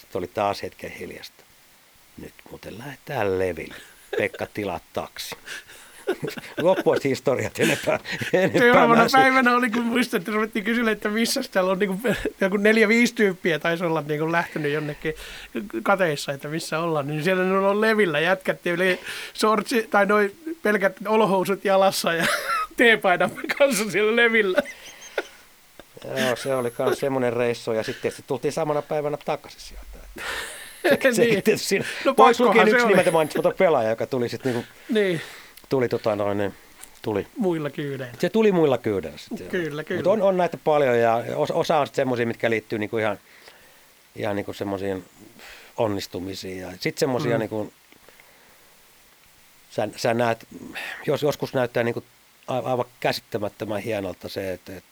[0.00, 1.44] Sitten oli taas hetken hiljasta.
[2.18, 3.74] Nyt muuten lähdetään leville.
[4.18, 5.36] Pekka tilaa taksi.
[6.62, 7.98] Loppuisi historiat enempää.
[8.32, 12.16] enempää Seuraavana päivänä oli, kun muistan, että ruvettiin kysyä, että missä täällä on niin kuin,
[12.40, 15.14] joku neljä, viisi tyyppiä taisi olla niin kuin lähtenyt jonnekin
[15.82, 17.06] kateissa, että missä ollaan.
[17.06, 19.00] Niin siellä ne on levillä jätkät, yli
[19.32, 22.26] sortsi, tai noin pelkät olohousut jalassa ja
[22.76, 24.58] teepaidan kanssa siellä levillä.
[26.04, 29.92] Joo, se oli myös semmoinen reissu ja sitten tietysti tultiin samana päivänä takaisin sieltä.
[30.82, 31.58] Se, se niin.
[31.58, 31.84] siinä.
[32.04, 35.20] No Pois lukien yksi nimeltä mainitsematon pelaaja, joka tuli sitten niinku, niin,
[35.72, 36.54] tuli tota noin, niin,
[37.02, 37.26] tuli.
[37.36, 38.18] muilla kyydeillä.
[38.18, 39.46] Se tuli muilla kyydeillä sitten.
[39.46, 39.98] Kyllä, kyllä.
[39.98, 43.18] Mutta on, on, näitä paljon ja osa, on semmoisia, mitkä liittyy niinku ihan,
[44.16, 45.04] ihan niinku semmoisiin
[45.76, 46.58] onnistumisiin.
[46.58, 47.38] Ja sitten semmoisia, mm.
[47.38, 47.72] niinku,
[49.70, 50.46] sä, sä näet,
[51.06, 52.04] jos, joskus näyttää niinku
[52.46, 54.84] aivan käsittämättömän hienolta se, että et,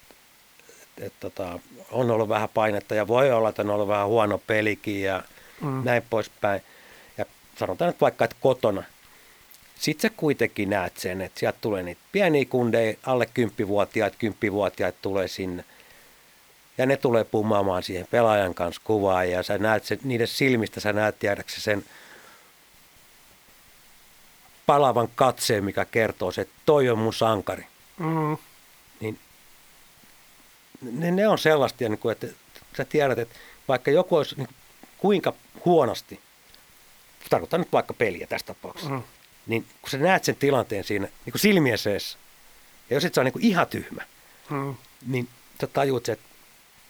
[0.69, 1.59] et, et, tota,
[1.91, 5.23] on ollut vähän painetta ja voi olla, että on ollut vähän huono pelikin ja
[5.61, 5.83] mm.
[5.85, 6.63] näin poispäin.
[7.19, 7.25] Ja
[7.59, 8.83] sanotaan nyt vaikka, että kotona
[9.81, 15.29] sitten sä kuitenkin näet sen, että sieltä tulee niitä pieniä kundeja, alle kymppivuotiaat, kymppivuotiaat tulee
[15.29, 15.65] sinne.
[16.79, 20.93] Ja ne tulee pumaamaan siihen pelaajan kanssa kuvaa ja sä näet sen, niiden silmistä, sä
[20.93, 21.85] näet tiedäksä sen
[24.67, 27.67] palavan katseen, mikä kertoo se, että toi on mun sankari.
[27.99, 28.37] Mm.
[29.01, 29.19] Niin
[30.81, 32.27] ne, ne on sellaista, niin kuin, että
[32.77, 33.35] sä tiedät, että
[33.69, 34.57] vaikka joku olisi niin kuin,
[34.99, 35.33] kuinka
[35.65, 36.21] huonosti,
[37.31, 39.03] tarkoitan nyt vaikka peliä tässä tapauksessa, Mm.
[39.51, 42.19] Niin kun sä näet sen tilanteen siinä niin kuin silmien seessä,
[42.91, 44.03] ja jos et sä ole niin ihan tyhmä,
[44.51, 44.75] Mm.
[45.07, 45.29] niin
[45.61, 46.25] sä tajuut sen, että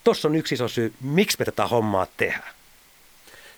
[0.05, 2.55] tossa on yksi iso syy, miksi me tätä hommaa tehdään.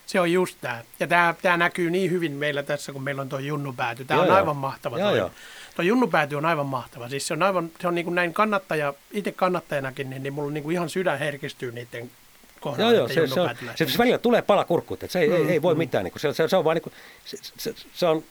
[0.06, 0.82] Se on just tämä.
[1.00, 4.04] Ja tämä, tämä näkyy niin hyvin meillä tässä, kun meillä on tuo junnupääty.
[4.04, 4.36] Tämä Joo, on joo.
[4.36, 4.98] aivan mahtava.
[4.98, 5.30] Joo, Tuo, joo.
[5.76, 7.08] tuo junnupääty on aivan mahtava.
[7.08, 10.50] Siis se on aivan, se on niin kuin näin kannattaja, itse kannattajanakin, niin, niin mulla
[10.50, 12.10] niin kuin ihan sydän herkistyy niiden
[12.60, 12.92] kohdalla.
[12.92, 15.34] Joo, joo, se, se, on, se, se välillä tulee pala kurkkuun, että se ei, Mm,
[15.34, 15.78] ei, ei voi mm.
[15.78, 16.04] mitään.
[16.04, 16.92] Niin kuin, se, se, se, on vaan niin kuin,
[17.24, 18.24] se, se, se, on,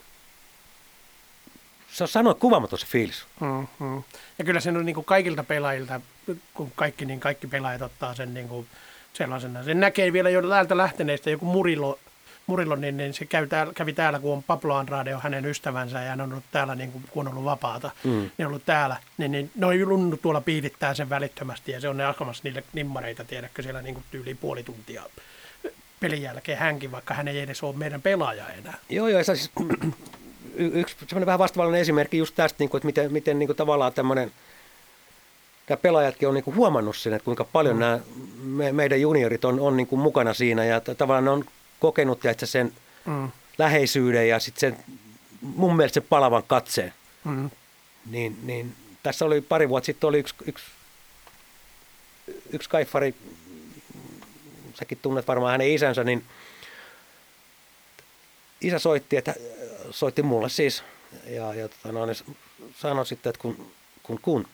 [1.92, 3.26] se on sanoa kuvaamaton se fiilis.
[3.40, 4.04] Mm, mm.
[4.40, 6.02] Ja kyllä sen on niin kuin kaikilta pelaajilta,
[6.54, 8.68] kun kaikki, niin kaikki pelaajat ottaa sen niin kuin
[9.14, 9.64] sellaisena.
[9.64, 12.00] Sen näkee vielä jo täältä lähteneistä joku Murilo,
[12.48, 16.02] Murilo niin, niin se käy täällä, kävi täällä, kun on Pablo Andrade on hänen ystävänsä
[16.02, 18.12] ja hän on ollut täällä, niin kuin, kun on ollut vapaata, Mm.
[18.12, 18.98] niin on ollut täällä.
[19.18, 23.24] Niin, niin noin lunnut tuolla piirittää sen välittömästi ja se on ne alkamassa niille nimmareita,
[23.24, 25.04] tiedätkö, siellä niin kuin tyyliin puoli tuntia
[26.00, 28.78] pelin jälkeen hänkin, vaikka hän ei edes ole meidän pelaaja enää.
[28.90, 29.52] Joo, joo, siis
[30.66, 33.94] yksi semmoinen vähän vastavallinen esimerkki just tästä, niin kuin, että miten, miten niin kuin tavallaan
[33.94, 34.32] tämmöinen,
[35.70, 37.80] nämä pelaajatkin on niin kuin huomannut sen, että kuinka paljon mm.
[37.80, 38.00] nämä
[38.44, 41.46] me, meidän juniorit on, on niin kuin mukana siinä ja tavallaan ne on
[41.80, 42.74] kokenut että sen
[43.06, 44.98] Mm, läheisyyden ja sitten sen
[45.42, 46.94] mun mielestä sen palavan katseen.
[47.24, 47.50] mm,
[48.06, 50.66] Niin, niin tässä oli pari vuotta sitten oli yksi, yksi,
[52.50, 53.16] yksi kaifari,
[54.74, 56.24] säkin tunnet varmaan hänen isänsä, niin
[58.62, 59.36] isä soitti, että
[59.92, 60.84] soitti mulle siis
[61.26, 62.36] ja, ja tota, no, niin
[62.76, 63.72] sanoi sitten, että kun,
[64.04, 64.48] kun, kun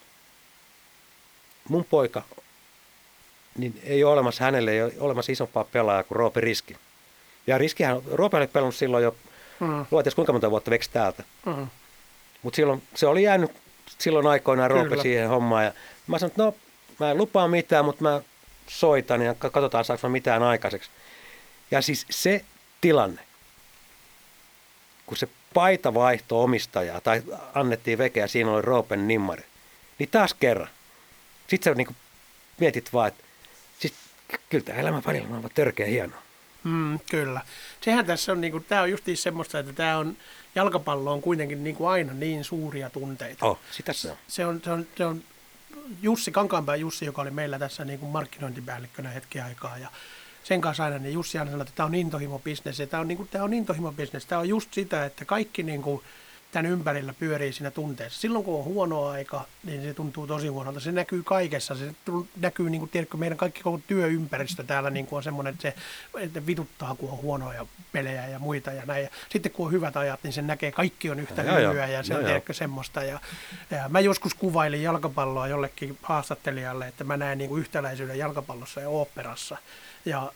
[1.69, 2.21] mun poika,
[3.57, 6.77] niin ei ole olemassa hänelle ei ole olemassa isompaa pelaajaa kuin Roope Riski.
[7.47, 9.15] Ja Riskihän, Roope oli pelannut silloin jo,
[9.59, 11.23] mm, luotais kuinka monta vuotta veksi täältä.
[11.45, 11.67] mm.
[12.43, 13.51] Mutta silloin se oli jäänyt
[13.97, 15.03] silloin aikoinaan Roope Kyllä.
[15.03, 15.65] siihen hommaan.
[15.65, 15.71] Ja
[16.07, 16.55] mä sanoin, että no
[16.99, 18.21] mä en lupaa mitään, mutta mä
[18.67, 20.89] soitan ja ka- katsotaan saanko mä mitään aikaiseksi.
[21.71, 22.45] Ja siis se
[22.81, 23.21] tilanne,
[25.07, 29.43] kun se paita vaihtoi omistajaa tai annettiin vekeä ja siinä oli Roopen nimmari,
[29.99, 30.69] niin taas kerran.
[31.47, 31.95] Sitten sä niin
[32.59, 33.23] mietit vaan, että
[33.79, 33.93] siis
[34.49, 36.21] kyllä tämä elämä välillä on törkeä hienoa.
[36.63, 37.41] Mm, kyllä.
[37.81, 40.17] Sehän tässä on, niinku, tämä on justiin semmoista, että tämä on,
[40.55, 43.45] jalkapallo on kuitenkin niinku aina niin suuria tunteita.
[43.45, 44.17] Oh, sitä se on.
[44.27, 45.23] Se on, se on, se on
[46.01, 49.89] Jussi, Kankaanpää Jussi, joka oli meillä tässä niin kuin markkinointipäällikkönä hetki aikaa ja
[50.47, 53.17] sen kanssa aina, niin Jussi aina sanoi, että tämä on intohimobisnes ja tämä on, niin
[53.17, 54.25] kuin, tämä on intohimobisnes.
[54.25, 56.01] Tämä on just sitä, että kaikki niin kuin,
[56.51, 58.21] tämän ympärillä pyörii siinä tunteessa.
[58.21, 60.79] Silloin kun on huono aika, niin se tuntuu tosi huonolta.
[60.79, 61.75] Se näkyy kaikessa.
[61.75, 61.95] Se
[62.41, 65.75] näkyy, niin kuin, tiedätkö, meidän kaikki koko työympäristö täällä niin kuin on semmoinen, että se
[66.23, 69.03] että vituttaa, kun on huonoja pelejä ja muita ja näin.
[69.03, 72.15] Ja sitten kun on hyvät ajat, niin sen näkee, kaikki on yhtä hyvyä ja se
[72.15, 73.03] on, tiedätkö, semmoista.
[73.03, 73.19] Ja,
[73.71, 78.89] ja mä joskus kuvailin jalkapalloa jollekin haastattelijalle, että mä näen niin kuin yhtäläisyyden jalkapallossa ja
[78.89, 79.57] oopperassa.
[80.07, 80.31] Ja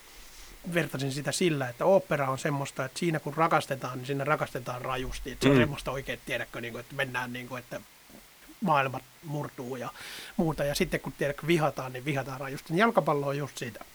[0.73, 5.31] vertasin sitä sillä, että opera on semmoista, että siinä kun rakastetaan, niin siinä rakastetaan rajusti.
[5.31, 5.61] Että se on Mm.
[5.61, 7.81] semmoista oikein, tiedätkö, niin kuin, että mennään niin kuin, että
[8.61, 9.89] maailma murtuu ja
[10.37, 10.63] muuta.
[10.63, 12.65] Ja sitten kun tiedätkö, vihataan, niin vihataan rajusti.
[12.69, 13.85] Niin jalkapallo on just sitä.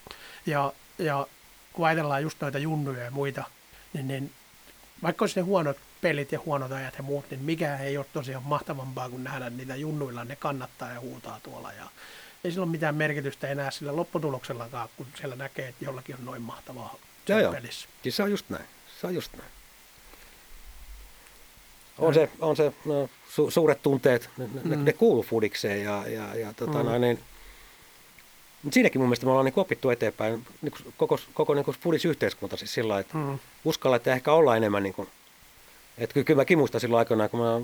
[0.47, 1.27] Ja, ja
[1.72, 3.45] kun ajatellaan just noita junnuja ja muita,
[3.93, 4.33] niin, niin
[5.03, 8.43] vaikka olisi ne huonot pelit ja huonot ajat ja muut, niin mikä ei ole tosiaan
[8.43, 11.72] mahtavampaa kuin nähdä niitä junnuilla, ne kannattaa ja huutaa tuolla.
[11.72, 11.87] Ja
[12.47, 16.42] ei sillä ole mitään merkitystä enää sillä lopputuloksellakaan, kun siellä näkee, että jollakin on noin
[16.42, 16.94] mahtavaa
[17.28, 17.53] Joo, joo.
[17.53, 17.88] pelissä.
[18.03, 18.64] Siis se on just näin.
[19.01, 19.51] Se on just näin.
[21.99, 24.84] On se, on se no, su, suuret tunteet, ne, ne, Mm.
[24.84, 27.01] ne kuuluu fudikseen ja, ja, ja tota, Mm.
[27.01, 27.18] niin,
[28.72, 32.57] siinäkin mun mielestä me ollaan niin opittu eteenpäin niin kuin koko, koko niin kuin fudisyhteiskunta
[32.57, 33.38] siis sillä että Mm.
[33.64, 35.09] uskalla, että ehkä olla enemmän niin kuin,
[35.99, 37.61] että kyllä, kyllä mäkin muistan silloin aikoinaan, kun mä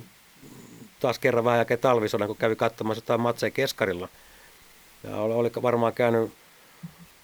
[1.00, 4.08] taas kerran vähän jälkeen talvisodan, kun kävin katsomassa jotain matseja keskarilla.
[5.05, 6.32] Ja oli, oli varmaan käynyt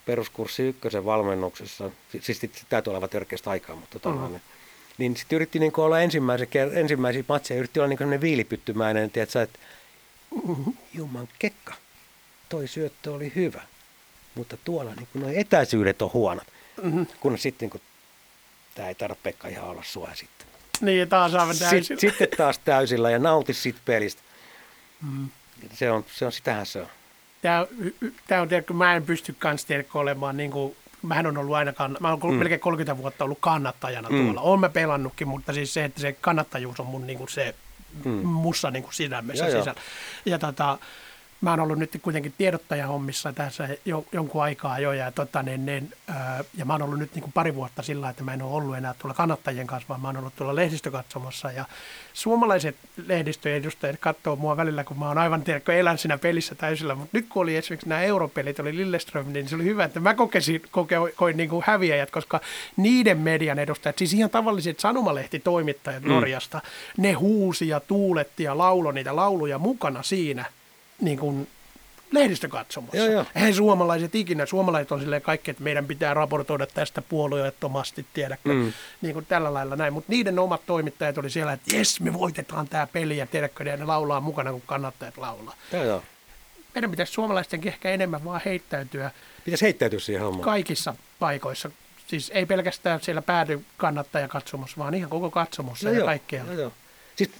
[0.05, 4.23] peruskurssi ykkösen valmennuksessa, Si- siis sit, sit täytyy olla törkeästä aikaa, mutta tota, Mhm.
[4.25, 4.29] mm.
[4.31, 4.41] niin,
[4.97, 9.59] niin sitten yritti niin olla ensimmäisen, ensimmäisiä matseja, yritti olla niin sellainen viilipyttymäinen, tiedätkö, että
[10.93, 11.73] Juman kekka,
[12.49, 13.61] toi syöttö oli hyvä,
[14.35, 16.47] mutta tuolla niin nuo etäisyydet on huonot.
[16.81, 17.01] Mhm.
[17.19, 17.81] Kun sitten, kun
[18.75, 20.47] tämä ei tarvitse Pekka ihan olla sua sitten.
[20.81, 21.83] Niin, taas aivan täysin.
[21.83, 24.21] Sitten, sitten taas täysillä ja nauti siitä pelistä.
[25.11, 25.29] Mm.
[25.73, 26.87] Se on, se on, sitähän se on.
[27.41, 27.65] Tämä,
[28.27, 31.71] tämä on, tiedätkö, mä en pysty kans tiedätkö, olemaan niin kuin, mähän on ollut aina,
[31.71, 32.39] kann- mä olen mm.
[32.39, 34.23] melkein 30 vuotta ollut kannattajana Mm.
[34.25, 34.41] tuolla.
[34.41, 37.55] Olen mä pelannutkin, mutta siis se, että se kannattajuus on mun niin kuin se
[38.05, 38.11] Mm.
[38.27, 39.59] mussa niin kuin sydämessä joo.
[39.59, 39.81] sisällä.
[40.25, 40.77] Ja tota,
[41.41, 45.93] mä oon ollut nyt kuitenkin tiedottajahommissa tässä jo, jonkun aikaa jo, ja, tota, niin, niin,
[46.07, 48.53] ää, ja mä oon ollut nyt niin kuin pari vuotta sillä, että mä en ole
[48.53, 51.65] ollut enää tuolla kannattajien kanssa, vaan mä oon ollut tuolla lehdistökatsomassa, ja
[52.13, 52.75] suomalaiset
[53.07, 57.17] lehdistöjen edustajat katsoo mua välillä, kun mä oon aivan tiedätkö, elän siinä pelissä täysillä, mutta
[57.17, 60.61] nyt kun oli esimerkiksi nämä europelit, oli Lilleström, niin se oli hyvä, että mä kokesin,
[60.71, 62.41] koke, koin niin kuin häviäjät, koska
[62.77, 66.09] niiden median edustajat, siis ihan tavalliset sanomalehtitoimittajat mm.
[66.09, 66.61] Norjasta,
[66.97, 70.45] ne huusi ja tuuletti ja lauloi niitä lauluja mukana siinä
[71.01, 71.47] niin kuin
[72.11, 72.97] lehdistökatsomassa.
[72.97, 73.25] Joo, joo.
[73.35, 78.73] Eihän suomalaiset ikinä, suomalaiset on silleen kaikki, että meidän pitää raportoida tästä puolueettomasti, tiedätkö, Mm.
[79.01, 79.93] niin kuin tällä lailla näin.
[79.93, 83.77] Mutta niiden omat toimittajat oli siellä, että jes, me voitetaan tämä peli ja tiedätkö, ja
[83.77, 85.55] ne laulaa mukana, kun kannattajat laulaa.
[85.73, 86.03] Joo, joo.
[86.75, 89.11] Meidän pitäisi suomalaistenkin ehkä enemmän vaan heittäytyä
[89.45, 90.43] Pitäisi heittäytyä siihen hommaan.
[90.45, 91.71] kaikissa paikoissa.
[92.07, 96.43] Siis ei pelkästään siellä päädy kannattaja katsomassa, vaan ihan koko katsomossa ja kaikkea.
[96.45, 96.71] Joo, joo.
[97.15, 97.31] Siis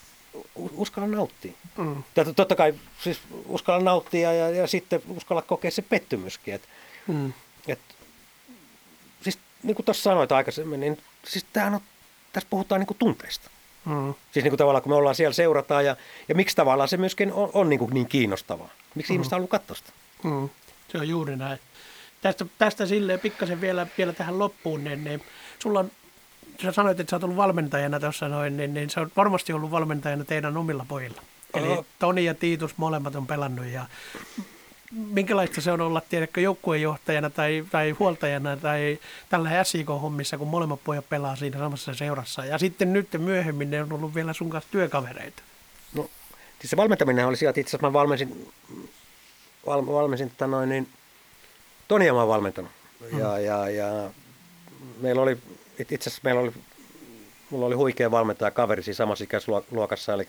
[0.56, 1.52] uskalla nauttia.
[1.78, 2.04] Mm.
[2.14, 2.74] To- totta kai
[3.04, 6.54] siis uskalla nauttia ja, ja sitten uskalla kokea se pettymyskin.
[6.54, 6.62] Et,
[7.08, 7.34] Mm.
[7.68, 7.80] et,
[9.22, 11.82] siis niin kuin tuossa sanoit aikaisemmin, niin siis tämähän on,
[12.34, 13.50] tässä puhutaan niin kuin tunteista.
[13.86, 14.14] Mm.
[14.32, 15.96] Siis niin kuin tavallaan, kun me ollaan siellä seurataan ja,
[16.28, 18.70] ja miksi tavallaan se myöskin on, on niin, kuin niin kiinnostavaa.
[18.96, 19.16] Miksi mm.
[19.16, 19.92] ihmiset haluaa katsoa sitä?
[20.24, 20.50] Mm,
[20.92, 21.60] se on juuri näin.
[22.22, 25.24] Tästä, tästä silleen pikkasen vielä, vielä tähän loppuun, niin, niin
[25.60, 25.92] sulla on,
[26.62, 29.72] sä sanoit, että sä oot ollut valmentajana tuossa noin, niin, niin sä oot varmasti ollut
[29.72, 31.22] valmentajana teidän omilla pojilla.
[31.54, 31.86] Eli.
[32.00, 33.86] Toni ja Tiitus molemmat on pelannut ja
[34.92, 39.00] minkälaista se on olla, tiedätkö, joukkueenjohtajana tai, tai huoltajana tai
[39.30, 42.46] tällä SIK-hommissa, kun molemmat pojat pelaa siinä samassa seurassa.
[42.46, 45.42] Ja sitten nyt myöhemmin ne on ollut vielä sun kanssa työkavereita.
[45.94, 46.10] No,
[46.60, 48.52] siis se valmentaminen oli sieltä, itse asiassa mä valmensin,
[49.66, 50.88] val, valmensin tota noin, niin,
[51.88, 52.72] Tonia mä oon valmentanut.
[53.18, 54.10] Ja, ja, ja
[55.02, 55.38] meillä oli,
[55.80, 56.54] itse asiassa meillä oli,
[57.50, 60.28] mulla oli huikea valmentaja kaveri siinä samassa ikäisluokassa, eli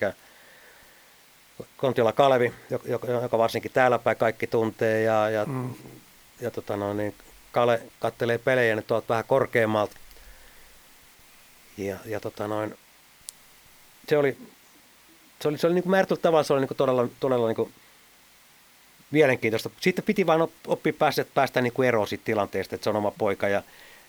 [1.77, 2.53] Kontiola Kalevi,
[2.85, 5.73] joka, varsinkin täällä päin kaikki tuntee, ja, ja, Mm.
[6.41, 7.15] ja tota noin, niin
[7.51, 9.95] Kale kattelee pelejä nyt tuolta vähän korkeammalta.
[11.77, 12.77] Ja, ja tota noin,
[14.09, 14.37] se oli,
[15.41, 17.55] se oli, se oli niin kuin määrätyllä tavalla se oli niin kuin todella, todella niin
[17.55, 17.73] kuin
[19.11, 19.69] mielenkiintoista.
[19.81, 22.95] Sitten piti vain op- oppia päästä, päästä niin kuin eroon siitä tilanteesta, että se on
[22.95, 23.47] oma poika.
[23.47, 23.63] Ja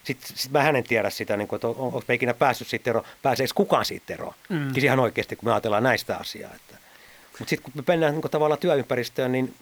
[0.05, 2.91] sitten sit mä hänen tiedä sitä, niin kuin, että on, onko me ikinä päässyt siitä
[2.91, 4.35] eroon, pääseekö kukaan siitä eroon.
[4.49, 4.73] Mm.
[4.73, 6.55] Siis ihan oikeasti, kun me ajatellaan näistä asiaa.
[6.55, 6.77] Että.
[7.39, 9.55] Mutta sitten kun me mennään niin kuin tavallaan työympäristöön, niin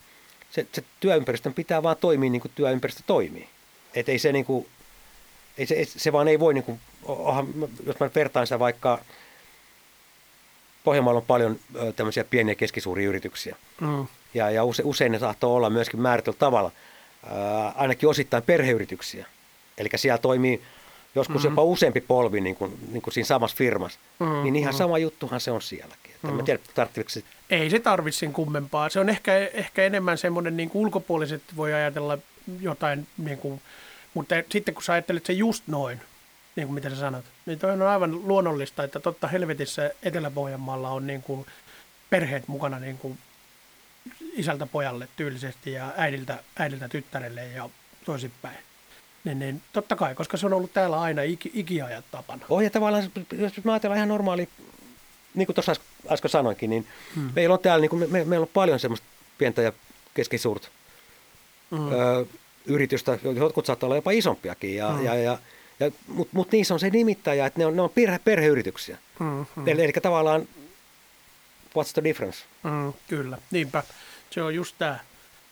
[0.50, 3.48] se, se työympäristön pitää vaan toimia niin kuin työympäristö toimii.
[3.94, 4.66] Et ei se, niin kuin,
[5.58, 7.46] ei se, se vaan ei voi, niin kuin, onhan,
[7.86, 8.98] jos mä vertaan sitä vaikka,
[10.84, 11.58] Pohjanmaalla on paljon
[11.96, 13.56] tämmöisiä pieniä ja keskisuuria yrityksiä.
[13.80, 14.06] Mm.
[14.34, 16.70] Ja, ja use, usein ne tahtoo olla myöskin määritellyllä tavalla,
[17.26, 19.26] ää, ainakin osittain perheyrityksiä.
[19.80, 20.62] Eli siellä toimii
[21.14, 21.52] joskus mm-hmm.
[21.52, 23.98] jopa useampi polvi niin kuin, niin kuin siinä samassa firmassa.
[24.18, 24.78] Mm, Niin ihan mm.
[24.78, 26.14] sama juttuhan se on sielläkin.
[26.14, 26.34] Että mm.
[26.34, 28.88] Mä tiedän, tarvitseeko se Ei se tarvitse sen kummempaa.
[28.88, 32.18] Se on ehkä, ehkä enemmän semmoinen, niin kuin ulkopuoliset voi ajatella
[32.60, 33.60] jotain, niin kuin,
[34.14, 36.00] mutta sitten kun sä ajattelet se just noin,
[36.56, 41.06] niin kuin mitä sä sanot, niin toi on aivan luonnollista, että totta helvetissä Etelä-Pohjanmaalla on
[41.06, 41.46] niin kuin
[42.10, 43.18] perheet mukana niin kuin
[44.32, 47.70] isältä pojalle tyylisesti ja äidiltä, äidiltä tyttärelle ja
[48.04, 48.58] toisinpäin.
[49.24, 52.46] Niin, niin, totta kai, koska se on ollut täällä aina iki, ikiajat tapana.
[52.48, 54.48] Oh, ja tavallaan, jos me ajatellaan ihan normaali,
[55.34, 57.30] niin kuin tuossa äs- äsken sanoinkin, niin hmm.
[57.36, 59.06] meillä on täällä, niin kuin me, me, meillä on paljon semmoista
[59.38, 59.72] pientä ja
[60.14, 60.68] keskisuurta
[61.70, 61.92] Mm.
[61.92, 62.26] ö,
[62.66, 64.96] yritystä, jotkut saattaa olla jopa isompiakin, ja, Mm.
[64.98, 65.04] mm.
[65.04, 65.38] ja, ja,
[65.80, 68.98] ja, mutta mut niissä on se nimittäjä, että ne on, ne on perhe, perheyrityksiä.
[69.18, 70.48] Mm, Eli, eli tavallaan,
[71.78, 72.38] what's the difference?
[72.62, 73.82] mm, kyllä, niinpä.
[74.30, 74.98] Se on just tämä.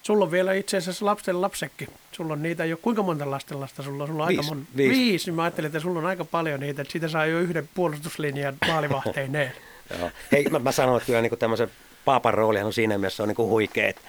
[0.09, 1.89] Sulla on vielä itse asiassa lapsen lapsekki.
[2.13, 4.09] Sulla on niitä jo, kuinka monta lasten lasta sulla on?
[4.09, 4.41] Sulla on Viisi.
[4.41, 4.71] aika monta.
[4.77, 5.01] Viisi.
[5.01, 5.27] Viisi.
[5.31, 8.57] Niin Mä ajattelin, että sulla on aika paljon niitä, että siitä saa jo yhden puolustuslinjan
[8.67, 9.53] maalivahteineen.
[9.99, 10.11] Joo.
[10.33, 11.71] Hei, mä, mä sanon, että kyllä niin tämmöisen
[12.05, 14.01] paapan roolihan on siinä mielessä on niin kuin huikea, että,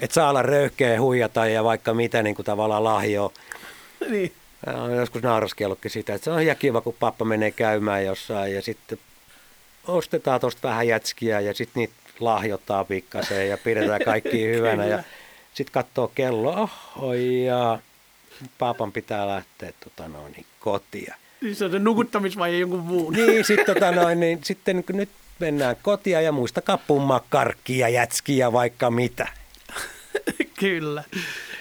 [0.00, 3.32] että saa olla röyhkeä, huijata ja vaikka mitä niin kuin tavallaan lahjoa.
[4.10, 4.32] niin.
[4.66, 8.62] Mä joskus nauraskellutkin sitä, että se on ihan kiva, kun pappa menee käymään jossain ja
[8.62, 8.98] sitten
[9.86, 15.02] ostetaan tuosta vähän jätskiä ja sitten niitä lahjoittaa pikkasen ja pidetään kaikki hyvänä ja.
[15.54, 17.78] Sitten katsoo kello, oho ja
[18.58, 21.14] papan pitää lähteä tota noin, niin kotia.
[21.40, 23.12] Siis se on se nukuttamisvaihe jonkun muun.
[23.12, 25.08] Niin, sitten tota noin, niin sitten nyt
[25.38, 29.28] mennään kotia ja muistakaa pummaa karkkia, jätskiä, vaikka mitä.
[30.60, 31.04] kyllä,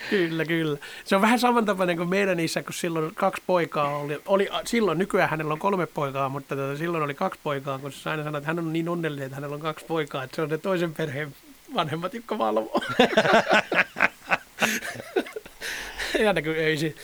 [0.10, 0.78] kyllä, kyllä.
[1.06, 4.22] Se on vähän samantapainen kuin meidän isä, kun silloin kaksi poikaa oli.
[4.26, 8.10] oli silloin, nykyään hänellä on kolme poikaa, mutta tota, silloin oli kaksi poikaa, kun se
[8.10, 10.50] aina sanoi, että hän on niin onnellinen, että hänellä on kaksi poikaa, että se on
[10.50, 11.36] ne toisen perheen
[11.76, 12.82] vanhemmat, jotka valvoo.
[16.20, 16.96] ja näkyy öisin.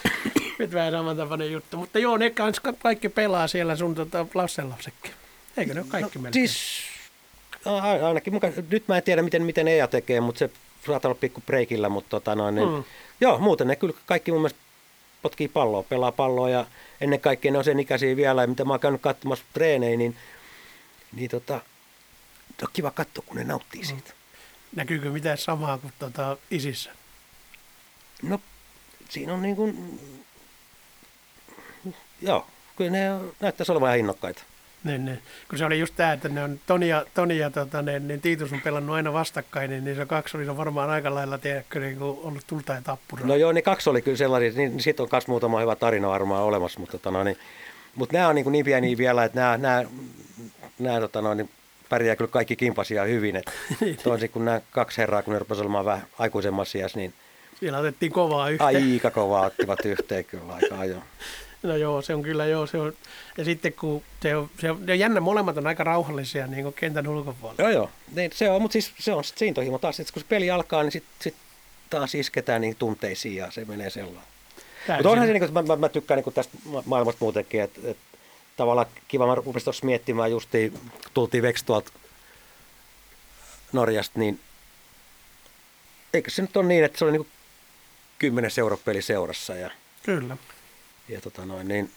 [0.60, 1.78] Nyt vähän samantapainen juttu.
[1.78, 5.12] Mutta joo, ne kans kaikki pelaa siellä sun tota, lapsenlapsekin.
[5.58, 6.48] Eikö ne ole kaikki no, melkein?
[6.48, 6.82] Siis
[8.02, 10.50] ainakin mukaan, nyt mä en tiedä miten, miten Eija tekee, mutta se
[10.88, 12.76] saattaa olla pikku breikillä, mutta tota noin, niin, Mm.
[12.76, 12.84] mm.
[13.22, 14.60] joo, muuten ne kyllä kaikki mun mielestä
[15.22, 16.66] potkii palloa, pelaa palloa ja
[17.02, 20.16] ennen kaikkea ne on sen ikäisiä vielä, ja mitä mä oon käynyt katsomassa treenejä, niin,
[21.16, 21.54] niin tota,
[22.62, 24.12] on kiva katsoa, kun ne nauttii siitä.
[24.78, 26.92] Näkyykö mitään samaa kuin tota, isissä?
[28.22, 28.42] No,
[29.10, 30.00] siinä on niin kuin,
[32.22, 33.10] joo, kyllä ne
[33.40, 34.44] näyttäisi olevan ihan innokkaita.
[34.84, 35.22] Niin, niin.
[35.50, 38.22] Kun se oli just tämä, että ne on Toni ja, Toni ja tota, ne, niin
[38.22, 41.98] Tiitus on pelannut aina vastakkain, niin, niin se kaksi oli varmaan aika lailla, tiedätkö, niin
[41.98, 43.28] kuin ollut tulta ja tappuraa.
[43.28, 46.08] No joo, ne kaksi oli kyllä sellaisia, niin, niin siitä on myös muutama hyvä tarina
[46.08, 47.38] varmaan olemassa, mutta, tota, no, niin,
[47.96, 49.84] mutta nämä on niin, niin pieniä vielä, että nämä, nämä,
[50.80, 51.50] nämä tota, no, niin
[51.90, 53.36] pärjää kyllä kaikki kimpasia hyvin.
[53.36, 53.52] Että
[54.04, 57.14] toisin kuin nämä kaksi herraa, kun ne rupesivat olemaan vähän aikuisemmassa iässä, niin
[57.60, 58.68] Siellä otettiin kovaa yhteen.
[58.94, 61.04] aika kovaa ottivat yhteen kyllä aika ajoin.
[61.64, 62.68] No joo, se on kyllä joo.
[62.68, 62.94] Se on.
[63.38, 66.74] Ja sitten kun se on, se on, ja jännä, molemmat on aika rauhallisia niin kuin
[66.74, 67.64] kentän ulkopuolella.
[67.64, 67.90] Joo, joo.
[68.16, 70.84] Niin, se on, mutta siis se on sit intohimo taas, että kun se peli alkaa,
[70.84, 71.36] niin sitten sit
[71.90, 74.24] taas isketään niin tunteisiin ja se menee sellainen.
[74.88, 77.80] Mutta onhan se, niin kuin, mä, mä, mä tykkään niin tästä ma- maailmasta muutenkin, että,
[77.84, 78.17] että
[78.58, 80.80] tavallaan kiva, mä rupesin tuossa miettimään justiin,
[81.14, 81.92] tultiin veksi tuolta
[83.74, 84.40] Norjasta, niin
[86.14, 87.28] eikö se nyt ole niin, että se oli niin
[88.20, 89.72] kymmenen seuropeli seurassa ja,
[90.04, 90.38] Kyllä.
[91.10, 91.92] ja tota noin, niin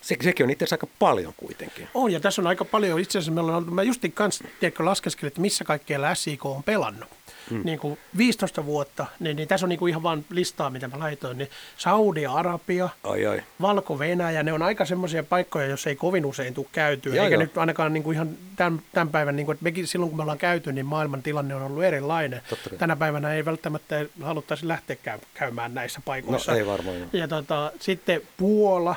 [0.00, 1.88] se, sekin on itse asiassa aika paljon kuitenkin.
[1.94, 4.84] On, ja tässä on aika paljon, itse asiassa meillä on ollut, mä justin kanssa, tiedätkö,
[4.84, 7.08] laskeskelin, että missä kaikkialla SIK on pelannut.
[7.50, 7.60] Mm.
[7.64, 10.98] Niin kuin 15 vuotta, niin, niin tässä on niin kuin ihan vaan listaa, mitä mä
[10.98, 13.42] laitoin, niin Saudi-Arabia, Oi, oi.
[13.62, 17.42] Valko-Venäjä, ne on aika semmoisia paikkoja, jos ei kovin usein tule käytyä, Joo, eikä joo.
[17.42, 20.22] nyt ainakaan niin kuin ihan tämän, tämän päivän, niin kuin, että mekin silloin kun me
[20.22, 22.42] ollaan käyty, niin maailman tilanne on ollut erilainen.
[22.48, 22.70] Totta.
[22.78, 26.52] Tänä päivänä ei välttämättä haluttaisi lähteä käy- käymään näissä paikoissa.
[26.52, 26.96] No ei varmaan.
[27.12, 28.94] Ja tota, sitten Puola,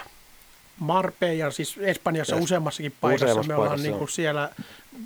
[0.80, 3.26] Marbella, siis Espanjassa Ja useammassakin paikassa.
[3.26, 4.50] useammassa me ollaan paikassa, niin kuin siellä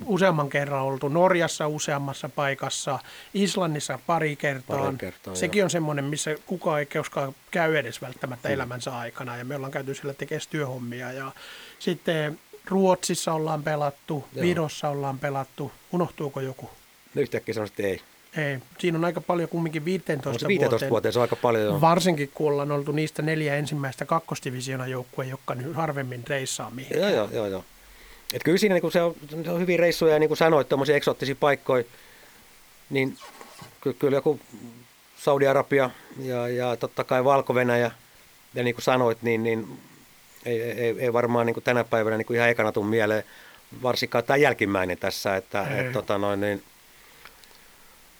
[0.06, 1.08] useamman kerran oltu.
[1.08, 2.98] Norjassa useammassa paikassa,
[3.34, 4.78] Islannissa pari kertaa.
[4.78, 9.36] Pari kertaa, Sekin on semmoinen, missä kukaan ei koskaan käy edes välttämättä elämänsä aikana.
[9.36, 11.12] Ja me ollaan käyty siellä tekemään työhommia.
[11.12, 11.32] Ja
[11.78, 14.42] sitten Ruotsissa ollaan pelattu, Joo.
[14.42, 15.72] Virossa ollaan pelattu.
[15.92, 16.70] Unohtuuko joku?
[17.16, 18.00] Yhtäkkiä sanoisin, että ei.
[18.36, 18.58] Ei.
[18.78, 20.90] Siinä on aika paljon kumminkin 15 On se 15 vuoteen.
[20.90, 21.80] vuoteen, se on aika paljon.
[21.80, 27.02] Varsinkin kun ollaan oltu niistä neljä ensimmäistä kakkosdivisioona joukkueen, jotka nyt harvemmin reissaa mihinkään.
[27.02, 27.46] Joo, joo, joo.
[27.46, 27.64] joo.
[28.32, 30.96] Et kyllä siinä niin se, on, se on hyvin reissuja ja niin kuin sanoit, tuommoisia
[30.96, 31.84] eksoottisia paikkoja,
[32.90, 33.16] niin
[33.80, 34.40] ky, kyllä joku
[35.16, 37.90] Saudi-Arabia ja, ja totta kai Valko-Venäjä,
[38.54, 39.78] ja niin kuin sanoit, niin, niin
[40.44, 43.24] ei, ei, ei varmaan niin kuin tänä päivänä niin kuin ihan ekana tule mieleen,
[43.82, 45.86] varsinkaan tämä jälkimmäinen tässä, että Ei.
[45.86, 46.62] et, tota noin, niin,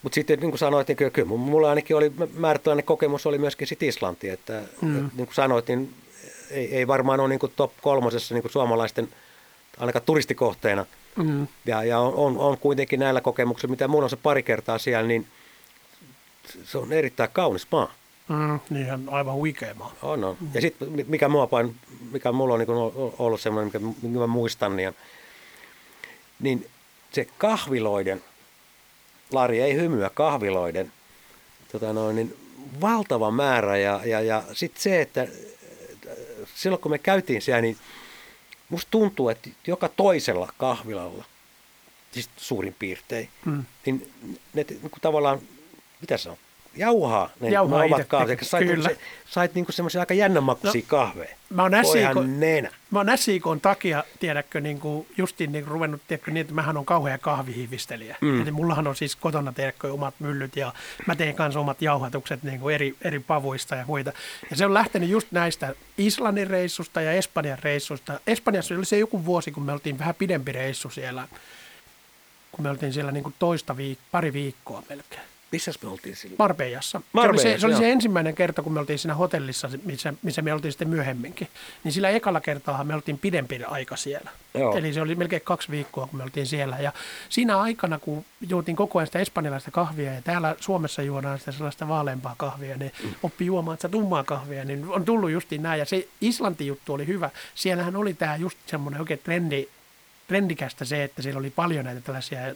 [0.05, 3.83] mutta sitten niin kuin sanoit, niin kyllä, mulla ainakin oli määrätynlainen kokemus oli myöskin sit
[3.83, 4.97] Islanti, että Mm.
[5.07, 5.95] et, niin kuin sanoit, niin
[6.51, 9.09] ei, ei varmaan ole niin kuin top kolmosessa niin kuin suomalaisten
[9.79, 10.87] ainakaan turistikohteena.
[11.17, 11.47] Mm.
[11.67, 15.09] Ja, ja on, on, on kuitenkin näillä kokemuksilla, mitä mulla on se pari kertaa siellä,
[15.09, 15.27] niin
[16.65, 17.93] se on erittäin kaunis maa.
[18.29, 19.95] Mm, niin aivan huikea maa.
[20.03, 20.37] On, on.
[20.55, 21.75] Ja sitten mikä, mua pain,
[22.13, 24.95] mikä mulla on niin kuin ollut semmoinen, mikä, mikä mä muistan, niin,
[26.41, 26.67] niin
[27.13, 28.23] se kahviloiden,
[29.35, 30.93] Lari ei hymyä, kahviloiden,
[31.73, 32.37] tota noin, niin
[32.81, 33.77] valtava määrä.
[33.77, 35.29] Ja, ja, ja sitten se, että
[36.55, 37.77] silloin kun me käytiin siellä, niin
[38.69, 41.25] musta tuntuu, että joka toisella kahvilalla,
[42.13, 43.65] siis suurin piirtein, Mm.
[43.87, 44.11] niin
[44.55, 45.41] ne niin kuin tavallaan,
[46.01, 46.37] mitä se on,
[46.77, 48.39] jauhaa ne Jauhaa ne omat itse kahvit.
[48.43, 48.89] Sait, kyllä.
[48.89, 51.37] se, sait niinku semmoisia aika jännänmakuisia no, kahveja.
[51.51, 52.71] Mä oon Voihan SIK nenä.
[52.91, 56.77] Mä oon SIKn takia, tiedätkö, niin kuin justiin niin kuin ruvennut, tiedätkö, niin, että mähän
[56.77, 58.17] on kauhea kahvihivistelijä.
[58.21, 58.43] Mm.
[58.43, 60.73] Eli mullahan on siis kotona, tiedätkö, omat myllyt ja
[61.07, 64.13] mä teen kanssa omat jauhatukset niin kuin eri, eri pavuista ja muita.
[64.51, 68.21] Ja se on lähtenyt just näistä Islannin reissusta ja Espanjan reissusta.
[68.27, 71.29] Espanjassa oli se joku vuosi, kun me oltiin vähän pidempi reissu siellä,
[72.53, 75.34] kun me oltiin siellä niin kuin toista viik- pari viikkoa melkein.
[75.55, 76.37] Missäs me oltiin silloin?
[76.39, 76.91] Marbejassa.
[76.91, 80.15] se oli, Marbejassa, se, se, oli se ensimmäinen kerta, kun me oltiin siinä hotellissa, missä,
[80.23, 81.49] missä me oltiin sitten myöhemminkin.
[81.85, 84.31] Niin sillä ekalla kertaa me oltiin pidempi aika siellä.
[84.55, 84.77] Joo.
[84.77, 86.79] Eli se oli melkein kaksi viikkoa, kun me oltiin siellä.
[86.79, 86.93] Ja
[87.29, 91.89] siinä aikana, kun juotiin koko ajan sitä espanjalaista kahvia ja täällä Suomessa juodaan sitä sellaista
[91.89, 95.79] vaaleampaa kahvia, niin oppi juomaan sitä tummaa kahvia, niin on tullut justiin näin.
[95.79, 97.31] Ja se Islanti-juttu oli hyvä.
[97.55, 99.69] Siellähän oli tämä just semmoinen oikein trendi,
[100.29, 102.55] trendikästä se, että siellä oli paljon näitä tällaisia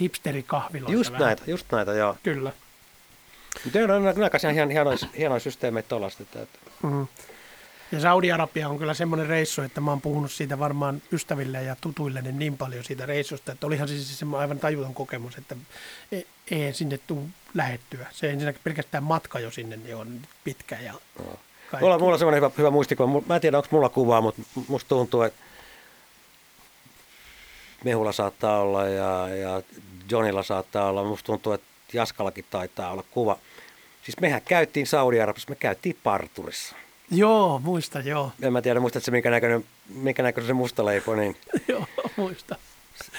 [0.00, 0.92] hipsterikahviloita.
[0.92, 1.26] Just vähän.
[1.26, 2.16] näitä, just näitä, joo.
[2.22, 2.52] Kyllä.
[3.64, 6.22] Mutta on, on, aika ihan hienoja, hienoja systeemeitä tuollaista.
[6.22, 6.58] Että.
[6.82, 7.06] Mm.
[7.92, 12.22] Ja Saudi-Arabia on kyllä semmoinen reissu, että mä oon puhunut siitä varmaan ystäville ja tutuille
[12.22, 15.56] niin paljon siitä reissusta, että olihan se siis semmoinen aivan tajuton kokemus, että
[16.12, 17.22] ei, ei sinne tule
[17.54, 18.06] lähettyä.
[18.12, 20.94] Se ensinnäkin pelkästään matka jo sinne niin on pitkä ja
[21.70, 21.84] kaikki.
[21.84, 23.22] Mulla, mulla on semmoinen hyvä, hyvä muistikuva.
[23.26, 25.43] Mä en tiedä, onko mulla kuvaa, mutta musta tuntuu, että
[27.84, 29.62] Mehulla saattaa olla ja, ja
[30.10, 31.04] Johnilla saattaa olla.
[31.04, 33.38] Musta tuntuu, että Jaskallakin taitaa olla kuva.
[34.02, 36.76] Siis mehän käytiin Saudi-Arabiassa, me käytiin parturissa.
[37.10, 38.32] Joo, muista, joo.
[38.42, 41.36] En mä tiedä, muistatko se minkä näköinen, minkä näköinen se musta leipo, niin
[41.68, 41.86] joo,
[42.16, 42.56] muista.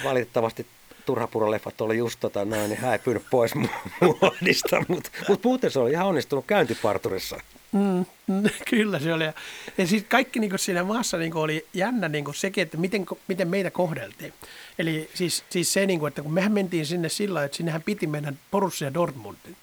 [0.03, 0.67] valitettavasti
[1.05, 3.69] turhapuroleffat oli just tota noin, niin häipynyt pois mu-
[4.01, 7.39] muodista, mutta mut muuten se oli ihan onnistunut käyntiparturissa.
[7.71, 9.23] Mm, mm, kyllä se oli.
[9.23, 13.71] Ja, siis kaikki niin siinä maassa niin oli jännä niin sekin, että miten, miten meitä
[13.71, 14.33] kohdeltiin.
[14.79, 18.07] Eli siis, siis se, niin kuin, että kun mehän mentiin sinne sillä että sinnehän piti
[18.07, 19.55] mennä Borussia Dortmundin.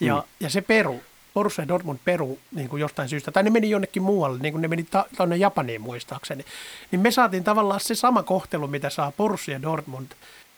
[0.00, 0.22] Ja, mm.
[0.40, 1.00] ja se peru,
[1.34, 4.68] Borussia Dortmund peru niin kuin jostain syystä, tai ne meni jonnekin muualle, niin kuin ne
[4.68, 6.44] meni ta- tuonne Japaniin muistaakseni.
[6.90, 10.08] Niin me saatiin tavallaan se sama kohtelu, mitä saa Borussia Dortmund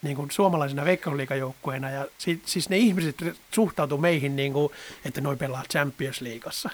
[0.02, 1.90] niin kuin suomalaisena veikkausliigajoukkueena.
[1.90, 3.16] Ja si- siis ne ihmiset
[3.54, 4.72] suhtautu meihin, niin kuin,
[5.04, 6.70] että noi pelaa Champions Leagueassa.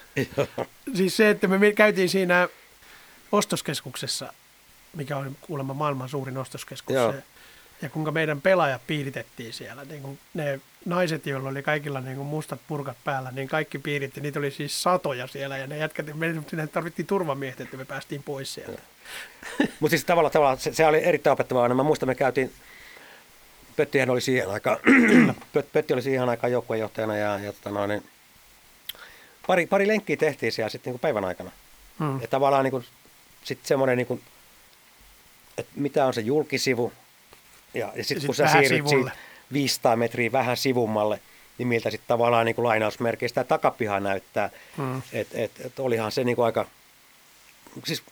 [0.94, 2.48] Siis se, että me käytiin siinä
[3.32, 4.32] ostoskeskuksessa,
[4.96, 6.94] mikä on kuulemma maailman suurin ostoskeskus.
[6.94, 7.12] Joo.
[7.12, 7.22] Se,
[7.82, 9.84] ja kuinka meidän pelaajat piiritettiin siellä.
[9.84, 14.20] Niin kuin ne naiset, joilla oli kaikilla niin kuin mustat purkat päällä, niin kaikki piiritti.
[14.20, 18.22] Niitä oli siis satoja siellä ja ne jätkät, me sinne tarvittiin turvamiehet, että me päästiin
[18.22, 18.82] pois sieltä.
[19.80, 21.68] Mutta siis tavallaan, tavallaan se, se, oli erittäin opettavaa.
[21.68, 22.52] Mä muistan, me käytiin,
[23.76, 24.76] Pöttihän oli siihen aikaan,
[25.56, 28.04] Pöt- Pötti oli siihen aikaan joukkueenjohtajana ja, ja tota noin, niin
[29.46, 31.50] pari, pari lenkkiä tehtiin siellä sitten niin päivän aikana.
[31.98, 32.20] Hmm.
[32.20, 32.84] Ja tavallaan niin kuin,
[33.44, 34.22] sitten semmoinen, niin kuin,
[35.58, 36.92] että mitä on se julkisivu,
[37.74, 39.10] ja, ja sitten sit kun sä siirryt siitä
[39.52, 41.20] 500 metriä vähän sivummalle,
[41.58, 44.50] niin miltä sitten tavallaan niin kuin lainausmerkeistä takapiha näyttää.
[44.76, 45.02] Hmm.
[45.12, 46.66] Että et, et olihan se niin kuin aika,
[47.84, 48.02] siis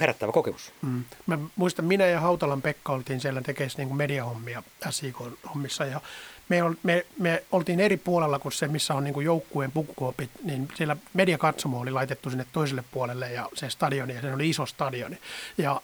[0.00, 0.72] herättävä kokemus.
[0.82, 1.04] Mm.
[1.26, 6.00] Mä muistan, minä ja Hautalan Pekka oltiin siellä tekemässä niin mediahommia SIK-hommissa ja
[6.48, 10.68] me, ol, me, me, oltiin eri puolella kuin se, missä on niin joukkueen pukukoopit, niin
[10.74, 15.18] siellä mediakatsomo oli laitettu sinne toiselle puolelle ja se stadioni, ja se oli iso stadioni.
[15.58, 15.80] Ja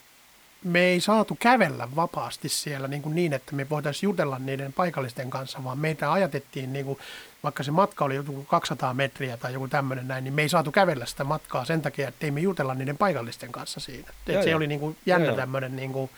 [0.65, 5.31] me ei saatu kävellä vapaasti siellä niin, kuin niin että me voitaisiin jutella niiden paikallisten
[5.31, 6.99] kanssa, vaan meitä ajatettiin, niin kuin,
[7.45, 10.73] vaikka se matka oli joku 200 metriä tai joku tämmöinen näin, niin me ei saatu
[10.73, 14.09] kävellä sitä matkaa sen takia, että me jutella niiden paikallisten kanssa siinä.
[14.09, 14.57] Et Joo, se joo.
[14.57, 16.11] oli niin kuin jännä Joo, tämmöinen niin kuin,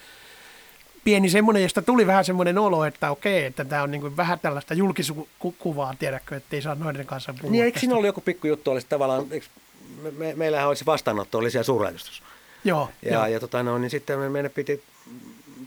[1.05, 4.41] pieni semmoinen, josta tuli vähän semmoinen olo, että okei, että tämä on niin kuin vähän
[4.41, 7.51] tällaista julkikuvaa, tiedätkö, että ei saa noiden kanssa puhua.
[7.51, 9.47] Niin eikö siinä ollut joku pikku juttu, olisi tavallaan, eikö,
[10.03, 12.23] me, me, meillähän olisi vastaanotto, oli siellä suurlähetystössä.
[12.65, 13.27] Joo, Ja, joo.
[13.27, 14.83] ja tota, no, niin sitten me, meidän piti,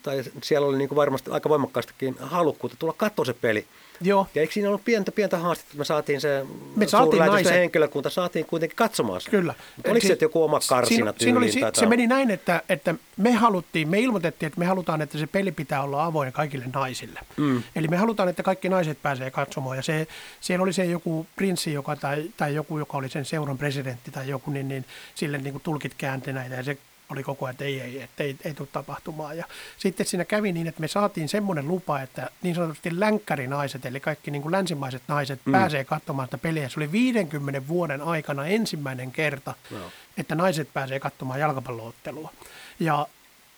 [0.03, 3.67] tai siellä oli niin kuin varmasti aika voimakkaastikin halukkuutta tulla katsoa se peli.
[4.01, 4.27] Joo.
[4.35, 6.45] Ja eikö siinä ollut pientä, pientä haastetta, että me saatiin se
[6.75, 7.53] Me saatiin naiset.
[7.53, 9.29] henkilökunta, saatiin kuitenkin katsomaan se.
[9.29, 9.53] Kyllä.
[9.75, 11.89] Mutta Oliko se että joku oma karsina siinä, siinä oli, se jotain?
[11.89, 15.83] meni näin, että, että me haluttiin, me ilmoitettiin, että me halutaan, että se peli pitää
[15.83, 17.19] olla avoin kaikille naisille.
[17.37, 17.63] Mm.
[17.75, 19.77] Eli me halutaan, että kaikki naiset pääsee katsomaan.
[19.77, 20.07] Ja se,
[20.41, 24.27] siellä oli se joku prinssi, joka, tai, tai joku, joka oli sen seuran presidentti tai
[24.29, 24.85] joku, niin, niin
[25.15, 26.77] sille niin kuin tulkit käänti näitä ja se
[27.09, 29.37] oli koko ajan, että ei, ei, että ei, ei tule tapahtumaan.
[29.37, 29.45] Ja
[29.77, 34.31] sitten siinä kävi niin, että me saatiin semmoinen lupa, että niin sanotusti länkkärinaiset, eli kaikki
[34.31, 35.51] niin kuin länsimaiset naiset mm.
[35.51, 36.69] pääsee katsomaan sitä peliä.
[36.69, 39.91] Se oli 50 vuoden aikana ensimmäinen kerta, Joo.
[40.17, 42.33] että naiset pääsee katsomaan jalkapalloottelua.
[42.79, 43.07] Ja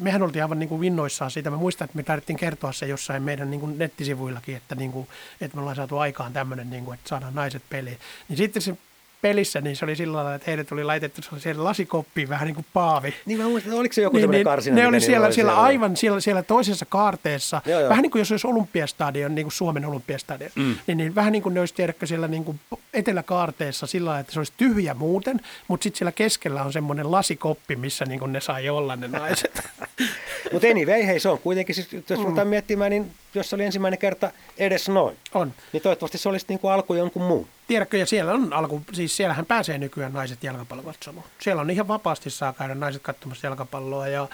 [0.02, 1.49] mehän oltiin aivan niin kuin vinnoissaan siitä.
[1.49, 5.07] Mä muistan, että me tarvittiin kertoa se jossain meidän niin kuin nettisivuillakin, että, niin kuin,
[5.41, 7.99] että me ollaan saatu aikaan tämmöinen, niin kuin, että saadaan naiset peliin.
[8.30, 8.78] Niin sitten se
[9.22, 12.65] pelissä, niin se oli sillä lailla, että heidät oli laitettu siellä lasikoppiin vähän niin kuin
[12.73, 13.14] paavi.
[13.26, 14.76] Niin mä muistan, oliko se joku Niin, tämmöinen niin, karsina?
[14.76, 15.61] ne oli siellä, siellä, siellä?
[15.61, 17.89] aivan siellä, siellä toisessa kaarteessa, Joo, joo.
[17.89, 20.76] vähän niin kuin jos olisi olympiastadion, niin kuin Suomen olympiastadion, mm.
[20.88, 22.60] niin, niin vähän niin kuin ne olisi tiedätkö siellä niin kuin
[22.93, 27.76] eteläkaarteessa sillä lailla, että se olisi tyhjä muuten, mutta sitten siellä keskellä on semmoinen lasikoppi,
[27.76, 29.61] missä niin kuin ne sai olla ne naiset.
[30.52, 32.26] Mutta anyway, hei, se on kuitenkin, siis, jos mm.
[32.26, 35.53] ruvetaan miettimään, niin jos se oli ensimmäinen kerta edes noin, on.
[35.73, 37.48] niin toivottavasti se olisi niin kuin alku jonkun muun.
[37.72, 41.27] Tiedätkö, ja siellä on alku, siis siellähän pääsee nykyään naiset jalkapallokatsomaan.
[41.39, 44.27] Siellä on ihan vapaasti saa käydä naiset katsomassa jalkapalloa ja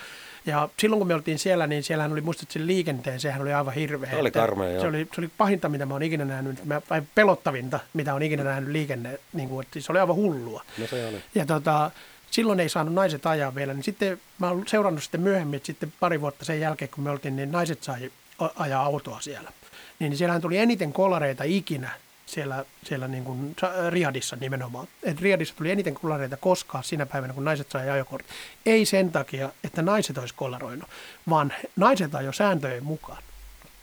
[0.45, 3.73] ja silloin kun me oltiin siellä, niin siellähän oli muistat sen liikenteen, sehän oli aivan
[3.73, 4.09] hirveä.
[4.09, 4.81] Se oli karmea, joo.
[4.81, 8.23] se oli, se oli pahinta, mitä mä oon ikinä nähnyt, mä- vai pelottavinta, mitä on
[8.23, 10.63] ikinä nähnyt liikenne, niin kuin, että se oli aivan hullua.
[10.77, 11.23] No se oli.
[11.35, 11.91] Ja tota,
[12.31, 15.93] silloin ei saanut naiset ajaa vielä, niin sitten mä oon seurannut sitten myöhemmin, että sitten
[15.99, 18.11] pari vuotta sen jälkeen, kun me oltiin, niin naiset sai
[18.55, 19.51] ajaa autoa siellä.
[19.99, 21.89] Niin siellähän tuli eniten kolareita ikinä
[22.27, 24.87] siellä, siellä niin kuin Sa- Riadissa nimenomaan.
[25.03, 28.33] Et Riadissa tuli eniten kolareita koskaan sinä päivänä, kun naiset sai ajokortti.
[28.65, 30.89] Ei sen takia, että naiset olisi kolaroinut,
[31.29, 33.23] vaan naiset ajoi sääntöjen mukaan.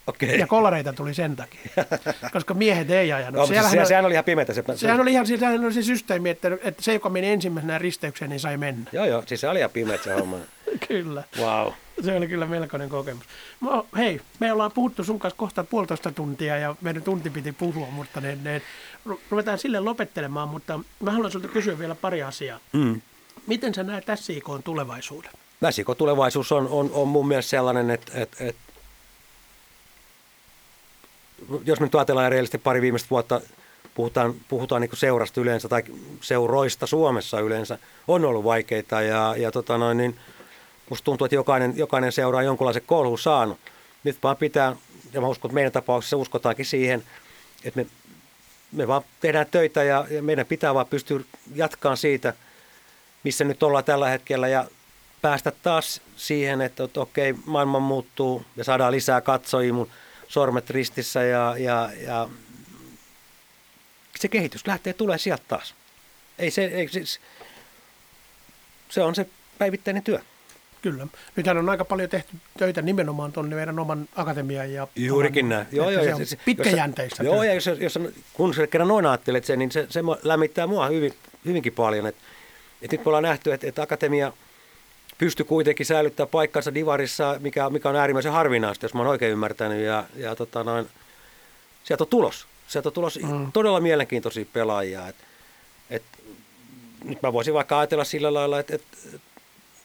[0.07, 0.39] Okei.
[0.39, 1.61] Ja kolareita tuli sen takia,
[2.33, 3.35] koska miehet ei ajanut.
[3.35, 4.55] No, mutta Siellähän se, sehän oli ihan pimeätä.
[4.55, 8.29] Se, Sehän oli ihan sehän oli se systeemi, että, että se, joka meni ensimmäisenä risteykseen,
[8.31, 8.91] niin sai mennä.
[8.93, 10.37] Joo, joo, siis se oli ihan pimeä se homma.
[10.89, 11.25] Kyllä.
[11.39, 11.73] Wow.
[12.03, 13.25] Se oli kyllä melkoinen kokemus.
[13.61, 17.87] Mo, hei, me ollaan puhuttu sun kanssa kohta puolitoista tuntia ja meidän tunti piti puhua,
[17.87, 18.62] mutta ne, ne,
[19.09, 22.61] ru- ruvetaan sille lopettelemaan, mutta mä haluan sulta kysyä vielä pari asiaa.
[22.73, 23.01] Mm.
[23.47, 25.31] Miten sä näet SIK tulevaisuuden?
[25.62, 28.62] Väsikon tulevaisuus on, on, on mun mielestä sellainen, että, että, että
[31.65, 33.41] jos me nyt ajatellaan rehellisesti pari viimeistä vuotta,
[33.95, 35.83] puhutaan, puhutaan niin seurasta yleensä tai
[36.21, 40.19] seuroista Suomessa yleensä, on ollut vaikeita ja, ja tota noin, niin
[40.90, 43.59] musta tuntuu, että jokainen, jokainen seura on jonkunlaisen kolhun saanut.
[44.05, 44.77] Nyt vaan pitää,
[45.12, 47.05] ja mä uskon, että meidän tapauksessa uskotaankin siihen,
[47.65, 47.86] että me,
[48.73, 51.20] me vaan tehdään töitä ja, ja meidän pitää vaan pystyä
[51.55, 52.35] jatkaan siitä,
[53.24, 54.66] missä nyt ollaan tällä hetkellä ja
[55.23, 59.90] päästä taas siihen, että, että okei, maailma muuttuu ja saadaan lisää katsojia mun
[60.28, 62.28] sormet ristissä ja, ja, ja
[64.20, 65.74] se kehitys lähtee tulee sieltä taas.
[66.39, 67.20] Ei se, ei, siis,
[68.89, 69.27] se on se
[69.59, 70.20] päivittäinen työ.
[70.85, 71.06] Kyllä.
[71.36, 74.89] Nythän on aika paljon tehty töitä nimenomaan tuonne meidän oman akatemian ja...
[74.97, 75.66] Juurikin näin.
[75.73, 77.98] Joo, joo, se on siis- pitkäjänteistä Jos, joo, ja jos, jos,
[78.32, 82.06] kun sä kerran noin ajattelet sen, niin se, se lämmittää mua hyvin, hyvinkin paljon.
[82.06, 82.16] Et,
[82.82, 84.32] et nyt me ollaan nähty, että et akatemia
[85.19, 89.85] pystyy kuitenkin säilyttämään paikkansa Divarissa, mikä, mikä on äärimmäisen harvinaista, jos mä oon oikein ymmärtänyt.
[89.85, 90.89] Ja, ja tota noin,
[91.85, 92.47] sieltä on tulos.
[92.66, 93.52] Sieltä on tulos mm.
[93.52, 95.09] todella mielenkiintoisia pelaajia.
[95.09, 95.16] Et,
[95.90, 96.02] et,
[97.05, 98.97] nyt mä voisin vaikka ajatella sillä lailla, että, että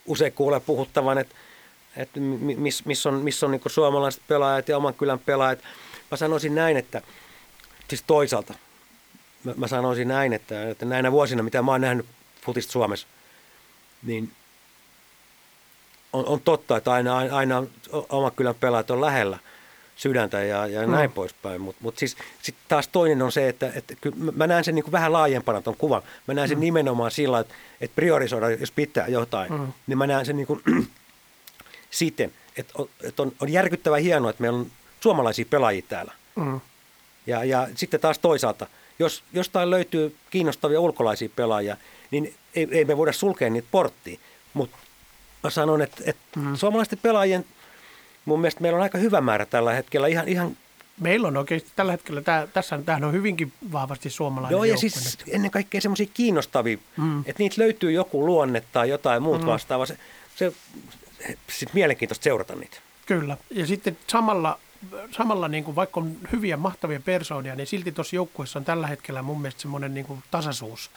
[0.10, 1.36] usein kuulee puhuttavan, että,
[1.98, 5.60] että missä mis on, miss on niin suomalaiset pelaajat ja oman kylän pelaajat.
[6.12, 7.02] Mä sanoisin näin, että
[7.88, 8.54] siis toisaalta
[9.44, 12.06] mä, mä sanoisin näin, että, että näinä vuosina, mitä mä oon nähnyt
[12.42, 13.08] futista Suomessa,
[14.04, 14.32] niin
[16.14, 17.64] on, on totta, että aina, aina
[18.10, 19.40] oman kylän pelaajat on lähellä
[20.00, 20.92] sydäntä ja, ja Mm.
[20.94, 21.62] näin poispäin.
[21.62, 24.84] Mutta mut siis sit taas toinen on se, että, että kyllä mä- näen sen niin
[24.84, 26.02] kuin vähän laajempana tuon kuvan.
[26.28, 26.62] Mä näen sen Mm.
[26.62, 29.74] nimenomaan sillä, että, että priorisoida, jos pitää jotain, Mm.
[29.88, 30.62] niin mä näen sen niin kuin
[31.92, 34.68] siten, että, on, että on, on järkyttävän hienoa, että meillä on
[35.02, 36.14] suomalaisia pelaajia täällä.
[36.36, 36.60] Mm.
[37.28, 38.68] Ja, ja sitten taas toisaalta,
[39.00, 41.78] jos jostain löytyy kiinnostavia ulkolaisia pelaajia,
[42.12, 44.20] niin ei, ei me voida sulkea niitä porttiin.
[44.54, 44.78] Mutta
[45.44, 46.56] mä sanon, että, että mm.
[46.56, 47.46] suomalaisten pelaajien,
[48.26, 50.08] mun mielestä meillä on aika hyvä määrä tällä hetkellä.
[50.08, 50.58] Ihan, ihan,
[51.00, 54.90] Meillä on oikeasti tällä hetkellä, tää, tässä tämähän on hyvinkin vahvasti suomalainen joo, ja joukkue
[54.90, 55.36] siis nyt.
[55.36, 57.04] ennen kaikkea semmoisia kiinnostavia, Mm.
[57.04, 57.20] mm.
[57.20, 59.48] että niitä löytyy joku luonne tai jotain muut mm.
[59.48, 59.86] vastaavaa.
[59.86, 59.98] Se,
[60.36, 60.54] se
[61.50, 62.78] sit mielenkiintoista seurata niitä.
[63.06, 63.38] Kyllä.
[63.50, 64.60] Ja sitten samalla,
[65.12, 69.22] samalla niin kuin vaikka on hyviä, mahtavia persoonia, niin silti tuossa joukkueessa on tällä hetkellä
[69.22, 70.92] mun mielestä semmoinen niin kuin tasaisuus,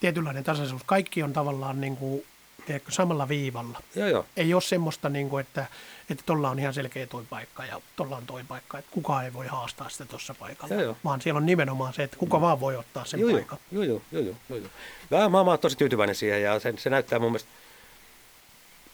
[0.00, 0.82] tietynlainen tasaisuus.
[0.86, 2.24] Kaikki on tavallaan niin kuin,
[2.66, 3.82] tiedätkö, samalla viivalla.
[3.94, 4.26] Joo, joo.
[4.36, 5.66] Ei ole semmoista, niin kuin, että
[6.10, 9.32] että tuolla on ihan selkeä toi paikka ja tuolla on toi paikka, että kukaan ei
[9.32, 10.74] voi haastaa sitä tuossa paikalla.
[10.74, 10.96] Joo, joo.
[11.04, 13.58] Vaan siellä on nimenomaan se, että kuka vaan voi ottaa sen Joo, joo, paikan.
[13.72, 14.68] joo, joo, joo, joo, joo, joo.
[15.10, 17.50] Mä, mä, mä oon tosi tyytyväinen siihen ja se, se näyttää mun mielestä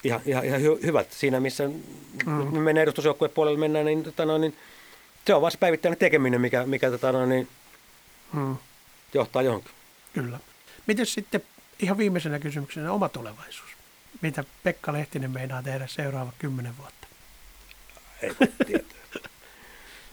[0.03, 1.63] ihan, ihan, ihan hy, hyvältä siinä, missä
[2.25, 2.31] mm.
[2.31, 4.57] me mennään edustusjoukkueen puolelle mennään, niin, tota noin, niin
[5.27, 7.47] se on vaan se päivittäinen tekeminen, mikä, mikä tota noin, niin
[8.33, 8.55] Mm,
[9.13, 9.71] johtaa johonkin.
[10.13, 10.39] kyllä.
[10.87, 11.41] Miten sitten
[11.83, 13.69] ihan viimeisenä kysymyksenä oma tulevaisuus?
[14.21, 17.07] Mitä Pekka Lehtinen meinaa tehdä seuraavat kymmenen vuotta?
[18.21, 18.31] Ei
[18.65, 18.97] tietää.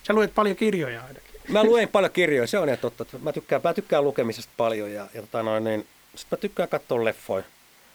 [0.07, 1.31] Sä luet paljon kirjoja ainakin.
[1.49, 3.07] Mä luen paljon kirjoja, se on ihan totta.
[3.23, 7.05] Mä tykkään, mä tykkään lukemisesta paljon ja, ja tota noin, niin, sit mä tykkään katsoa
[7.05, 7.45] leffoja.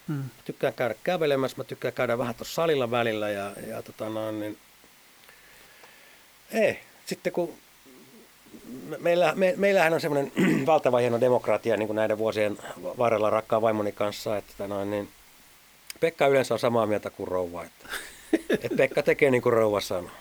[0.07, 0.15] Mm.
[0.15, 4.39] Mä tykkään käydä kävelemässä, mä tykkään käydä vähän tuossa salilla välillä ja, ja tota noin,
[4.39, 4.57] niin,
[6.51, 6.79] ei.
[7.05, 7.57] Sitten kun
[8.99, 10.31] meillä, me, meillähän on semmoinen
[10.65, 12.57] valtava hieno demokratia niin kuin näiden vuosien
[12.97, 15.09] varrella rakkaan vaimoni kanssa, että noin, niin
[15.99, 17.63] Pekka yleensä on samaa mieltä kuin rouva.
[17.63, 17.89] Että,
[18.63, 20.11] että Pekka tekee niin kuin rouva sanoo.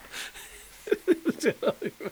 [1.39, 2.11] Se on hyvä.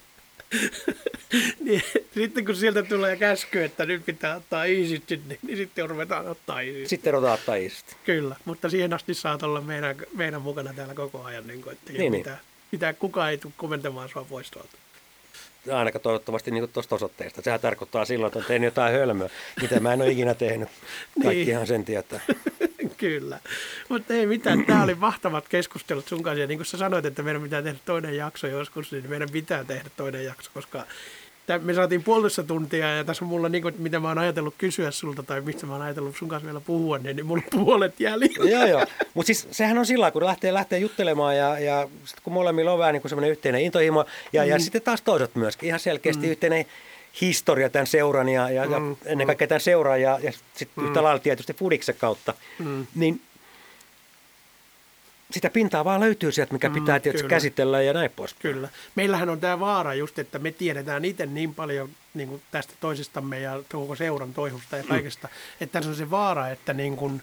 [1.64, 1.82] niin,
[2.14, 6.60] sitten kun sieltä tulee käsky, että nyt pitää ottaa iisisti, niin, niin sitten ruvetaan ottaa
[6.60, 6.88] iisisti.
[6.88, 7.96] Sitten ruvetaan ottaa iisisti.
[8.04, 11.92] Kyllä, mutta siihen asti saat olla meidän, meidän mukana täällä koko ajan, niin kuin, että
[11.92, 12.68] niin, mitään, niin.
[12.72, 14.81] mitään, kukaan ei tule komentamaan sua pois tuolta
[15.70, 17.42] ainakaan toivottavasti niin tuosta osoitteesta.
[17.42, 19.28] Sehän tarkoittaa silloin, että on tehnyt jotain hölmöä,
[19.62, 20.68] mitä mä en ole ikinä tehnyt.
[21.24, 21.66] Kaikkihan niin.
[21.66, 22.20] sen tietää.
[22.96, 23.38] Kyllä.
[23.88, 26.40] Mutta ei mitään, tämä oli mahtavat keskustelut sun kanssa.
[26.40, 29.64] Ja niin kuin sä sanoit, että meidän pitää tehdä toinen jakso joskus, niin meidän pitää
[29.64, 30.86] tehdä toinen jakso, koska
[31.62, 34.90] me saatiin puolessa tuntia ja tässä on mulla, niin kuin, mitä mä oon ajatellut kysyä
[34.90, 38.00] sulta tai mistä mä oon ajatellut sun kanssa vielä puhua, niin, niin mulla on puolet
[38.00, 38.50] jäljellä.
[38.50, 38.86] joo, joo.
[39.14, 42.78] Mutta siis sehän on sillä kun lähtee, lähtee juttelemaan ja, ja sit kun molemmilla on
[42.78, 44.48] vähän niin semmoinen yhteinen intohimo ja, mm.
[44.48, 46.30] ja sitten taas toiset myöskin ihan selkeästi mm.
[46.30, 46.66] yhteinen
[47.20, 48.90] historia tämän seuran ja, ja, mm.
[48.90, 50.88] ja ennen kaikkea tämän seuran ja, ja sitten mm.
[50.88, 52.86] yhtä lailla tietysti Fudiksen kautta, mm.
[52.94, 53.20] niin
[55.32, 58.34] sitä pintaa vaan löytyy sieltä, mikä mm, pitää mm, tietysti käsitellä ja näin pois.
[58.34, 58.68] Kyllä.
[58.94, 63.40] Meillähän on tämä vaara just, että me tiedetään itse niin paljon niin kuin tästä toisestamme
[63.40, 64.88] ja koko seuran toihusta ja mm.
[64.88, 65.34] kaikesta, mm.
[65.60, 67.20] että tässä on se vaara, että niin kuin,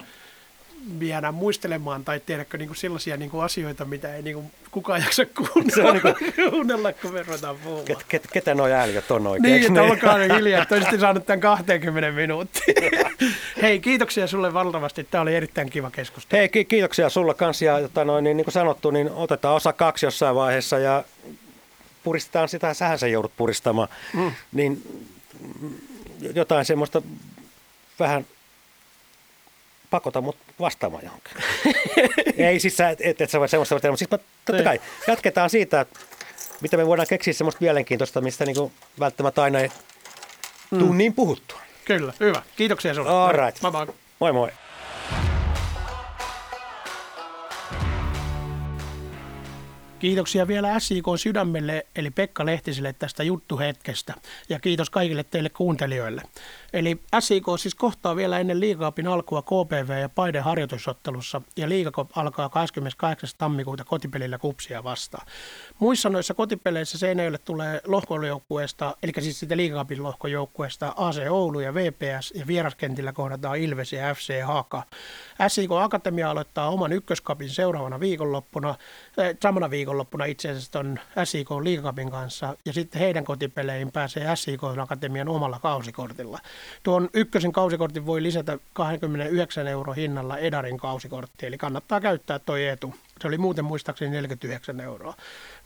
[1.02, 5.02] jäädään muistelemaan tai tiedäkö niin kuin sellaisia niin kuin asioita, mitä ei niin kuin kukaan
[5.02, 6.52] jaksa kuunnella, niin kuin...
[6.52, 7.86] kuunnella kun me ruvetaan puhumaan.
[7.86, 9.54] Ket, ket, ketä nuo ääliöt on oikein?
[9.54, 12.74] Niin, että olkaa nyt hiljaa, että olisitte saanut tämän 20 minuuttia.
[13.62, 15.04] Hei, kiitoksia sulle valtavasti.
[15.04, 16.40] Tämä oli erittäin kiva keskustelu.
[16.40, 17.66] Hei, ki- kiitoksia sulle kanssa.
[17.66, 21.04] Ja jota noin, niin, niin kuin sanottu, niin otetaan osa kaksi jossain vaiheessa ja
[22.04, 23.88] puristetaan sitä, sähän sä joudut puristamaan.
[24.14, 24.32] Mm.
[24.52, 25.04] Niin
[26.36, 27.02] jotain semmoista
[28.00, 28.26] vähän
[29.90, 31.34] pakota mut vastaamaan johonkin.
[32.48, 34.64] ei siis sä, et, et, et sä voi semmoista mutta siis mä, totta niin.
[34.64, 35.86] kai jatketaan siitä,
[36.62, 39.70] mitä me voidaan keksiä semmoista mielenkiintoista, mistä niinku välttämättä aina ei
[40.72, 40.80] mm.
[40.80, 41.60] tuu niin puhuttua.
[41.86, 42.42] Kyllä, hyvä.
[42.56, 43.12] Kiitoksia sinulle.
[43.12, 43.62] All right.
[43.62, 43.88] Moi moi.
[44.20, 44.50] Moi moi.
[50.00, 54.14] Kiitoksia vielä SIK sydämelle eli Pekka Lehtiselle tästä juttuhetkestä
[54.50, 56.22] ja kiitos kaikille teille kuuntelijoille.
[56.74, 62.50] Eli SIK siis kohtaa vielä ennen liigapin alkua KPV ja Paiden harjoitusottelussa ja liigakop alkaa
[62.50, 63.30] 28.
[63.38, 65.28] tammikuuta kotipelillä kupsia vastaan.
[65.80, 72.34] Muissa noissa kotipeleissä Seinäjölle tulee lohkojoukkueesta, eli siis siitä liigapin lohkojoukkueesta AC Oulu ja VPS
[72.36, 74.84] ja vieraskentillä kohdataan Ilves ja FC Haka.
[75.48, 78.78] SIK Akatemia aloittaa oman ykköskapin seuraavana viikonloppuna, äh,
[79.44, 85.30] samana viikonloppuna itse asiassa on SIK liigapin kanssa ja sitten heidän kotipeleihin pääsee SIK Akatemian
[85.30, 86.40] omalla kausikortilla.
[86.84, 92.94] Tuon ykkösen kausikortin voi lisätä 29 euro hinnalla Edarin kausikortti, eli kannattaa käyttää tuo etu.
[93.22, 95.14] Se oli muuten muistaakseni 49 euroa.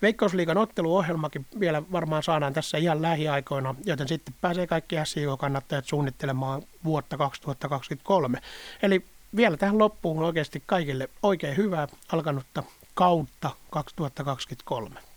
[0.01, 7.17] Veikkausliigan otteluohjelmakin vielä varmaan saadaan tässä ihan lähiaikoina, joten sitten pääsee kaikki SIO-kannattajat suunnittelemaan vuotta
[7.17, 8.39] 2023.
[8.81, 9.05] Eli
[9.35, 12.63] vielä tähän loppuun oikeasti kaikille oikein hyvää alkanutta
[12.93, 15.12] kautta 2023.